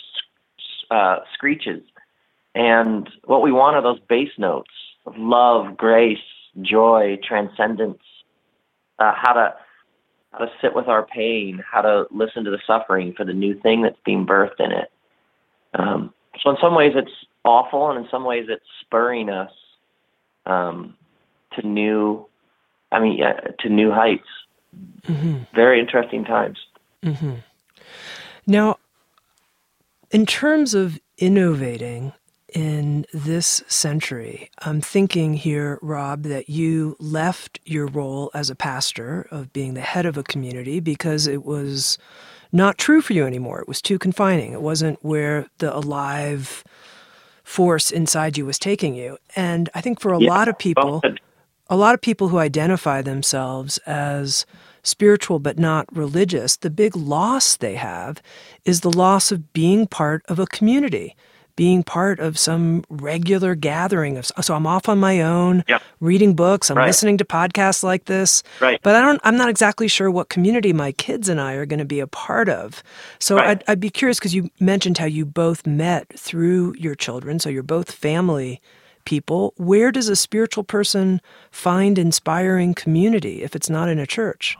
uh, 0.90 1.18
screeches. 1.34 1.84
And 2.56 3.10
what 3.26 3.42
we 3.42 3.52
want 3.52 3.76
are 3.76 3.82
those 3.82 4.00
bass 4.08 4.30
notes 4.38 4.72
of 5.06 5.18
love, 5.18 5.76
grace, 5.76 6.18
joy, 6.62 7.18
transcendence, 7.28 8.02
uh, 9.00 9.14
how 9.16 9.34
to 9.34 9.56
how 10.32 10.40
to 10.40 10.52
sit 10.62 10.74
with 10.74 10.88
our 10.88 11.06
pain, 11.06 11.64
how 11.70 11.82
to 11.82 12.06
listen 12.10 12.44
to 12.44 12.52
the 12.52 12.60
suffering 12.66 13.14
for 13.16 13.24
the 13.24 13.34
new 13.34 13.60
thing 13.62 13.84
that's 13.84 14.00
being 14.04 14.26
birthed 14.26 14.60
in 14.60 14.72
it. 14.72 14.92
Um, 15.76 16.14
so 16.42 16.50
in 16.50 16.58
some 16.60 16.74
ways 16.74 16.94
it's 16.96 17.12
awful, 17.44 17.90
and 17.92 18.04
in 18.04 18.10
some 18.10 18.26
ways 18.26 18.46
it's 18.50 18.66
spurring 18.82 19.30
us 19.30 19.52
um, 20.46 20.96
to 21.54 21.68
new, 21.68 22.26
I 22.92 23.00
mean, 23.00 23.18
yeah, 23.18 23.40
to 23.60 23.70
new 23.70 23.92
heights. 23.92 24.28
Mm-hmm. 25.08 25.40
Very 25.54 25.80
interesting 25.80 26.26
times. 26.26 26.58
Mm-hmm. 27.04 27.36
Now, 28.48 28.78
in 30.10 30.26
terms 30.26 30.74
of 30.74 31.00
innovating, 31.18 32.14
in 32.54 33.06
this 33.14 33.64
century. 33.68 34.50
I'm 34.60 34.80
thinking 34.80 35.34
here, 35.34 35.80
Rob, 35.82 36.24
that 36.24 36.50
you 36.50 36.96
left 37.00 37.60
your 37.66 37.88
role 37.88 38.32
as 38.34 38.50
a 38.50 38.56
pastor 38.56 39.28
of 39.32 39.52
being 39.54 39.74
the 39.74 39.82
head 39.82 40.06
of 40.06 40.18
a 40.18 40.24
community 40.24 40.80
because 40.80 41.28
it 41.28 41.44
was 41.44 41.98
not 42.52 42.78
true 42.78 43.02
for 43.02 43.14
you 43.14 43.26
anymore. 43.26 43.60
It 43.60 43.68
was 43.68 43.82
too 43.82 43.98
confining. 43.98 44.54
It 44.54 44.62
wasn't 44.62 45.04
where 45.04 45.48
the 45.58 45.76
alive 45.76 46.64
force 47.44 47.92
inside 47.92 48.38
you 48.38 48.46
was 48.46 48.60
taking 48.60 48.96
you. 48.96 49.18
And 49.36 49.70
I 49.74 49.82
think 49.82 50.00
for 50.00 50.14
a 50.14 50.20
yeah, 50.20 50.30
lot 50.30 50.48
of 50.48 50.58
people, 50.58 51.02
a 51.70 51.76
lot 51.76 51.96
of 51.96 52.02
people 52.02 52.30
who 52.30 52.38
identify 52.38 53.02
themselves 53.02 53.80
as 53.80 54.46
spiritual 54.84 55.40
but 55.40 55.58
not 55.58 55.86
religious, 55.96 56.56
the 56.58 56.70
big 56.70 56.96
loss 56.96 57.58
they 57.58 57.76
have 57.76 58.22
is 58.64 58.82
the 58.82 58.92
loss 58.92 59.32
of 59.32 59.54
being 59.54 59.88
part 59.88 60.24
of 60.28 60.40
a 60.40 60.46
community 60.46 61.16
being 61.56 61.84
part 61.84 62.20
of 62.20 62.38
some 62.38 62.84
regular 62.90 63.56
gathering 63.56 64.18
of 64.18 64.26
so 64.26 64.56
I'm 64.56 64.66
off 64.66 64.90
on 64.90 65.00
my 65.00 65.22
own 65.22 65.64
yep. 65.68 65.82
reading 66.00 66.34
books 66.34 66.70
I'm 66.70 66.78
right. 66.78 66.88
listening 66.88 67.18
to 67.18 67.26
podcasts 67.26 67.84
like 67.84 68.06
this 68.06 68.44
right. 68.60 68.80
but 68.82 68.96
I 68.96 69.02
don't 69.02 69.22
I'm 69.24 69.38
not 69.38 69.50
exactly 69.50 69.88
sure 69.88 70.10
what 70.10 70.30
community 70.30 70.74
my 70.74 70.92
kids 70.94 71.30
and 71.30 71.40
I 71.40 71.54
are 71.54 71.66
going 71.66 71.80
to 71.80 71.86
be 71.86 72.00
a 72.00 72.08
part 72.08 72.50
of 72.50 72.84
so 73.20 73.36
right. 73.36 73.50
I'd, 73.50 73.64
I'd 73.68 73.80
be 73.80 73.90
curious 73.90 74.20
because 74.20 74.34
you 74.34 74.50
mentioned 74.60 74.98
how 74.98 75.06
you 75.06 75.26
both 75.26 75.68
met 75.68 76.08
through 76.18 76.76
your 76.78 76.96
children 76.96 77.40
so 77.40 77.50
you're 77.50 77.64
both 77.64 77.92
family 77.92 78.62
people 79.06 79.54
where 79.58 79.92
does 79.92 80.10
a 80.10 80.16
spiritual 80.16 80.64
person 80.64 81.22
find 81.52 82.00
inspiring 82.00 82.74
community 82.74 83.44
if 83.44 83.56
it's 83.56 83.70
not 83.70 83.90
in 83.90 84.00
a 84.00 84.08
church 84.08 84.58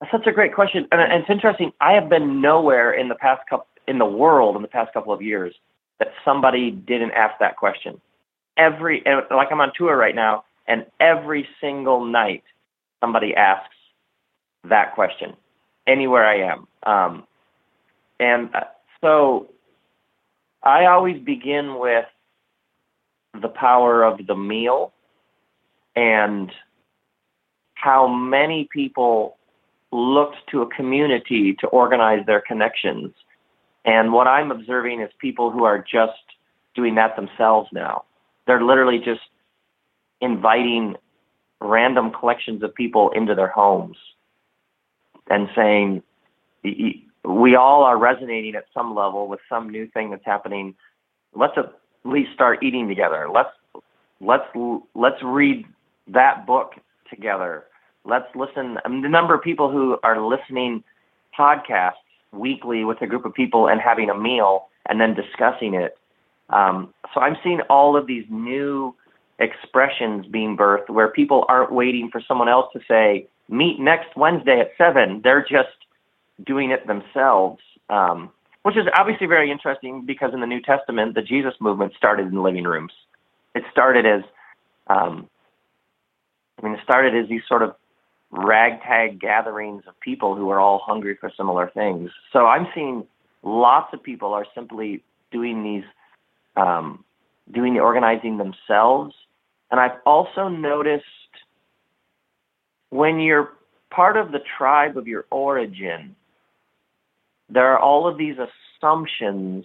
that's 0.00 0.10
such 0.10 0.26
a 0.26 0.32
great 0.32 0.54
question 0.54 0.88
and 0.90 1.00
it's 1.12 1.30
interesting 1.30 1.72
I 1.80 1.92
have 1.92 2.08
been 2.08 2.40
nowhere 2.40 2.92
in 2.92 3.08
the 3.08 3.14
past 3.14 3.42
couple 3.48 3.66
in 3.86 3.98
the 3.98 4.06
world 4.06 4.56
in 4.56 4.62
the 4.62 4.68
past 4.68 4.92
couple 4.92 5.12
of 5.12 5.20
years 5.20 5.54
that 6.00 6.08
somebody 6.24 6.72
didn't 6.72 7.12
ask 7.12 7.38
that 7.38 7.56
question. 7.56 8.00
Every 8.56 9.04
like 9.30 9.48
I'm 9.52 9.60
on 9.60 9.72
tour 9.76 9.96
right 9.96 10.14
now, 10.14 10.44
and 10.66 10.84
every 10.98 11.48
single 11.60 12.04
night 12.04 12.42
somebody 13.00 13.34
asks 13.34 13.74
that 14.64 14.94
question 14.94 15.34
anywhere 15.86 16.26
I 16.26 16.52
am. 16.52 16.66
Um, 16.82 17.24
and 18.18 18.54
uh, 18.54 18.64
so 19.00 19.48
I 20.62 20.86
always 20.86 21.22
begin 21.22 21.78
with 21.78 22.06
the 23.40 23.48
power 23.48 24.02
of 24.02 24.26
the 24.26 24.34
meal 24.34 24.92
and 25.96 26.50
how 27.74 28.06
many 28.06 28.68
people 28.72 29.36
looked 29.92 30.36
to 30.50 30.62
a 30.62 30.66
community 30.74 31.54
to 31.60 31.66
organize 31.68 32.24
their 32.26 32.40
connections 32.40 33.12
and 33.84 34.12
what 34.12 34.26
I'm 34.26 34.50
observing 34.50 35.00
is 35.00 35.10
people 35.18 35.50
who 35.50 35.64
are 35.64 35.78
just 35.78 36.18
doing 36.74 36.94
that 36.96 37.16
themselves 37.16 37.68
now. 37.72 38.04
They're 38.46 38.62
literally 38.62 38.98
just 38.98 39.20
inviting 40.20 40.96
random 41.60 42.12
collections 42.12 42.62
of 42.62 42.74
people 42.74 43.10
into 43.10 43.34
their 43.34 43.48
homes 43.48 43.96
and 45.28 45.48
saying, 45.54 46.02
we 46.62 47.54
all 47.54 47.84
are 47.84 47.98
resonating 47.98 48.54
at 48.54 48.64
some 48.74 48.94
level 48.94 49.28
with 49.28 49.40
some 49.48 49.70
new 49.70 49.86
thing 49.88 50.10
that's 50.10 50.24
happening. 50.24 50.74
Let's 51.34 51.56
at 51.56 51.72
least 52.04 52.32
start 52.34 52.62
eating 52.62 52.88
together. 52.88 53.28
Let's 53.32 53.50
let's 54.20 54.44
let's 54.94 55.22
read 55.22 55.64
that 56.08 56.46
book 56.46 56.72
together. 57.08 57.64
Let's 58.04 58.26
listen. 58.34 58.78
I 58.84 58.88
mean, 58.88 59.02
the 59.02 59.08
number 59.08 59.34
of 59.34 59.42
people 59.42 59.70
who 59.70 59.98
are 60.02 60.20
listening 60.20 60.82
podcasts 61.38 61.92
weekly 62.32 62.84
with 62.84 63.00
a 63.02 63.06
group 63.06 63.24
of 63.24 63.34
people 63.34 63.68
and 63.68 63.80
having 63.80 64.10
a 64.10 64.14
meal 64.16 64.68
and 64.88 65.00
then 65.00 65.14
discussing 65.14 65.74
it. 65.74 65.98
Um, 66.48 66.92
so 67.14 67.20
I'm 67.20 67.36
seeing 67.42 67.60
all 67.68 67.96
of 67.96 68.06
these 68.06 68.24
new 68.28 68.94
expressions 69.38 70.26
being 70.26 70.56
birthed 70.56 70.90
where 70.90 71.08
people 71.08 71.44
aren't 71.48 71.72
waiting 71.72 72.10
for 72.10 72.20
someone 72.26 72.48
else 72.48 72.72
to 72.72 72.80
say, 72.86 73.26
meet 73.48 73.80
next 73.80 74.16
Wednesday 74.16 74.60
at 74.60 74.72
seven. 74.76 75.20
They're 75.22 75.42
just 75.48 75.68
doing 76.44 76.70
it 76.70 76.86
themselves, 76.86 77.60
um, 77.88 78.30
which 78.62 78.76
is 78.76 78.86
obviously 78.94 79.26
very 79.26 79.50
interesting 79.50 80.04
because 80.04 80.32
in 80.34 80.40
the 80.40 80.46
New 80.46 80.60
Testament, 80.60 81.14
the 81.14 81.22
Jesus 81.22 81.54
movement 81.60 81.94
started 81.96 82.28
in 82.28 82.42
living 82.42 82.64
rooms. 82.64 82.92
It 83.54 83.64
started 83.70 84.06
as, 84.06 84.22
um, 84.86 85.28
I 86.58 86.66
mean, 86.66 86.74
it 86.74 86.80
started 86.84 87.14
as 87.16 87.28
these 87.28 87.42
sort 87.48 87.62
of 87.62 87.74
ragtag 88.30 89.20
gatherings 89.20 89.82
of 89.88 89.98
people 90.00 90.36
who 90.36 90.50
are 90.50 90.60
all 90.60 90.80
hungry 90.84 91.16
for 91.18 91.30
similar 91.36 91.70
things. 91.72 92.10
So 92.32 92.46
I'm 92.46 92.66
seeing 92.74 93.06
lots 93.42 93.92
of 93.92 94.02
people 94.02 94.32
are 94.32 94.46
simply 94.54 95.02
doing 95.32 95.62
these, 95.62 95.84
um, 96.56 97.04
doing 97.52 97.74
the 97.74 97.80
organizing 97.80 98.38
themselves. 98.38 99.14
And 99.70 99.80
I've 99.80 99.98
also 100.06 100.48
noticed 100.48 101.04
when 102.90 103.20
you're 103.20 103.52
part 103.90 104.16
of 104.16 104.32
the 104.32 104.40
tribe 104.58 104.96
of 104.96 105.08
your 105.08 105.26
origin, 105.30 106.14
there 107.48 107.72
are 107.72 107.78
all 107.78 108.06
of 108.06 108.16
these 108.16 108.36
assumptions 108.38 109.64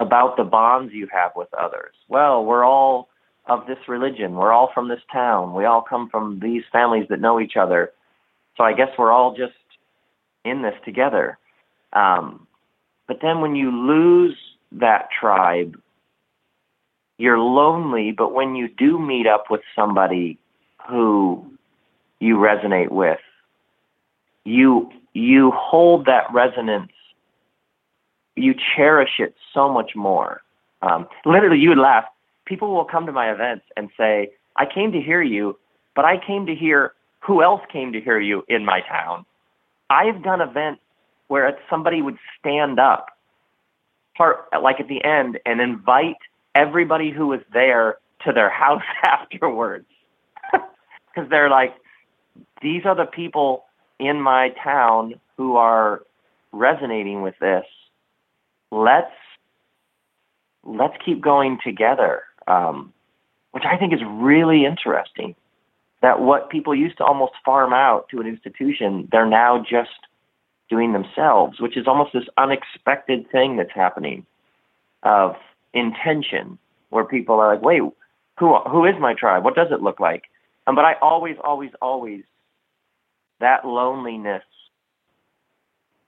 about 0.00 0.36
the 0.36 0.44
bonds 0.44 0.92
you 0.92 1.08
have 1.12 1.32
with 1.36 1.48
others. 1.54 1.94
Well, 2.08 2.44
we're 2.44 2.64
all 2.64 3.08
of 3.46 3.66
this 3.66 3.78
religion. 3.88 4.34
We're 4.34 4.52
all 4.52 4.70
from 4.74 4.88
this 4.88 5.00
town. 5.12 5.54
We 5.54 5.64
all 5.64 5.82
come 5.82 6.08
from 6.08 6.40
these 6.40 6.62
families 6.72 7.06
that 7.10 7.20
know 7.20 7.40
each 7.40 7.56
other. 7.56 7.92
So 8.56 8.64
I 8.64 8.72
guess 8.72 8.88
we're 8.98 9.12
all 9.12 9.36
just 9.36 9.54
in 10.44 10.62
this 10.62 10.74
together. 10.84 11.38
Um, 11.92 12.46
but 13.06 13.18
then 13.22 13.40
when 13.40 13.54
you 13.54 13.70
lose 13.70 14.36
that 14.72 15.08
tribe, 15.18 15.80
you're 17.18 17.38
lonely. 17.38 18.12
But 18.12 18.34
when 18.34 18.54
you 18.54 18.68
do 18.68 18.98
meet 18.98 19.26
up 19.26 19.44
with 19.50 19.62
somebody 19.74 20.38
who 20.88 21.44
you 22.20 22.36
resonate 22.36 22.90
with, 22.90 23.20
you 24.44 24.90
you 25.12 25.50
hold 25.54 26.06
that 26.06 26.24
resonance. 26.32 26.92
You 28.34 28.54
cherish 28.76 29.18
it 29.18 29.34
so 29.54 29.72
much 29.72 29.92
more. 29.96 30.42
Um, 30.82 31.08
literally, 31.24 31.58
you 31.58 31.70
would 31.70 31.78
laugh. 31.78 32.04
People 32.46 32.74
will 32.74 32.84
come 32.84 33.06
to 33.06 33.12
my 33.12 33.30
events 33.30 33.66
and 33.76 33.90
say, 33.96 34.32
"I 34.56 34.66
came 34.66 34.92
to 34.92 35.00
hear 35.00 35.22
you, 35.22 35.58
but 35.94 36.04
I 36.04 36.16
came 36.16 36.46
to 36.46 36.54
hear 36.54 36.94
who 37.20 37.42
else 37.42 37.62
came 37.68 37.92
to 37.92 38.00
hear 38.00 38.18
you 38.18 38.44
in 38.48 38.64
my 38.64 38.80
town." 38.80 39.26
I've 39.90 40.22
done 40.22 40.40
events 40.40 40.82
where 41.28 41.58
somebody 41.68 42.02
would 42.02 42.18
stand 42.38 42.78
up, 42.78 43.08
part 44.16 44.48
like 44.60 44.80
at 44.80 44.88
the 44.88 45.02
end, 45.04 45.38
and 45.44 45.60
invite 45.60 46.16
everybody 46.54 47.10
who 47.10 47.28
was 47.28 47.40
there 47.52 47.98
to 48.24 48.32
their 48.32 48.50
house 48.64 48.82
afterwards, 49.04 49.86
because 50.52 51.28
they're 51.30 51.50
like, 51.50 51.74
these 52.62 52.84
are 52.84 52.94
the 52.94 53.06
people 53.06 53.64
in 53.98 54.20
my 54.20 54.50
town 54.62 55.14
who 55.36 55.56
are 55.56 56.02
resonating 56.52 57.22
with 57.22 57.34
this. 57.40 57.64
Let's 58.70 59.12
let's 60.64 60.94
keep 61.04 61.20
going 61.20 61.58
together, 61.64 62.22
um, 62.46 62.92
which 63.52 63.64
I 63.64 63.76
think 63.76 63.92
is 63.92 64.00
really 64.06 64.64
interesting. 64.64 65.34
That 66.02 66.20
what 66.20 66.50
people 66.50 66.74
used 66.74 66.98
to 66.98 67.04
almost 67.04 67.32
farm 67.44 67.72
out 67.72 68.08
to 68.10 68.20
an 68.20 68.26
institution, 68.26 69.08
they're 69.10 69.26
now 69.26 69.64
just 69.68 69.90
doing 70.68 70.92
themselves, 70.92 71.60
which 71.60 71.76
is 71.76 71.86
almost 71.86 72.12
this 72.12 72.24
unexpected 72.36 73.30
thing 73.30 73.56
that's 73.56 73.72
happening 73.74 74.26
of 75.02 75.36
intention, 75.72 76.58
where 76.90 77.04
people 77.04 77.40
are 77.40 77.54
like, 77.54 77.62
"Wait, 77.62 77.82
who 78.38 78.58
who 78.70 78.84
is 78.84 78.94
my 79.00 79.14
tribe? 79.14 79.44
What 79.44 79.54
does 79.54 79.68
it 79.70 79.82
look 79.82 80.00
like?" 80.00 80.24
Um, 80.66 80.74
but 80.74 80.84
I 80.84 80.94
always, 81.00 81.36
always, 81.42 81.70
always 81.80 82.24
that 83.40 83.64
loneliness. 83.64 84.44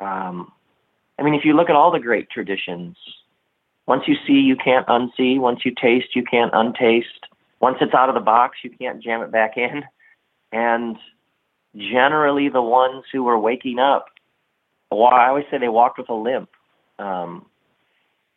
Um, 0.01 0.53
I 1.18 1.22
mean, 1.22 1.34
if 1.34 1.45
you 1.45 1.55
look 1.55 1.70
at 1.70 1.76
all 1.76 1.91
the 1.91 1.99
great 1.99 2.30
traditions, 2.30 2.97
once 3.89 4.05
you 4.07 4.14
see, 4.26 4.34
you 4.34 4.57
can't 4.57 4.86
unsee. 4.86 5.39
Once 5.39 5.61
you 5.64 5.72
taste, 5.74 6.14
you 6.14 6.22
can't 6.22 6.53
untaste. 6.55 7.26
Once 7.61 7.78
it's 7.80 7.95
out 7.95 8.09
of 8.09 8.14
the 8.14 8.20
box, 8.20 8.59
you 8.62 8.70
can't 8.70 9.03
jam 9.03 9.22
it 9.22 9.32
back 9.32 9.57
in. 9.57 9.82
And 10.53 10.97
generally, 11.74 12.49
the 12.49 12.62
ones 12.62 13.05
who 13.12 13.26
are 13.28 13.39
waking 13.39 13.78
up, 13.78 14.07
well, 14.91 15.09
I 15.09 15.28
always 15.28 15.45
say 15.51 15.59
they 15.59 15.68
walked 15.68 15.99
with 15.99 16.09
a 16.09 16.14
limp, 16.14 16.49
um, 16.99 17.47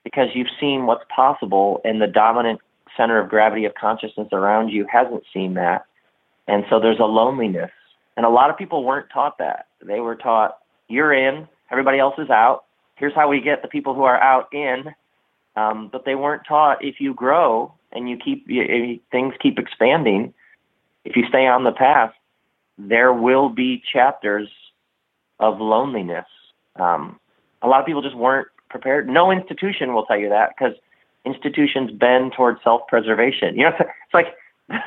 because 0.03 0.29
you've 0.33 0.47
seen 0.59 0.87
what's 0.87 1.05
possible, 1.15 1.81
and 1.85 2.01
the 2.01 2.07
dominant 2.07 2.59
center 2.97 3.19
of 3.19 3.29
gravity 3.29 3.65
of 3.65 3.73
consciousness 3.75 4.27
around 4.31 4.69
you 4.69 4.87
hasn't 4.91 5.23
seen 5.33 5.53
that, 5.53 5.85
and 6.47 6.65
so 6.69 6.79
there's 6.79 6.99
a 6.99 7.03
loneliness 7.05 7.71
and 8.17 8.25
a 8.25 8.29
lot 8.29 8.49
of 8.49 8.57
people 8.57 8.83
weren't 8.83 9.09
taught 9.09 9.37
that. 9.39 9.67
They 9.83 9.99
were 9.99 10.15
taught, 10.15 10.57
you're 10.87 11.13
in, 11.13 11.47
everybody 11.71 11.99
else 11.99 12.15
is 12.17 12.29
out. 12.29 12.65
Here's 12.95 13.15
how 13.15 13.29
we 13.29 13.41
get 13.41 13.61
the 13.61 13.67
people 13.67 13.93
who 13.95 14.03
are 14.03 14.19
out 14.19 14.53
in. 14.53 14.93
Um, 15.55 15.89
but 15.91 16.05
they 16.05 16.15
weren't 16.15 16.43
taught 16.47 16.83
if 16.83 16.99
you 16.99 17.13
grow 17.13 17.73
and 17.91 18.09
you 18.09 18.17
keep 18.17 18.45
you, 18.47 18.99
things 19.11 19.33
keep 19.41 19.59
expanding, 19.59 20.33
if 21.03 21.15
you 21.15 21.25
stay 21.27 21.47
on 21.47 21.63
the 21.63 21.71
path, 21.71 22.13
there 22.77 23.11
will 23.11 23.49
be 23.49 23.83
chapters 23.91 24.47
of 25.39 25.59
loneliness. 25.59 26.25
Um, 26.77 27.19
a 27.61 27.67
lot 27.67 27.81
of 27.81 27.85
people 27.85 28.01
just 28.01 28.15
weren't 28.15 28.47
prepared. 28.69 29.09
No 29.09 29.31
institution 29.31 29.93
will 29.93 30.05
tell 30.05 30.17
you 30.17 30.29
that 30.29 30.51
because 30.57 30.73
institutions 31.25 31.91
bend 31.91 32.33
towards 32.35 32.63
self-preservation. 32.63 33.57
You 33.57 33.65
know, 33.65 33.71
it's 33.79 34.13
like 34.13 34.27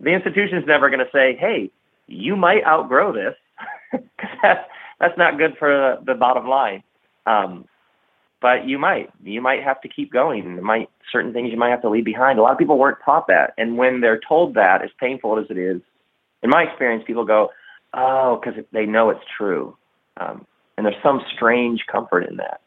the 0.00 0.10
institution's 0.10 0.66
never 0.66 0.90
going 0.90 1.04
to 1.04 1.10
say, 1.12 1.36
"Hey, 1.36 1.70
you 2.06 2.36
might 2.36 2.64
outgrow 2.64 3.12
this 3.12 3.34
because 3.92 4.36
that's, 4.42 4.68
that's 5.00 5.18
not 5.18 5.38
good 5.38 5.56
for 5.58 5.98
the 6.04 6.14
bottom 6.14 6.48
line. 6.48 6.82
Um, 7.26 7.66
but 8.44 8.68
you 8.68 8.78
might, 8.78 9.08
you 9.22 9.40
might 9.40 9.62
have 9.62 9.80
to 9.80 9.88
keep 9.88 10.12
going. 10.12 10.62
Might 10.62 10.90
certain 11.10 11.32
things 11.32 11.50
you 11.50 11.56
might 11.56 11.70
have 11.70 11.80
to 11.80 11.88
leave 11.88 12.04
behind. 12.04 12.38
A 12.38 12.42
lot 12.42 12.52
of 12.52 12.58
people 12.58 12.76
weren't 12.76 12.98
taught 13.02 13.26
that, 13.28 13.54
and 13.56 13.78
when 13.78 14.02
they're 14.02 14.20
told 14.20 14.52
that, 14.56 14.82
as 14.82 14.90
painful 15.00 15.38
as 15.38 15.46
it 15.48 15.56
is, 15.56 15.80
in 16.42 16.50
my 16.50 16.64
experience, 16.64 17.04
people 17.06 17.24
go, 17.24 17.48
"Oh," 17.94 18.38
because 18.38 18.62
they 18.70 18.84
know 18.84 19.08
it's 19.08 19.24
true, 19.38 19.78
um, 20.18 20.46
and 20.76 20.84
there's 20.84 21.02
some 21.02 21.22
strange 21.34 21.86
comfort 21.90 22.28
in 22.28 22.36
that. 22.36 22.60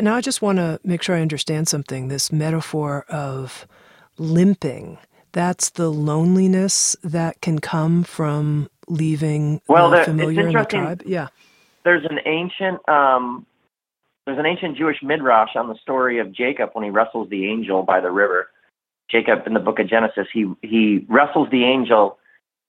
Now, 0.00 0.16
I 0.16 0.20
just 0.20 0.42
want 0.42 0.58
to 0.58 0.80
make 0.82 1.00
sure 1.00 1.14
I 1.14 1.20
understand 1.20 1.68
something. 1.68 2.08
This 2.08 2.32
metaphor 2.32 3.04
of 3.08 3.68
limping 4.18 4.98
that's 5.30 5.70
the 5.70 5.92
loneliness 5.92 6.96
that 7.04 7.40
can 7.40 7.60
come 7.60 8.02
from 8.02 8.68
leaving 8.88 9.60
well, 9.68 9.90
the 9.90 10.02
familiar 10.02 10.48
in 10.48 10.54
the 10.54 10.64
tribe. 10.64 11.04
Yeah. 11.06 11.28
There's 11.84 12.04
an 12.04 12.18
ancient 12.26 12.88
um, 12.88 13.46
there's 14.26 14.38
an 14.38 14.46
ancient 14.46 14.76
Jewish 14.76 15.02
midrash 15.02 15.54
on 15.54 15.68
the 15.68 15.76
story 15.76 16.18
of 16.18 16.32
Jacob 16.32 16.70
when 16.72 16.84
he 16.84 16.90
wrestles 16.90 17.28
the 17.28 17.46
angel 17.48 17.82
by 17.82 18.00
the 18.00 18.10
river. 18.10 18.48
Jacob 19.10 19.46
in 19.46 19.54
the 19.54 19.60
book 19.60 19.78
of 19.78 19.88
Genesis, 19.88 20.26
he 20.32 20.50
he 20.62 21.04
wrestles 21.08 21.48
the 21.50 21.64
angel, 21.64 22.18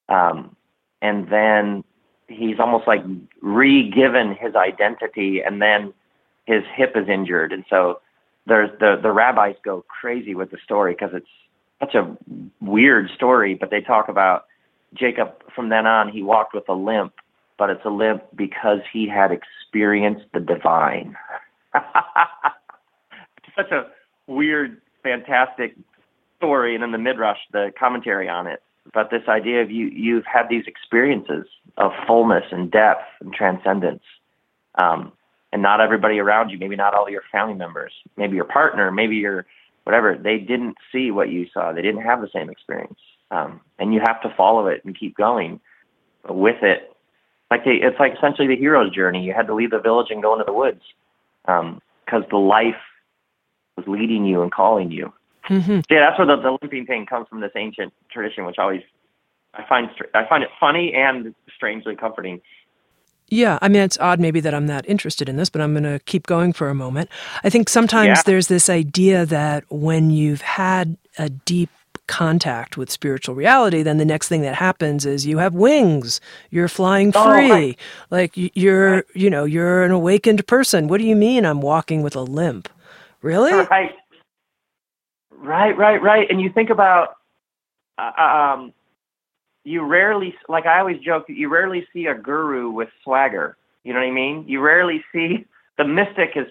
um, 0.09 0.55
and 1.01 1.29
then 1.29 1.83
he's 2.27 2.59
almost 2.59 2.87
like 2.87 3.03
re-given 3.41 4.35
his 4.35 4.53
identity, 4.55 5.41
and 5.41 5.61
then 5.61 5.93
his 6.45 6.63
hip 6.75 6.93
is 6.95 7.07
injured, 7.07 7.53
and 7.53 7.63
so 7.69 8.01
there's 8.45 8.69
the 8.79 8.99
the 9.01 9.11
rabbis 9.11 9.55
go 9.63 9.85
crazy 9.87 10.35
with 10.35 10.51
the 10.51 10.57
story 10.63 10.93
because 10.93 11.11
it's 11.13 11.27
such 11.79 11.95
a 11.95 12.17
weird 12.59 13.09
story, 13.15 13.55
but 13.55 13.69
they 13.69 13.81
talk 13.81 14.09
about 14.09 14.45
Jacob 14.93 15.33
from 15.53 15.69
then 15.69 15.85
on, 15.85 16.09
he 16.09 16.21
walked 16.21 16.53
with 16.53 16.67
a 16.69 16.73
limp, 16.73 17.13
but 17.57 17.69
it's 17.69 17.85
a 17.85 17.89
limp 17.89 18.23
because 18.35 18.79
he 18.91 19.07
had 19.07 19.31
experienced 19.31 20.25
the 20.33 20.39
divine. 20.39 21.15
Such 23.55 23.71
a 23.71 23.87
weird, 24.27 24.81
fantastic 25.03 25.75
story, 26.37 26.73
and 26.75 26.83
then 26.83 26.91
the 26.91 26.97
midrash, 26.97 27.37
the 27.51 27.71
commentary 27.77 28.27
on 28.29 28.47
it. 28.47 28.61
But 28.93 29.09
this 29.09 29.23
idea 29.27 29.61
of 29.61 29.71
you, 29.71 29.87
you've 29.87 30.25
had 30.25 30.47
these 30.49 30.65
experiences 30.67 31.47
of 31.77 31.91
fullness 32.05 32.43
and 32.51 32.71
depth 32.71 33.05
and 33.19 33.33
transcendence. 33.33 34.03
Um, 34.75 35.11
and 35.51 35.61
not 35.61 35.79
everybody 35.79 36.19
around 36.19 36.49
you, 36.49 36.57
maybe 36.57 36.75
not 36.75 36.93
all 36.93 37.09
your 37.09 37.23
family 37.31 37.53
members, 37.53 37.93
maybe 38.17 38.35
your 38.35 38.45
partner, 38.45 38.91
maybe 38.91 39.15
your 39.15 39.45
whatever, 39.85 40.17
they 40.21 40.37
didn't 40.37 40.75
see 40.91 41.11
what 41.11 41.29
you 41.29 41.47
saw. 41.53 41.71
They 41.71 41.81
didn't 41.81 42.01
have 42.01 42.19
the 42.19 42.29
same 42.33 42.49
experience. 42.49 42.99
Um, 43.31 43.61
and 43.79 43.93
you 43.93 44.01
have 44.05 44.21
to 44.23 44.33
follow 44.35 44.67
it 44.67 44.83
and 44.83 44.97
keep 44.97 45.15
going 45.15 45.59
with 46.27 46.61
it. 46.61 46.91
Like 47.49 47.61
it's 47.65 47.99
like 47.99 48.13
essentially 48.17 48.47
the 48.47 48.55
hero's 48.55 48.93
journey. 48.93 49.23
You 49.23 49.33
had 49.33 49.47
to 49.47 49.55
leave 49.55 49.71
the 49.71 49.79
village 49.79 50.07
and 50.09 50.21
go 50.21 50.33
into 50.33 50.45
the 50.45 50.53
woods 50.53 50.81
because 51.45 52.23
um, 52.23 52.25
the 52.29 52.37
life 52.37 52.75
was 53.77 53.85
leading 53.87 54.25
you 54.25 54.41
and 54.41 54.51
calling 54.51 54.91
you. 54.91 55.13
Mm-hmm. 55.49 55.81
Yeah, 55.89 56.09
that's 56.09 56.17
where 56.17 56.27
the, 56.27 56.41
the 56.41 56.57
limping 56.61 56.85
thing 56.85 57.05
comes 57.05 57.27
from. 57.27 57.41
This 57.41 57.51
ancient 57.55 57.93
tradition, 58.11 58.45
which 58.45 58.57
always 58.57 58.81
I 59.53 59.63
find 59.67 59.89
I 60.13 60.27
find 60.27 60.43
it 60.43 60.49
funny 60.59 60.93
and 60.93 61.35
strangely 61.55 61.95
comforting. 61.95 62.41
Yeah, 63.27 63.57
I 63.61 63.69
mean, 63.69 63.81
it's 63.81 63.97
odd 63.99 64.19
maybe 64.19 64.39
that 64.41 64.53
I'm 64.53 64.67
not 64.67 64.87
interested 64.87 65.27
in 65.27 65.35
this, 65.35 65.49
but 65.49 65.59
I'm 65.59 65.73
going 65.73 65.83
to 65.83 65.99
keep 66.05 66.27
going 66.27 66.53
for 66.53 66.69
a 66.69 66.75
moment. 66.75 67.09
I 67.43 67.49
think 67.49 67.69
sometimes 67.69 68.19
yeah. 68.19 68.23
there's 68.23 68.47
this 68.47 68.69
idea 68.69 69.25
that 69.25 69.63
when 69.69 70.11
you've 70.11 70.41
had 70.41 70.97
a 71.17 71.29
deep 71.29 71.69
contact 72.07 72.77
with 72.77 72.91
spiritual 72.91 73.35
reality, 73.35 73.83
then 73.83 73.97
the 73.97 74.05
next 74.05 74.27
thing 74.27 74.41
that 74.41 74.55
happens 74.55 75.05
is 75.05 75.25
you 75.25 75.37
have 75.37 75.53
wings. 75.53 76.21
You're 76.49 76.67
flying 76.67 77.11
oh, 77.15 77.23
free. 77.23 77.45
Oh, 77.45 77.53
right. 77.53 77.79
Like 78.09 78.33
you're, 78.35 78.95
right. 78.95 79.03
you 79.13 79.29
know, 79.29 79.45
you're 79.45 79.83
an 79.83 79.91
awakened 79.91 80.45
person. 80.47 80.87
What 80.87 80.99
do 80.99 81.05
you 81.05 81.15
mean 81.15 81.45
I'm 81.45 81.61
walking 81.61 82.01
with 82.01 82.15
a 82.15 82.21
limp? 82.21 82.69
Really? 83.21 83.53
Right. 83.53 83.91
Right, 85.31 85.77
right, 85.77 86.01
right. 86.01 86.29
And 86.29 86.41
you 86.41 86.51
think 86.51 86.69
about 86.69 87.17
uh, 87.97 88.11
um, 88.19 88.73
you 89.63 89.83
rarely, 89.83 90.33
like 90.49 90.65
I 90.65 90.79
always 90.79 90.99
joke, 90.99 91.25
you 91.27 91.49
rarely 91.49 91.87
see 91.93 92.05
a 92.05 92.15
guru 92.15 92.69
with 92.69 92.89
swagger. 93.03 93.57
You 93.83 93.93
know 93.93 93.99
what 93.99 94.07
I 94.07 94.11
mean? 94.11 94.45
You 94.47 94.61
rarely 94.61 95.03
see 95.11 95.45
the 95.77 95.85
mystic 95.85 96.31
is 96.35 96.47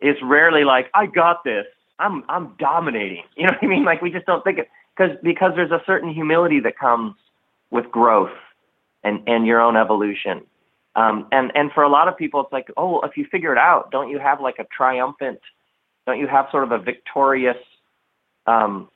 is 0.00 0.16
rarely 0.22 0.64
like, 0.64 0.90
I 0.94 1.06
got 1.06 1.44
this. 1.44 1.66
I'm 1.98 2.24
I'm 2.28 2.54
dominating. 2.58 3.24
You 3.36 3.46
know 3.46 3.52
what 3.52 3.62
I 3.62 3.66
mean? 3.66 3.84
Like 3.84 4.02
we 4.02 4.10
just 4.10 4.26
don't 4.26 4.42
think 4.44 4.58
it 4.58 4.68
because 4.96 5.16
because 5.22 5.52
there's 5.56 5.70
a 5.70 5.82
certain 5.86 6.12
humility 6.12 6.60
that 6.60 6.78
comes 6.78 7.14
with 7.70 7.90
growth. 7.90 8.30
and 9.04 9.20
and 9.26 9.46
your 9.46 9.60
own 9.60 9.76
evolution. 9.76 10.42
Um, 10.94 11.26
and 11.32 11.50
and 11.54 11.72
for 11.72 11.82
a 11.82 11.88
lot 11.88 12.08
of 12.08 12.16
people, 12.16 12.40
it's 12.40 12.52
like, 12.52 12.68
oh, 12.76 13.00
if 13.02 13.16
you 13.16 13.26
figure 13.30 13.52
it 13.52 13.58
out, 13.58 13.90
don't 13.90 14.10
you 14.10 14.18
have 14.18 14.40
like 14.40 14.56
a 14.58 14.64
triumphant? 14.76 15.40
Don't 16.06 16.18
you 16.18 16.26
have 16.26 16.46
sort 16.50 16.64
of 16.64 16.72
a 16.72 16.78
victorious, 16.78 17.56
um, 18.46 18.88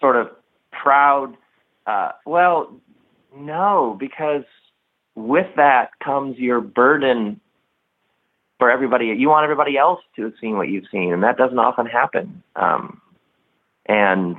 sort 0.00 0.16
of 0.16 0.30
proud? 0.72 1.36
Uh, 1.86 2.10
well, 2.26 2.74
no, 3.36 3.96
because 3.98 4.44
with 5.14 5.46
that 5.56 5.90
comes 6.04 6.38
your 6.38 6.60
burden 6.60 7.40
for 8.58 8.70
everybody. 8.70 9.06
You 9.06 9.28
want 9.28 9.44
everybody 9.44 9.78
else 9.78 10.00
to 10.16 10.24
have 10.24 10.34
seen 10.40 10.56
what 10.56 10.68
you've 10.68 10.84
seen, 10.92 11.12
and 11.12 11.22
that 11.22 11.38
doesn't 11.38 11.58
often 11.58 11.86
happen. 11.86 12.42
Um, 12.56 13.00
and 13.86 14.36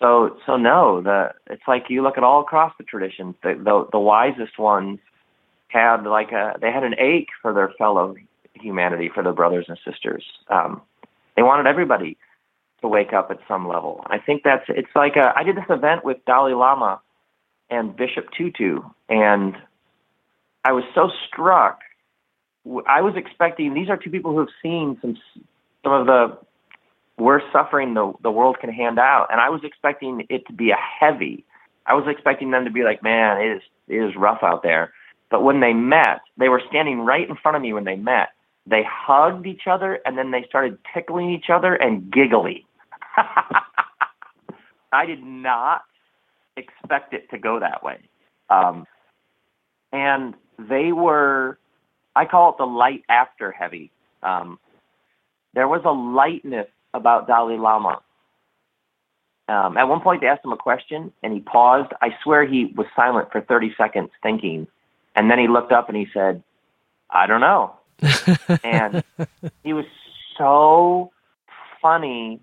so, 0.00 0.36
so 0.46 0.56
no, 0.56 1.02
the 1.02 1.32
it's 1.48 1.62
like 1.68 1.84
you 1.88 2.02
look 2.02 2.16
at 2.16 2.24
all 2.24 2.40
across 2.40 2.72
the 2.78 2.84
traditions. 2.84 3.34
The 3.42 3.54
the, 3.54 3.86
the 3.92 3.98
wisest 3.98 4.58
ones 4.58 4.98
had 5.68 6.04
like 6.04 6.32
a 6.32 6.54
they 6.60 6.72
had 6.72 6.84
an 6.84 6.94
ache 6.98 7.28
for 7.42 7.52
their 7.52 7.70
fellow 7.78 8.16
humanity, 8.54 9.10
for 9.12 9.22
their 9.22 9.32
brothers 9.32 9.66
and 9.68 9.78
sisters. 9.84 10.24
Um, 10.48 10.82
they 11.36 11.42
wanted 11.42 11.66
everybody 11.66 12.16
to 12.80 12.88
wake 12.88 13.12
up 13.12 13.30
at 13.30 13.38
some 13.46 13.68
level. 13.68 14.04
I 14.06 14.18
think 14.18 14.42
that's 14.42 14.64
it's 14.68 14.94
like 14.94 15.16
a, 15.16 15.32
I 15.36 15.42
did 15.42 15.56
this 15.56 15.64
event 15.68 16.04
with 16.04 16.24
Dalai 16.26 16.54
Lama 16.54 17.00
and 17.68 17.94
Bishop 17.94 18.26
Tutu, 18.36 18.80
and 19.08 19.54
I 20.64 20.72
was 20.72 20.84
so 20.94 21.10
struck. 21.28 21.80
I 22.86 23.00
was 23.02 23.14
expecting 23.16 23.74
these 23.74 23.88
are 23.88 23.96
two 23.96 24.10
people 24.10 24.32
who 24.32 24.40
have 24.40 24.48
seen 24.62 24.98
some 25.00 25.16
some 25.82 25.92
of 25.92 26.06
the 26.06 26.38
worst 27.20 27.46
suffering 27.52 27.94
the 27.94 28.12
the 28.22 28.30
world 28.30 28.58
can 28.60 28.70
hand 28.70 28.98
out, 28.98 29.28
and 29.30 29.40
I 29.40 29.48
was 29.50 29.60
expecting 29.64 30.26
it 30.28 30.46
to 30.46 30.52
be 30.52 30.70
a 30.70 30.76
heavy. 30.76 31.44
I 31.86 31.94
was 31.94 32.04
expecting 32.08 32.50
them 32.50 32.64
to 32.64 32.70
be 32.70 32.82
like, 32.82 33.02
man, 33.02 33.40
it 33.40 33.56
is 33.56 33.62
it 33.88 33.96
is 33.96 34.16
rough 34.16 34.42
out 34.42 34.62
there. 34.62 34.92
But 35.30 35.44
when 35.44 35.60
they 35.60 35.72
met, 35.72 36.20
they 36.36 36.48
were 36.48 36.62
standing 36.68 37.00
right 37.00 37.28
in 37.28 37.36
front 37.36 37.56
of 37.56 37.62
me 37.62 37.72
when 37.72 37.84
they 37.84 37.96
met. 37.96 38.30
They 38.66 38.82
hugged 38.86 39.46
each 39.46 39.62
other 39.70 40.00
and 40.04 40.18
then 40.18 40.30
they 40.30 40.44
started 40.48 40.78
tickling 40.92 41.30
each 41.30 41.50
other 41.50 41.74
and 41.74 42.12
giggling. 42.12 42.64
I 44.92 45.06
did 45.06 45.22
not 45.22 45.82
expect 46.56 47.14
it 47.14 47.30
to 47.30 47.38
go 47.38 47.60
that 47.60 47.82
way. 47.82 47.98
Um, 48.50 48.86
and 49.92 50.34
they 50.58 50.92
were, 50.92 51.58
I 52.14 52.24
call 52.26 52.50
it 52.50 52.58
the 52.58 52.64
light 52.64 53.02
after 53.08 53.50
heavy. 53.52 53.92
Um, 54.22 54.58
there 55.54 55.68
was 55.68 55.82
a 55.84 55.90
lightness 55.90 56.68
about 56.94 57.26
Dalai 57.26 57.56
Lama. 57.56 58.00
Um, 59.48 59.76
at 59.76 59.88
one 59.88 60.00
point, 60.00 60.20
they 60.20 60.28
asked 60.28 60.44
him 60.44 60.52
a 60.52 60.56
question 60.56 61.12
and 61.22 61.32
he 61.32 61.40
paused. 61.40 61.92
I 62.00 62.10
swear 62.22 62.46
he 62.46 62.66
was 62.66 62.86
silent 62.94 63.32
for 63.32 63.40
30 63.40 63.74
seconds 63.76 64.10
thinking. 64.22 64.68
And 65.16 65.30
then 65.30 65.38
he 65.38 65.48
looked 65.48 65.72
up 65.72 65.88
and 65.88 65.96
he 65.96 66.06
said, 66.14 66.42
I 67.10 67.26
don't 67.26 67.40
know. 67.40 67.74
and 68.64 69.02
he 69.64 69.72
was 69.72 69.86
so 70.38 71.10
funny. 71.82 72.40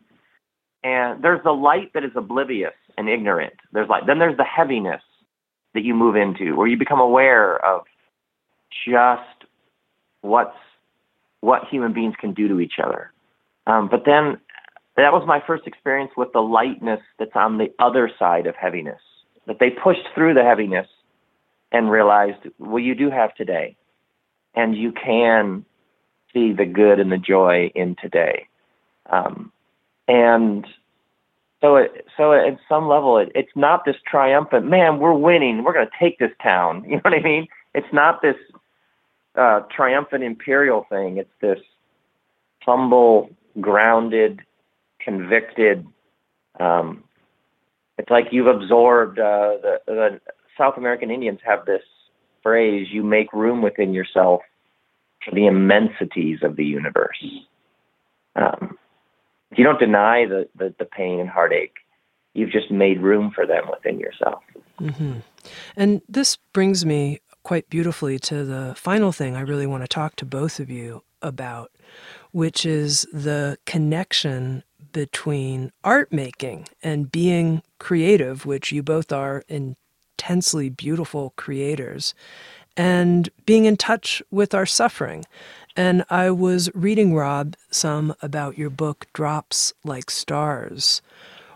And 0.84 1.24
there's 1.24 1.43
the 1.43 1.54
light 1.54 1.93
that 1.93 2.04
is 2.04 2.12
oblivious 2.16 2.74
and 2.98 3.08
ignorant. 3.10 3.54
There's 3.72 3.89
like 3.89 4.06
then 4.06 4.20
there's 4.20 4.38
the 4.38 4.43
heaviness 4.43 5.02
that 5.74 5.84
you 5.84 5.93
move 5.93 6.16
into 6.16 6.56
where 6.56 6.68
you 6.68 6.78
become 6.78 7.00
aware 7.00 7.64
of 7.64 7.86
just 8.86 9.45
what's 10.22 10.58
what 11.41 11.68
human 11.70 11.93
beings 11.93 12.16
can 12.20 12.34
do 12.34 12.48
to 12.48 12.60
each 12.60 12.80
other. 12.84 13.12
Um, 13.68 13.88
but 13.89 14.03
then 14.05 14.39
that 14.95 15.13
was 15.13 15.24
my 15.28 15.43
first 15.45 15.68
experience 15.68 16.11
with 16.18 16.34
the 16.34 16.39
lightness 16.39 17.01
that's 17.20 17.36
on 17.36 17.59
the 17.59 17.72
other 17.78 18.09
side 18.18 18.47
of 18.47 18.55
heaviness. 18.55 19.01
That 19.45 19.59
they 19.59 19.70
pushed 19.70 20.07
through 20.15 20.34
the 20.34 20.43
heaviness 20.43 20.88
and 21.72 21.91
realized, 21.91 22.47
well, 22.57 22.80
you 22.80 22.95
do 22.95 23.09
have 23.11 23.36
today, 23.36 23.76
and 24.55 24.76
you 24.76 24.91
can 24.91 25.65
see 26.34 26.53
the 26.53 26.65
good 26.65 26.99
and 26.99 27.11
the 27.11 27.18
joy 27.18 27.72
in 27.76 27.95
today. 28.01 28.47
Um, 29.09 29.51
and 30.07 30.65
so, 31.61 31.76
it, 31.78 32.07
so 32.15 32.34
at 32.34 32.57
some 32.70 32.88
level, 32.88 33.18
it, 33.18 33.32
it's 33.36 33.51
not 33.55 33.86
this 33.86 33.95
triumphant, 34.09 34.65
man, 34.65 34.99
we're 34.99 35.13
winning, 35.13 35.63
we're 35.63 35.74
going 35.74 35.88
to 35.88 35.99
take 35.99 36.20
this 36.20 36.32
town. 36.41 36.84
You 36.88 36.95
know 36.95 37.01
what 37.03 37.13
I 37.13 37.22
mean? 37.22 37.47
It's 37.74 37.93
not 37.93 38.22
this 38.22 38.36
uh, 39.36 39.61
triumphant 39.76 40.24
imperial 40.24 40.86
thing. 40.89 41.18
It's 41.18 41.30
this 41.41 41.59
humble, 42.61 43.30
grounded, 43.60 44.41
convicted. 44.99 45.86
Um, 46.60 47.03
it's 47.97 48.10
like 48.10 48.26
you've 48.32 48.47
absorbed 48.47 49.20
uh, 49.20 49.58
the, 49.62 49.80
the 49.88 50.22
South 50.58 50.76
American 50.78 51.12
Indians 51.12 51.39
have 51.45 51.66
this 51.66 51.82
phrase 52.43 52.88
you 52.91 53.03
make 53.03 53.34
room 53.34 53.62
within 53.62 53.93
yourself 53.93 54.41
for 55.24 55.34
the 55.34 55.47
immensities 55.47 56.39
of 56.43 56.55
the 56.55 56.66
universe. 56.66 57.24
Um, 58.36 58.78
you 59.55 59.64
don't 59.64 59.80
deny 59.80 60.26
the, 60.26 60.47
the, 60.55 60.74
the, 60.78 60.86
pain 60.86 61.20
and 61.20 61.30
heartache. 61.30 61.76
You've 62.34 62.51
just 62.51 62.70
made 62.70 63.01
room 63.01 63.32
for 63.34 63.47
them 63.47 63.64
within 63.70 63.99
yourself. 63.99 64.43
Mm-hmm. 64.80 65.20
And 65.76 66.01
this 66.08 66.38
brings 66.53 66.86
me 66.86 67.20
quite 67.43 67.70
beautifully 67.70 68.20
to 68.20 68.43
the 68.43 68.74
final 68.78 69.12
thing 69.12 69.36
I 69.36 69.41
really 69.41 69.66
want 69.66 69.84
to 69.84 69.88
talk 69.88 70.16
to 70.18 70.26
both 70.26 70.60
of 70.60 70.70
you 70.70 71.03
about, 71.22 71.72
which 72.38 72.68
is 72.68 73.08
the 73.12 73.58
connection 73.66 74.62
between 74.94 75.72
art 75.84 76.14
making 76.14 76.68
and 76.84 77.12
being 77.12 77.64
creative, 77.80 78.46
which 78.46 78.72
you 78.72 78.84
both 78.84 79.12
are 79.12 79.44
intensely 79.48 80.70
beautiful 80.70 81.34
creators 81.36 82.14
and 82.78 83.28
being 83.48 83.66
in 83.66 83.76
touch 83.76 84.22
with 84.30 84.54
our 84.54 84.68
suffering. 84.68 85.26
And 85.76 86.06
I 86.12 86.30
was 86.30 86.70
reading, 86.76 87.16
Rob, 87.16 87.56
some 87.72 88.14
about 88.22 88.56
your 88.56 88.70
book, 88.70 89.08
Drops 89.14 89.74
Like 89.84 90.12
Stars. 90.12 91.02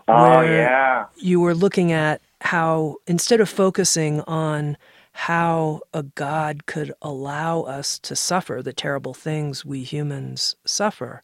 Oh, 0.08 0.40
yeah. 0.40 1.06
You 1.16 1.38
were 1.38 1.54
looking 1.54 1.92
at 1.92 2.20
how, 2.40 2.96
instead 3.06 3.40
of 3.40 3.48
focusing 3.48 4.20
on 4.22 4.76
how 5.12 5.80
a 5.92 6.02
God 6.02 6.66
could 6.66 6.92
allow 7.02 7.62
us 7.62 7.98
to 8.00 8.16
suffer 8.16 8.62
the 8.62 8.72
terrible 8.72 9.14
things 9.14 9.64
we 9.64 9.82
humans 9.82 10.56
suffer, 10.64 11.22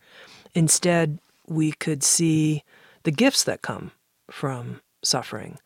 instead, 0.54 1.18
we 1.46 1.72
could 1.72 2.02
see 2.02 2.62
the 3.04 3.10
gifts 3.10 3.44
that 3.44 3.62
come 3.62 3.92
from 4.30 4.80
suffering 5.02 5.58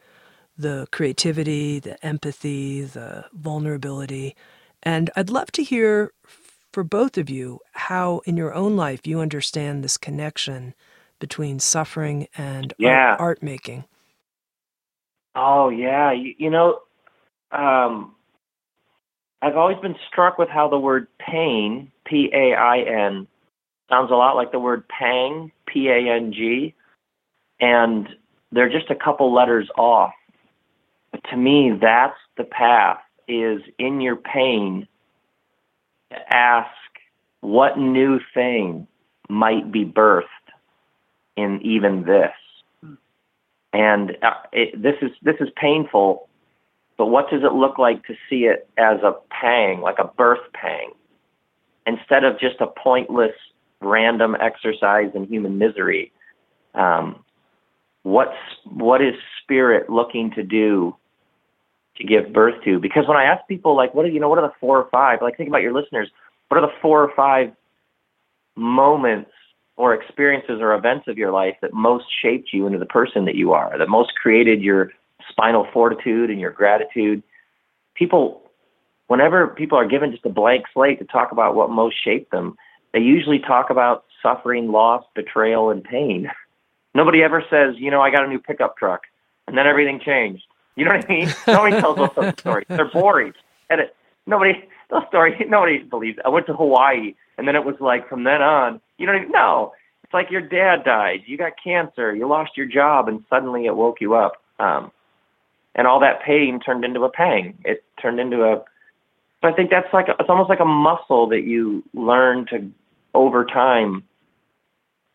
the 0.57 0.87
creativity, 0.93 1.81
the 1.81 2.05
empathy, 2.05 2.83
the 2.83 3.25
vulnerability. 3.33 4.37
And 4.83 5.11
I'd 5.17 5.31
love 5.31 5.51
to 5.53 5.63
hear 5.63 6.13
for 6.73 6.85
both 6.85 7.19
of 7.19 7.31
you 7.31 7.61
how, 7.73 8.21
in 8.25 8.37
your 8.37 8.55
own 8.55 8.77
life, 8.77 9.07
you 9.07 9.21
understand 9.21 9.83
this 9.83 9.97
connection 9.97 10.75
between 11.19 11.59
suffering 11.59 12.29
and 12.37 12.75
yeah. 12.79 13.13
art, 13.13 13.21
art, 13.21 13.43
making. 13.43 13.85
Oh, 15.35 15.69
yeah. 15.71 16.13
You, 16.13 16.35
you 16.39 16.51
know, 16.51 16.81
um, 17.53 18.15
I've 19.41 19.57
always 19.57 19.79
been 19.79 19.97
struck 20.09 20.39
with 20.39 20.49
how 20.49 20.69
the 20.69 20.79
word 20.79 21.07
pain, 21.19 21.91
P 22.05 22.31
A 22.33 22.55
I 22.55 22.79
N, 22.81 23.27
sounds 23.89 24.11
a 24.11 24.15
lot 24.15 24.37
like 24.37 24.53
the 24.53 24.59
word 24.59 24.89
pang, 24.89 25.53
P 25.67 25.89
A 25.89 26.15
N 26.15 26.33
G. 26.33 26.75
And 27.61 28.09
they're 28.51 28.71
just 28.71 28.91
a 28.91 28.95
couple 28.95 29.33
letters 29.33 29.69
off 29.77 30.13
to 31.31 31.37
me, 31.37 31.73
that's 31.81 32.19
the 32.37 32.45
path 32.45 33.01
is 33.29 33.63
in 33.79 34.01
your 34.01 34.17
pain 34.17 34.87
to 36.11 36.35
ask 36.35 36.71
what 37.41 37.79
new 37.79 38.21
thing 38.35 38.87
might 39.29 39.71
be 39.71 39.85
birthed 39.85 40.25
in 41.37 41.61
even 41.63 42.05
this. 42.05 42.33
And 43.73 44.17
uh, 44.23 44.35
it, 44.53 44.83
this 44.83 44.97
is 45.01 45.11
this 45.23 45.37
is 45.41 45.49
painful, 45.57 46.29
but 47.03 47.09
what 47.09 47.29
does 47.29 47.43
it 47.43 47.53
look 47.53 47.79
like 47.79 48.07
to 48.07 48.15
see 48.31 48.45
it 48.45 48.69
as 48.79 49.01
a 49.03 49.13
pang, 49.29 49.81
like 49.81 49.99
a 49.99 50.07
birth 50.07 50.39
pang, 50.53 50.93
instead 51.85 52.23
of 52.23 52.39
just 52.39 52.61
a 52.61 52.69
pointless, 52.69 53.33
random 53.81 54.37
exercise 54.39 55.11
in 55.13 55.27
human 55.27 55.59
misery? 55.59 56.13
Um, 56.77 57.25
what's 58.05 58.39
what 58.67 59.03
is 59.03 59.15
spirit 59.43 59.91
looking 59.91 60.31
to 60.37 60.45
do 60.45 60.95
to 61.97 62.05
give 62.05 62.33
birth 62.33 62.63
to. 62.67 62.79
Because 62.79 63.09
when 63.09 63.17
I 63.17 63.25
ask 63.25 63.49
people, 63.49 63.75
like, 63.75 63.97
what 63.97 64.05
are 64.05 64.09
you 64.09 64.21
know, 64.21 64.29
what 64.29 64.39
are 64.39 64.47
the 64.47 64.55
four 64.61 64.79
or 64.79 64.89
five? 64.91 65.19
Like, 65.23 65.37
think 65.37 65.49
about 65.49 65.63
your 65.63 65.73
listeners. 65.73 66.09
What 66.51 66.63
are 66.63 66.69
the 66.69 66.73
four 66.81 67.03
or 67.03 67.11
five 67.17 67.51
moments 68.55 69.33
or 69.75 69.93
experiences 69.93 70.61
or 70.61 70.73
events 70.73 71.09
of 71.09 71.19
your 71.19 71.33
life 71.33 71.57
that 71.63 71.75
most 71.75 72.05
shaped 72.23 72.51
you 72.53 72.65
into 72.69 72.79
the 72.79 72.87
person 72.87 73.25
that 73.25 73.35
you 73.35 73.55
are, 73.55 73.77
that 73.77 73.89
most 73.89 74.13
created 74.15 74.63
your 74.63 74.93
spinal 75.31 75.67
fortitude 75.73 76.31
and 76.31 76.41
your 76.41 76.51
gratitude? 76.51 77.23
People, 77.95 78.43
whenever 79.07 79.49
people 79.49 79.79
are 79.79 79.87
given 79.87 80.11
just 80.13 80.25
a 80.27 80.31
blank 80.31 80.65
slate 80.73 80.99
to 80.99 81.05
talk 81.05 81.33
about 81.33 81.55
what 81.55 81.71
most 81.71 81.97
shaped 82.03 82.31
them, 82.31 82.57
they 82.93 83.01
usually 83.01 83.39
talk 83.39 83.71
about 83.71 84.05
suffering, 84.23 84.71
loss, 84.71 85.05
betrayal, 85.15 85.71
and 85.71 85.83
pain. 85.83 86.31
Nobody 86.95 87.23
ever 87.23 87.43
says, 87.49 87.77
you 87.79 87.91
know, 87.91 88.03
I 88.03 88.11
got 88.11 88.25
a 88.25 88.29
new 88.29 88.39
pickup 88.39 88.77
truck 88.77 89.03
and 89.47 89.57
then 89.57 89.67
everything 89.67 90.01
changed 90.01 90.45
You 90.77 90.85
know 90.85 90.93
what 90.93 91.05
I 91.05 91.09
mean? 91.09 91.35
Nobody 91.47 91.81
tells 91.81 92.15
those 92.15 92.35
stories. 92.39 92.67
They're 92.69 92.91
boring. 92.91 93.33
And 93.71 93.81
it, 93.81 93.97
nobody, 94.27 94.53
those 94.91 95.03
stories, 95.09 95.35
nobody 95.49 95.79
believes. 95.79 96.19
I 96.25 96.29
went 96.29 96.47
to 96.47 96.55
Hawaii, 96.55 97.15
and 97.39 97.47
then 97.47 97.57
it 97.57 97.65
was 97.65 97.77
like 97.81 98.09
from 98.09 98.25
then 98.25 98.43
on, 98.43 98.81
you 98.99 99.07
know, 99.07 99.19
no. 99.29 99.73
It's 100.05 100.15
like 100.15 100.31
your 100.31 100.43
dad 100.43 100.85
died, 100.85 101.23
you 101.27 101.39
got 101.39 101.53
cancer, 101.63 102.15
you 102.15 102.29
lost 102.29 102.57
your 102.57 102.67
job, 102.67 103.09
and 103.09 103.25
suddenly 103.31 103.67
it 103.67 103.77
woke 103.77 104.01
you 104.01 104.15
up. 104.15 104.43
Um, 104.59 104.93
and 105.75 105.87
all 105.87 106.01
that 106.01 106.23
pain 106.23 106.61
turned 106.61 106.85
into 106.85 107.03
a 107.03 107.11
pang. 107.11 107.59
It 107.65 107.85
turned 108.01 108.21
into 108.21 108.43
a. 108.43 108.63
I 109.45 109.53
think 109.53 109.71
that's 109.71 109.93
like 109.93 110.09
a, 110.09 110.13
it's 110.21 110.29
almost 110.29 110.49
like 110.49 110.61
a 110.61 110.65
muscle 110.65 111.29
that 111.29 111.43
you 111.43 111.83
learn 111.95 112.47
to 112.51 112.71
over 113.15 113.45
time, 113.45 114.05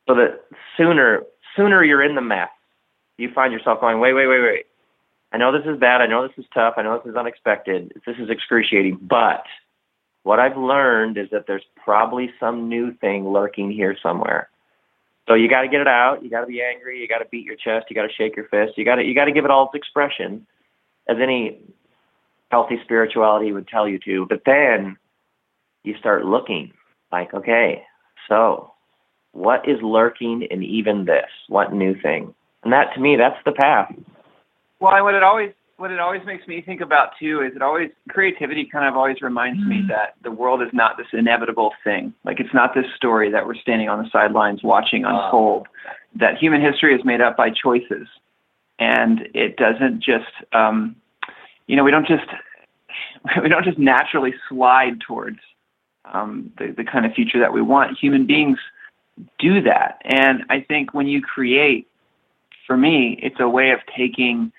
so 0.08 0.16
that 0.16 0.42
sooner 0.76 1.24
sooner 1.56 1.84
you're 1.84 2.04
in 2.04 2.16
the 2.16 2.22
mess, 2.22 2.50
you 3.18 3.32
find 3.34 3.52
yourself 3.52 3.82
going, 3.82 4.00
wait, 4.00 4.14
wait, 4.14 4.28
wait, 4.28 4.42
wait. 4.42 4.66
I 5.34 5.38
know 5.38 5.52
this 5.52 5.68
is 5.68 5.80
bad. 5.80 6.02
I 6.02 6.08
know 6.08 6.26
this 6.28 6.38
is 6.38 6.46
tough. 6.54 6.76
I 6.78 6.84
know 6.84 7.02
this 7.04 7.12
is 7.12 7.18
unexpected. 7.18 7.94
This 8.06 8.16
is 8.18 8.30
excruciating. 8.30 9.00
But 9.02 9.44
what 10.24 10.40
I've 10.40 10.58
learned 10.58 11.18
is 11.18 11.30
that 11.32 11.48
there's 11.48 11.66
probably 11.84 12.32
some 12.40 12.70
new 12.70 12.94
thing 12.94 13.28
lurking 13.28 13.72
here 13.72 13.98
somewhere. 14.02 14.50
So 15.28 15.34
you 15.34 15.50
got 15.50 15.62
to 15.62 15.68
get 15.68 15.82
it 15.82 15.88
out. 15.88 16.24
You 16.24 16.30
got 16.30 16.42
to 16.42 16.48
be 16.48 16.62
angry. 16.62 17.02
You 17.02 17.08
got 17.08 17.20
to 17.20 17.28
beat 17.30 17.46
your 17.46 17.56
chest. 17.56 17.88
You 17.90 17.96
got 17.96 18.08
to 18.08 18.14
shake 18.14 18.36
your 18.36 18.48
fist. 18.48 18.78
You 18.78 18.86
got 18.86 18.96
to 18.96 19.04
you 19.04 19.14
got 19.14 19.26
to 19.26 19.32
give 19.32 19.46
it 19.46 19.52
all 19.52 19.66
its 19.66 19.76
expression, 19.76 20.48
as 21.10 21.18
any 21.22 21.60
healthy 22.50 22.80
spirituality 22.84 23.52
would 23.52 23.68
tell 23.68 23.88
you 23.88 24.00
to. 24.06 24.26
But 24.28 24.44
then 24.46 24.98
you 25.84 25.96
start 25.98 26.26
looking 26.26 26.72
like, 27.12 27.34
okay, 27.34 27.84
so 28.30 28.72
what 29.34 29.68
is 29.68 29.78
lurking 29.82 30.48
in 30.50 30.64
even 30.64 31.06
this? 31.06 31.30
What 31.50 31.74
new 31.74 32.00
thing? 32.00 32.34
And 32.64 32.72
that 32.74 32.94
to 32.96 33.02
me, 33.02 33.18
that's 33.18 33.40
the 33.46 33.52
path. 33.52 33.94
Well, 34.80 34.94
and 34.94 35.04
what 35.04 35.16
it 35.16 35.24
always 35.24 35.52
what 35.78 35.92
it 35.92 36.00
always 36.00 36.26
makes 36.26 36.48
me 36.48 36.62
think 36.62 36.82
about 36.82 37.12
too 37.20 37.42
is 37.42 37.56
it 37.56 37.62
always 37.62 37.92
creativity 38.10 38.66
kind 38.66 38.88
of 38.88 38.96
always 38.96 39.22
reminds 39.22 39.60
mm-hmm. 39.60 39.70
me 39.70 39.86
that 39.88 40.16
the 40.24 40.32
world 40.32 40.62
is 40.62 40.70
not 40.74 40.98
this 40.98 41.08
inevitable 41.14 41.72
thing. 41.84 42.14
Like 42.26 42.40
it's 42.40 42.54
not 42.54 42.74
this 42.74 42.86
story 42.96 43.32
that 43.32 43.46
we're 43.46 43.56
standing 43.56 43.88
on 43.88 44.04
the 44.04 44.10
sidelines 44.10 44.64
watching 44.64 45.06
unfold. 45.06 45.68
That 46.16 46.38
human 46.38 46.62
history 46.62 46.96
is 46.96 47.06
made 47.06 47.22
up 47.22 47.38
by 47.38 47.52
choices, 47.52 48.08
and 48.80 49.30
it 49.36 49.56
doesn't 49.58 50.02
just 50.02 50.32
um, 50.52 50.96
you 51.68 51.76
know 51.76 51.84
we 51.84 51.92
don't 51.92 52.08
just 52.08 52.28
we 53.42 53.48
don't 53.48 53.64
just 53.64 53.78
naturally 53.78 54.34
slide 54.50 55.00
towards 55.02 55.40
um, 56.12 56.52
the 56.58 56.74
the 56.76 56.84
kind 56.84 57.06
of 57.06 57.14
future 57.14 57.40
that 57.40 57.54
we 57.54 57.62
want. 57.62 58.00
Human 58.00 58.26
beings 58.26 58.58
do 59.38 59.62
that, 59.62 60.02
and 60.06 60.44
I 60.50 60.62
think 60.62 60.96
when 60.96 61.08
you 61.08 61.22
create, 61.22 61.88
for 62.66 62.78
me, 62.78 63.20
it's 63.22 63.40
a 63.40 63.48
way 63.48 63.70
of 63.70 63.80
taking 63.96 64.52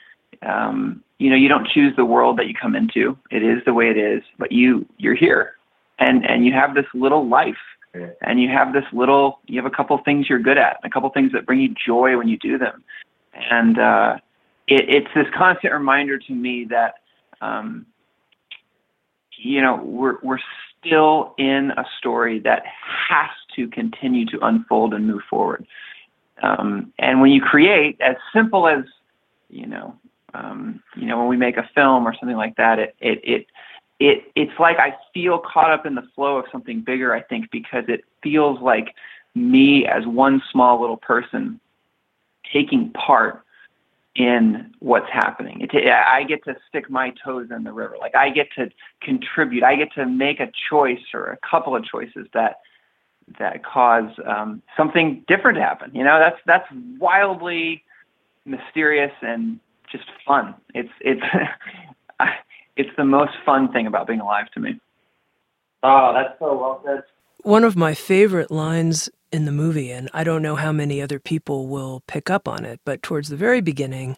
um, 0.43 1.03
you 1.19 1.31
know, 1.31 1.37
you 1.37 1.49
don't 1.49 1.67
choose 1.67 1.95
the 1.97 2.05
world 2.05 2.39
that 2.39 2.47
you 2.47 2.55
come 2.55 2.77
into. 2.77 3.19
It 3.31 3.43
is 3.43 3.63
the 3.65 3.75
way 3.75 3.91
it 3.91 3.97
is, 3.97 4.23
but 4.39 4.53
you 4.53 4.87
you're 4.99 5.17
here, 5.17 5.55
and 5.99 6.25
and 6.25 6.47
you 6.47 6.53
have 6.53 6.75
this 6.75 6.87
little 6.95 7.29
life, 7.29 7.57
and 8.23 8.41
you 8.41 8.49
have 8.49 8.73
this 8.73 8.85
little. 8.93 9.41
You 9.47 9.61
have 9.61 9.71
a 9.71 9.75
couple 9.75 9.99
things 9.99 10.29
you're 10.29 10.39
good 10.39 10.59
at, 10.59 10.79
a 10.85 10.91
couple 10.91 11.11
things 11.11 11.33
that 11.33 11.45
bring 11.45 11.61
you 11.61 11.75
joy 11.75 12.17
when 12.17 12.29
you 12.29 12.39
do 12.39 12.57
them, 12.57 12.85
and 13.35 13.79
uh, 13.79 14.19
it, 14.69 14.85
it's 14.89 15.09
this 15.15 15.27
constant 15.37 15.73
reminder 15.73 16.19
to 16.19 16.33
me 16.33 16.67
that, 16.71 16.95
um, 17.41 17.87
you 19.37 19.61
know, 19.61 19.83
we're 19.83 20.19
we're 20.23 20.39
still 20.79 21.35
in 21.39 21.73
a 21.77 21.85
story 21.99 22.39
that 22.41 22.63
has 23.09 23.31
to 23.57 23.67
continue 23.69 24.25
to 24.27 24.39
unfold 24.43 24.95
and 24.95 25.07
move 25.07 25.23
forward. 25.29 25.67
Um, 26.45 26.93
and 27.01 27.21
when 27.21 27.33
you 27.33 27.41
create, 27.41 28.01
as 28.01 28.15
simple 28.33 28.69
as 28.69 28.85
you 29.51 29.67
know, 29.67 29.97
um, 30.35 30.83
you 30.97 31.07
know, 31.07 31.19
when 31.19 31.29
we 31.29 31.37
make 31.37 31.57
a 31.57 31.69
film 31.75 32.07
or 32.07 32.15
something 32.19 32.37
like 32.37 32.57
that, 32.57 32.79
it, 32.79 32.95
it, 33.01 33.21
it, 33.25 33.47
it, 34.01 34.25
it's 34.35 34.59
like 34.61 34.79
I 34.79 34.95
feel 35.13 35.39
caught 35.39 35.73
up 35.73 35.87
in 35.87 35.95
the 35.95 36.07
flow 36.15 36.37
of 36.39 36.45
something 36.53 36.83
bigger, 36.83 37.15
I 37.15 37.23
think, 37.23 37.51
because 37.51 37.85
it 37.89 38.05
feels 38.23 38.61
like 38.61 38.95
me 39.35 39.87
as 39.87 40.07
one 40.07 40.43
small 40.53 40.81
little 40.81 40.97
person 40.97 41.61
taking 42.53 42.91
part 42.93 43.43
in 44.15 44.73
what's 44.81 45.11
happening. 45.11 45.61
It, 45.61 45.89
I 45.89 46.25
get 46.25 46.45
to 46.45 46.57
stick 46.69 46.91
my 46.91 47.13
toes 47.25 47.49
in 47.55 47.65
the 47.65 47.73
river. 47.73 47.97
Like 48.01 48.15
I 48.15 48.31
get 48.31 48.49
to 48.57 48.71
contribute. 49.01 49.63
I 49.63 49.77
get 49.77 49.93
to 49.95 50.07
make 50.07 50.41
a 50.41 50.51
choice 50.69 51.03
or 51.15 51.27
a 51.27 51.39
couple 51.49 51.75
of 51.77 51.85
choices 51.85 52.27
that 52.35 52.61
that 53.39 53.63
cause 53.63 54.11
um, 54.27 54.63
something 54.77 55.23
different 55.29 55.57
to 55.57 55.63
happen. 55.63 55.91
You 55.95 56.03
know, 56.03 56.19
that's 56.19 56.39
that's 56.47 56.67
wildly 56.99 57.85
mysterious 58.45 59.13
and 59.23 59.61
just 59.93 60.05
fun. 60.27 60.55
It's 60.75 60.93
it's 61.01 61.23
it's 62.77 62.91
the 62.97 63.05
most 63.05 63.33
fun 63.45 63.73
thing 63.73 63.87
about 63.87 64.07
being 64.07 64.21
alive 64.21 64.51
to 64.55 64.61
me. 64.61 64.81
Oh, 65.83 66.13
that's 66.15 66.39
so 66.39 66.57
well 66.57 66.83
said. 66.85 67.05
One 67.43 67.65
of 67.65 67.77
my 67.77 67.95
favorite 67.95 68.51
lines 68.51 69.09
in 69.31 69.45
the 69.45 69.53
movie, 69.53 69.91
and 69.91 70.11
I 70.13 70.25
don't 70.25 70.43
know 70.43 70.57
how 70.57 70.73
many 70.73 71.01
other 71.01 71.19
people 71.19 71.69
will 71.69 72.03
pick 72.07 72.31
up 72.31 72.49
on 72.49 72.65
it, 72.65 72.81
but 72.85 73.03
towards 73.03 73.29
the 73.29 73.37
very 73.37 73.61
beginning, 73.61 74.17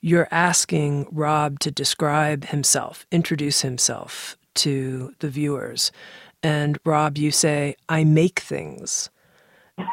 you're 0.00 0.28
asking 0.30 1.06
Rob 1.10 1.58
to 1.60 1.70
describe 1.70 2.46
himself, 2.46 3.06
introduce 3.10 3.62
himself 3.62 4.36
to 4.56 5.14
the 5.20 5.28
viewers. 5.28 5.90
And 6.42 6.78
Rob, 6.84 7.18
you 7.18 7.30
say, 7.30 7.76
I 7.88 8.04
make 8.04 8.40
things. 8.40 9.10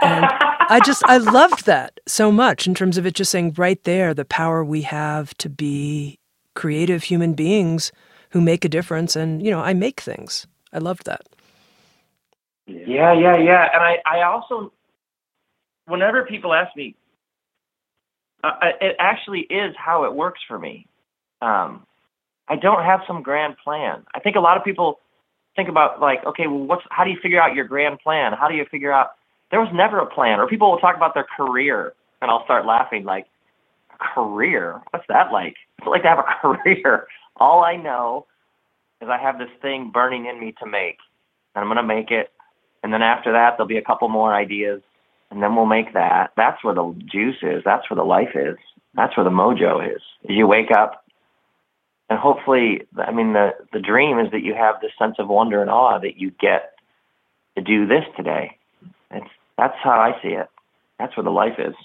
And 0.02 0.26
I 0.70 0.80
just 0.80 1.04
I 1.06 1.18
loved 1.18 1.66
that 1.66 2.00
so 2.08 2.32
much 2.32 2.68
in 2.68 2.76
terms 2.76 2.98
of 2.98 3.06
it 3.06 3.16
just 3.16 3.32
saying 3.32 3.56
right 3.58 3.84
there 3.84 4.14
the 4.14 4.26
power 4.26 4.64
we 4.64 4.84
have 4.84 5.34
to 5.40 5.50
be 5.50 6.20
creative 6.54 7.04
human 7.04 7.34
beings 7.34 7.92
who 8.32 8.40
make 8.40 8.64
a 8.64 8.70
difference 8.70 9.16
and 9.16 9.44
you 9.44 9.50
know 9.52 9.60
I 9.60 9.74
make 9.74 10.00
things. 10.00 10.46
I 10.72 10.78
loved 10.78 11.06
that. 11.06 11.24
Yeah, 12.68 13.14
yeah, 13.14 13.38
yeah. 13.38 13.68
And 13.74 13.84
I 13.84 13.98
I 14.06 14.22
also 14.24 14.72
whenever 15.88 16.24
people 16.26 16.54
ask 16.54 16.76
me 16.76 16.96
uh, 18.44 18.52
it 18.80 18.96
actually 19.00 19.42
is 19.42 19.76
how 19.78 20.06
it 20.06 20.14
works 20.14 20.40
for 20.48 20.58
me. 20.58 20.88
Um, 21.42 21.86
I 22.48 22.56
don't 22.56 22.84
have 22.84 23.02
some 23.08 23.22
grand 23.22 23.58
plan. 23.64 24.04
I 24.14 24.20
think 24.20 24.36
a 24.36 24.40
lot 24.40 24.58
of 24.58 24.64
people 24.64 25.00
think 25.56 25.70
about 25.70 26.00
like, 26.00 26.26
okay, 26.26 26.48
well, 26.48 26.60
what's 26.60 26.84
how 26.90 27.04
do 27.04 27.10
you 27.10 27.18
figure 27.22 27.42
out 27.42 27.54
your 27.56 27.66
grand 27.66 28.00
plan? 28.00 28.34
How 28.34 28.48
do 28.48 28.56
you 28.56 28.66
figure 28.70 28.92
out 28.92 29.12
there 29.52 29.60
was 29.60 29.70
never 29.74 30.00
a 30.00 30.06
plan. 30.06 30.40
Or 30.40 30.48
people 30.48 30.70
will 30.72 30.80
talk 30.80 30.96
about 30.96 31.14
their 31.14 31.26
career, 31.36 31.94
and 32.22 32.30
I'll 32.30 32.44
start 32.44 32.66
laughing 32.66 33.04
like, 33.04 33.28
career? 34.00 34.82
What's 34.92 35.06
that 35.10 35.32
like? 35.32 35.56
It's 35.78 35.88
like 35.88 36.04
to 36.04 36.08
have 36.08 36.20
a 36.20 36.24
career. 36.42 37.08
All 37.38 37.64
I 37.64 37.76
know 37.76 38.26
is 39.02 39.10
I 39.10 39.18
have 39.18 39.38
this 39.38 39.50
thing 39.62 39.92
burning 39.92 40.26
in 40.26 40.40
me 40.40 40.54
to 40.60 40.66
make, 40.66 40.98
and 41.56 41.64
I'm 41.64 41.68
going 41.68 41.78
to 41.78 41.84
make 41.84 42.12
it. 42.12 42.32
And 42.84 42.94
then 42.94 43.02
after 43.02 43.32
that, 43.34 43.58
there'll 43.58 43.68
be 43.68 43.78
a 43.78 43.84
couple 43.84 44.08
more 44.08 44.34
ideas, 44.34 44.82
and 45.32 45.44
then 45.44 45.56
we'll 45.56 45.66
make 45.66 45.94
that. 45.94 46.32
That's 46.38 46.64
where 46.64 46.74
the 46.74 46.96
juice 47.06 47.38
is. 47.42 47.64
That's 47.64 47.90
where 47.90 47.96
the 47.96 48.04
life 48.04 48.36
is. 48.36 48.58
That's 48.96 49.16
where 49.16 49.24
the 49.24 49.30
mojo 49.30 49.96
is. 49.96 50.02
You 50.24 50.48
wake 50.48 50.72
up, 50.72 51.06
and 52.10 52.18
hopefully, 52.18 52.88
I 52.98 53.12
mean, 53.12 53.34
the 53.34 53.52
the 53.72 53.80
dream 53.80 54.18
is 54.20 54.32
that 54.32 54.42
you 54.42 54.56
have 54.56 54.82
this 54.82 54.92
sense 54.98 55.16
of 55.20 55.28
wonder 55.28 55.62
and 55.62 55.70
awe 55.70 56.00
that 56.00 56.18
you 56.18 56.32
get 56.32 56.74
to 57.56 57.62
do 57.62 57.86
this 57.86 58.04
today. 58.18 58.58
It's 59.12 59.28
that's 59.60 59.76
how 59.84 60.00
I 60.00 60.14
see 60.22 60.30
it. 60.30 60.48
That's 60.98 61.16
where 61.18 61.24
the 61.24 61.32
life 61.32 61.60
is. 61.60 61.76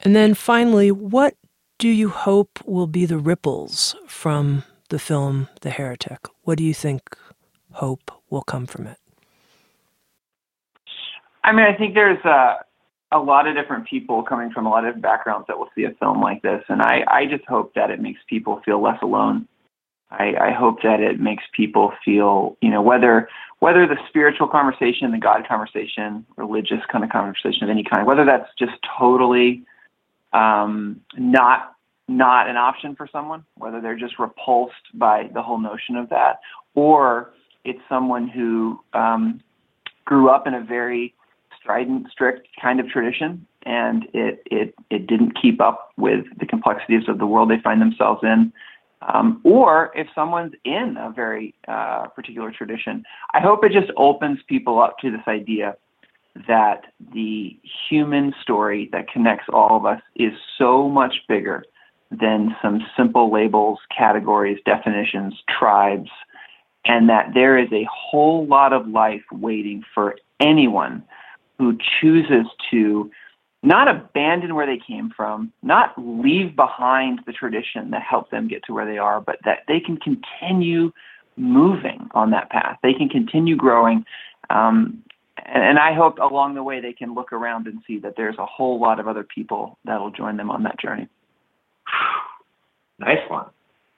And 0.00 0.14
then 0.14 0.34
finally, 0.34 0.92
what 0.92 1.34
do 1.78 1.88
you 1.88 2.08
hope 2.08 2.60
will 2.64 2.86
be 2.86 3.04
the 3.04 3.18
ripples 3.18 3.96
from 4.06 4.62
the 4.88 4.98
film 4.98 5.48
The 5.62 5.70
Heretic? 5.70 6.20
What 6.42 6.58
do 6.58 6.64
you 6.64 6.74
think 6.74 7.16
hope 7.72 8.12
will 8.30 8.42
come 8.42 8.66
from 8.66 8.86
it? 8.86 8.98
I 11.42 11.50
mean, 11.52 11.66
I 11.66 11.76
think 11.76 11.94
there's 11.94 12.24
a, 12.24 12.58
a 13.10 13.18
lot 13.18 13.48
of 13.48 13.56
different 13.56 13.88
people 13.88 14.22
coming 14.22 14.50
from 14.52 14.66
a 14.66 14.70
lot 14.70 14.84
of 14.84 15.02
backgrounds 15.02 15.46
that 15.48 15.58
will 15.58 15.70
see 15.74 15.82
a 15.82 15.90
film 15.98 16.20
like 16.20 16.42
this. 16.42 16.62
And 16.68 16.80
I, 16.80 17.02
I 17.08 17.26
just 17.26 17.44
hope 17.46 17.74
that 17.74 17.90
it 17.90 18.00
makes 18.00 18.20
people 18.28 18.62
feel 18.64 18.80
less 18.80 18.98
alone. 19.02 19.48
I, 20.12 20.34
I 20.48 20.50
hope 20.52 20.82
that 20.82 21.00
it 21.00 21.18
makes 21.18 21.44
people 21.52 21.92
feel, 22.04 22.56
you 22.60 22.70
know, 22.70 22.82
whether 22.82 23.28
whether 23.60 23.86
the 23.86 23.96
spiritual 24.08 24.48
conversation, 24.48 25.12
the 25.12 25.18
God 25.18 25.46
conversation, 25.46 26.26
religious 26.36 26.80
kind 26.90 27.04
of 27.04 27.10
conversation 27.10 27.62
of 27.62 27.70
any 27.70 27.84
kind, 27.84 28.06
whether 28.06 28.24
that's 28.24 28.48
just 28.58 28.72
totally 28.98 29.62
um, 30.32 31.00
not 31.16 31.76
not 32.08 32.48
an 32.48 32.56
option 32.56 32.94
for 32.96 33.08
someone, 33.10 33.44
whether 33.56 33.80
they're 33.80 33.98
just 33.98 34.18
repulsed 34.18 34.74
by 34.94 35.30
the 35.32 35.42
whole 35.42 35.58
notion 35.58 35.96
of 35.96 36.08
that, 36.10 36.40
or 36.74 37.32
it's 37.64 37.80
someone 37.88 38.28
who 38.28 38.80
um, 38.92 39.40
grew 40.04 40.28
up 40.28 40.46
in 40.46 40.54
a 40.54 40.60
very 40.60 41.14
strident, 41.58 42.08
strict 42.10 42.48
kind 42.60 42.80
of 42.80 42.88
tradition, 42.88 43.46
and 43.64 44.06
it 44.12 44.42
it 44.46 44.74
it 44.90 45.06
didn't 45.06 45.40
keep 45.40 45.60
up 45.60 45.92
with 45.96 46.24
the 46.38 46.46
complexities 46.46 47.08
of 47.08 47.18
the 47.18 47.26
world 47.26 47.50
they 47.50 47.60
find 47.60 47.80
themselves 47.80 48.20
in. 48.22 48.52
Um, 49.12 49.40
or 49.44 49.90
if 49.94 50.06
someone's 50.14 50.52
in 50.64 50.96
a 50.98 51.10
very 51.10 51.54
uh, 51.66 52.08
particular 52.08 52.50
tradition, 52.50 53.04
I 53.34 53.40
hope 53.40 53.64
it 53.64 53.72
just 53.72 53.90
opens 53.96 54.38
people 54.46 54.80
up 54.80 54.98
to 54.98 55.10
this 55.10 55.26
idea 55.26 55.76
that 56.48 56.84
the 57.12 57.58
human 57.88 58.34
story 58.42 58.88
that 58.92 59.08
connects 59.10 59.46
all 59.52 59.76
of 59.76 59.84
us 59.84 60.00
is 60.16 60.32
so 60.56 60.88
much 60.88 61.14
bigger 61.28 61.64
than 62.10 62.56
some 62.62 62.80
simple 62.96 63.32
labels, 63.32 63.78
categories, 63.96 64.58
definitions, 64.64 65.34
tribes, 65.48 66.10
and 66.84 67.08
that 67.08 67.30
there 67.34 67.58
is 67.58 67.72
a 67.72 67.86
whole 67.90 68.46
lot 68.46 68.72
of 68.72 68.88
life 68.88 69.22
waiting 69.30 69.82
for 69.94 70.16
anyone 70.40 71.02
who 71.58 71.78
chooses 72.00 72.46
to 72.70 73.10
not 73.62 73.88
abandon 73.88 74.54
where 74.54 74.66
they 74.66 74.80
came 74.84 75.12
from, 75.16 75.52
not 75.62 75.94
leave 75.96 76.56
behind 76.56 77.20
the 77.26 77.32
tradition 77.32 77.90
that 77.90 78.02
helped 78.02 78.30
them 78.30 78.48
get 78.48 78.64
to 78.64 78.74
where 78.74 78.86
they 78.86 78.98
are, 78.98 79.20
but 79.20 79.38
that 79.44 79.60
they 79.68 79.78
can 79.78 79.96
continue 79.96 80.92
moving 81.36 82.08
on 82.12 82.30
that 82.30 82.50
path. 82.50 82.78
They 82.82 82.92
can 82.92 83.08
continue 83.08 83.56
growing. 83.56 84.04
Um, 84.50 85.04
and, 85.38 85.62
and 85.62 85.78
I 85.78 85.94
hope 85.94 86.18
along 86.18 86.54
the 86.54 86.62
way 86.62 86.80
they 86.80 86.92
can 86.92 87.14
look 87.14 87.32
around 87.32 87.68
and 87.68 87.80
see 87.86 87.98
that 88.00 88.14
there's 88.16 88.36
a 88.38 88.46
whole 88.46 88.80
lot 88.80 88.98
of 88.98 89.06
other 89.06 89.22
people 89.22 89.78
that'll 89.84 90.10
join 90.10 90.36
them 90.36 90.50
on 90.50 90.64
that 90.64 90.78
journey. 90.80 91.08
Nice 92.98 93.28
one. 93.28 93.46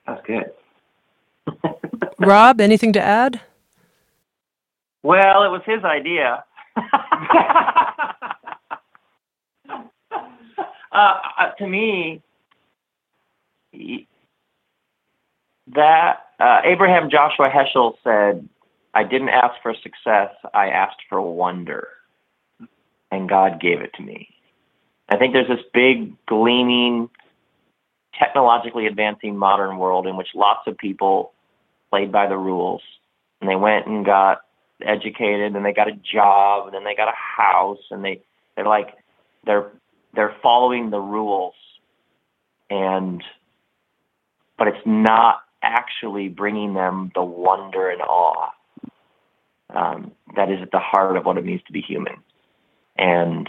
That's 0.06 0.24
good. 0.26 0.50
Rob, 2.18 2.58
anything 2.58 2.94
to 2.94 3.02
add? 3.02 3.38
Well, 5.02 5.42
it 5.42 5.50
was 5.50 5.60
his 5.66 5.84
idea. 5.84 6.42
Uh, 10.94 11.18
uh, 11.38 11.50
to 11.58 11.66
me, 11.66 12.22
that 15.74 16.20
uh, 16.38 16.60
Abraham 16.64 17.10
Joshua 17.10 17.48
Heschel 17.48 17.94
said, 18.04 18.48
"I 18.94 19.02
didn't 19.02 19.30
ask 19.30 19.60
for 19.60 19.74
success; 19.74 20.30
I 20.54 20.68
asked 20.68 21.02
for 21.08 21.20
wonder, 21.20 21.88
and 23.10 23.28
God 23.28 23.60
gave 23.60 23.80
it 23.80 23.92
to 23.94 24.02
me." 24.02 24.28
I 25.08 25.16
think 25.16 25.32
there's 25.32 25.48
this 25.48 25.66
big, 25.74 26.14
gleaming, 26.26 27.10
technologically 28.16 28.86
advancing 28.86 29.36
modern 29.36 29.78
world 29.78 30.06
in 30.06 30.16
which 30.16 30.28
lots 30.34 30.66
of 30.68 30.78
people 30.78 31.32
played 31.90 32.12
by 32.12 32.28
the 32.28 32.38
rules, 32.38 32.82
and 33.40 33.50
they 33.50 33.56
went 33.56 33.86
and 33.88 34.06
got 34.06 34.42
educated, 34.80 35.56
and 35.56 35.64
they 35.64 35.72
got 35.72 35.88
a 35.88 35.92
job, 35.92 36.66
and 36.66 36.74
then 36.74 36.84
they 36.84 36.94
got 36.94 37.08
a 37.08 37.16
house, 37.16 37.82
and 37.90 38.04
they 38.04 38.22
they're 38.54 38.64
like 38.64 38.94
they're 39.44 39.72
they're 40.14 40.36
following 40.42 40.90
the 40.90 41.00
rules. 41.00 41.54
And 42.70 43.22
but 44.56 44.68
it's 44.68 44.86
not 44.86 45.40
actually 45.62 46.28
bringing 46.28 46.74
them 46.74 47.10
the 47.14 47.22
wonder 47.22 47.90
and 47.90 48.00
awe 48.02 48.50
um, 49.74 50.12
that 50.36 50.50
is 50.50 50.60
at 50.62 50.70
the 50.70 50.78
heart 50.78 51.16
of 51.16 51.24
what 51.24 51.36
it 51.36 51.44
means 51.44 51.62
to 51.66 51.72
be 51.72 51.80
human. 51.80 52.16
And 52.96 53.48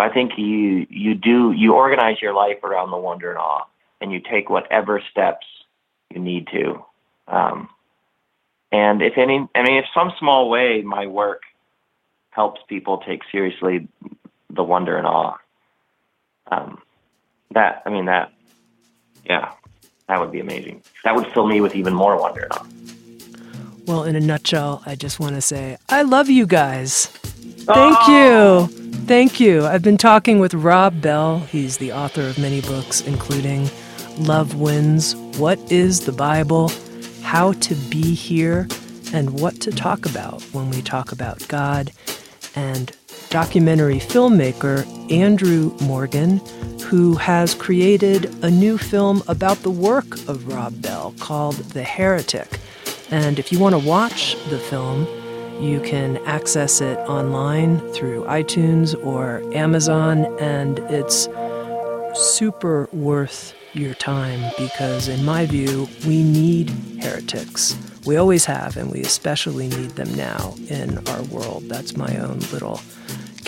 I 0.00 0.08
think 0.08 0.32
you 0.36 0.86
you 0.88 1.14
do 1.14 1.52
you 1.52 1.74
organize 1.74 2.20
your 2.20 2.34
life 2.34 2.64
around 2.64 2.90
the 2.90 2.96
wonder 2.96 3.30
and 3.30 3.38
awe 3.38 3.64
and 4.00 4.10
you 4.12 4.20
take 4.20 4.48
whatever 4.48 5.02
steps 5.10 5.46
you 6.10 6.20
need 6.20 6.48
to 6.48 6.84
um, 7.28 7.68
and 8.72 9.02
if 9.02 9.18
any 9.18 9.46
I 9.54 9.62
mean 9.62 9.76
if 9.76 9.84
some 9.94 10.12
small 10.18 10.48
way 10.48 10.82
my 10.82 11.06
work 11.06 11.42
helps 12.30 12.60
people 12.68 13.02
take 13.06 13.20
seriously 13.30 13.88
the 14.48 14.64
wonder 14.64 14.96
and 14.96 15.06
awe 15.06 15.36
um, 16.50 16.80
that 17.52 17.82
I 17.86 17.90
mean 17.90 18.06
that 18.06 18.32
yeah 19.24 19.52
that 20.08 20.20
would 20.20 20.32
be 20.32 20.40
amazing. 20.40 20.82
That 21.04 21.14
would 21.14 21.26
fill 21.28 21.46
me 21.46 21.60
with 21.60 21.76
even 21.76 21.94
more 21.94 22.20
wonder. 22.20 22.48
Well, 23.86 24.04
in 24.04 24.16
a 24.16 24.20
nutshell, 24.20 24.82
I 24.86 24.94
just 24.94 25.20
want 25.20 25.36
to 25.36 25.40
say 25.40 25.76
I 25.88 26.02
love 26.02 26.28
you 26.28 26.46
guys. 26.46 27.06
Thank 27.06 27.96
oh. 28.00 28.68
you. 28.70 28.80
Thank 29.06 29.40
you. 29.40 29.66
I've 29.66 29.82
been 29.82 29.96
talking 29.96 30.38
with 30.38 30.54
Rob 30.54 31.00
Bell. 31.00 31.40
He's 31.40 31.78
the 31.78 31.92
author 31.92 32.22
of 32.22 32.38
many 32.38 32.60
books, 32.60 33.00
including 33.00 33.68
Love 34.18 34.54
Wins, 34.54 35.16
What 35.38 35.58
is 35.70 36.06
the 36.06 36.12
Bible, 36.12 36.70
How 37.22 37.52
to 37.54 37.74
Be 37.74 38.14
Here, 38.14 38.68
and 39.12 39.40
What 39.40 39.60
to 39.60 39.70
Talk 39.70 40.06
About 40.06 40.42
when 40.52 40.70
we 40.70 40.82
talk 40.82 41.12
about 41.12 41.46
God, 41.48 41.92
and 42.54 42.92
documentary 43.30 43.98
filmmaker 43.98 44.84
Andrew 45.10 45.74
Morgan, 45.82 46.38
who 46.82 47.14
has 47.14 47.54
created 47.54 48.26
a 48.44 48.50
new 48.50 48.76
film 48.76 49.22
about 49.28 49.58
the 49.58 49.70
work 49.70 50.12
of 50.28 50.48
Rob 50.48 50.82
Bell 50.82 51.14
called 51.20 51.54
The 51.56 51.84
Heretic. 51.84 52.58
And 53.10 53.38
if 53.38 53.52
you 53.52 53.58
want 53.58 53.74
to 53.74 53.88
watch 53.88 54.36
the 54.50 54.58
film, 54.58 55.06
you 55.60 55.80
can 55.80 56.16
access 56.26 56.80
it 56.80 56.98
online 57.00 57.78
through 57.92 58.24
iTunes 58.24 58.94
or 59.04 59.42
Amazon, 59.54 60.24
and 60.40 60.78
it's 60.90 61.28
super 62.14 62.88
worth 62.92 63.54
your 63.72 63.94
time 63.94 64.52
because, 64.58 65.06
in 65.06 65.24
my 65.24 65.46
view, 65.46 65.88
we 66.06 66.24
need 66.24 66.70
heretics. 67.00 67.76
We 68.06 68.16
always 68.16 68.44
have, 68.46 68.76
and 68.76 68.90
we 68.90 69.02
especially 69.02 69.68
need 69.68 69.90
them 69.90 70.12
now 70.14 70.54
in 70.68 71.06
our 71.08 71.22
world. 71.24 71.64
That's 71.68 71.96
my 71.96 72.16
own 72.16 72.38
little 72.52 72.80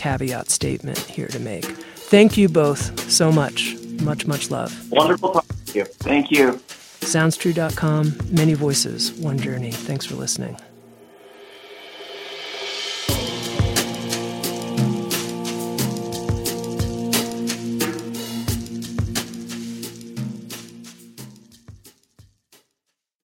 caveat 0.03 0.51
statement 0.51 0.99
here 0.99 1.29
to 1.29 1.39
make. 1.39 1.65
Thank 1.65 2.37
you 2.37 2.49
both 2.49 3.09
so 3.11 3.31
much. 3.31 3.77
Much, 4.03 4.27
much 4.27 4.51
love. 4.51 4.73
Wonderful 4.91 5.33
talking 5.33 5.57
to 5.67 5.79
you. 5.79 5.85
Thank 5.85 6.31
you. 6.33 6.61
SoundsTrue.com, 7.03 8.19
many 8.31 8.55
voices, 8.55 9.13
one 9.13 9.39
journey. 9.39 9.71
Thanks 9.71 10.05
for 10.05 10.17
listening. 10.17 10.57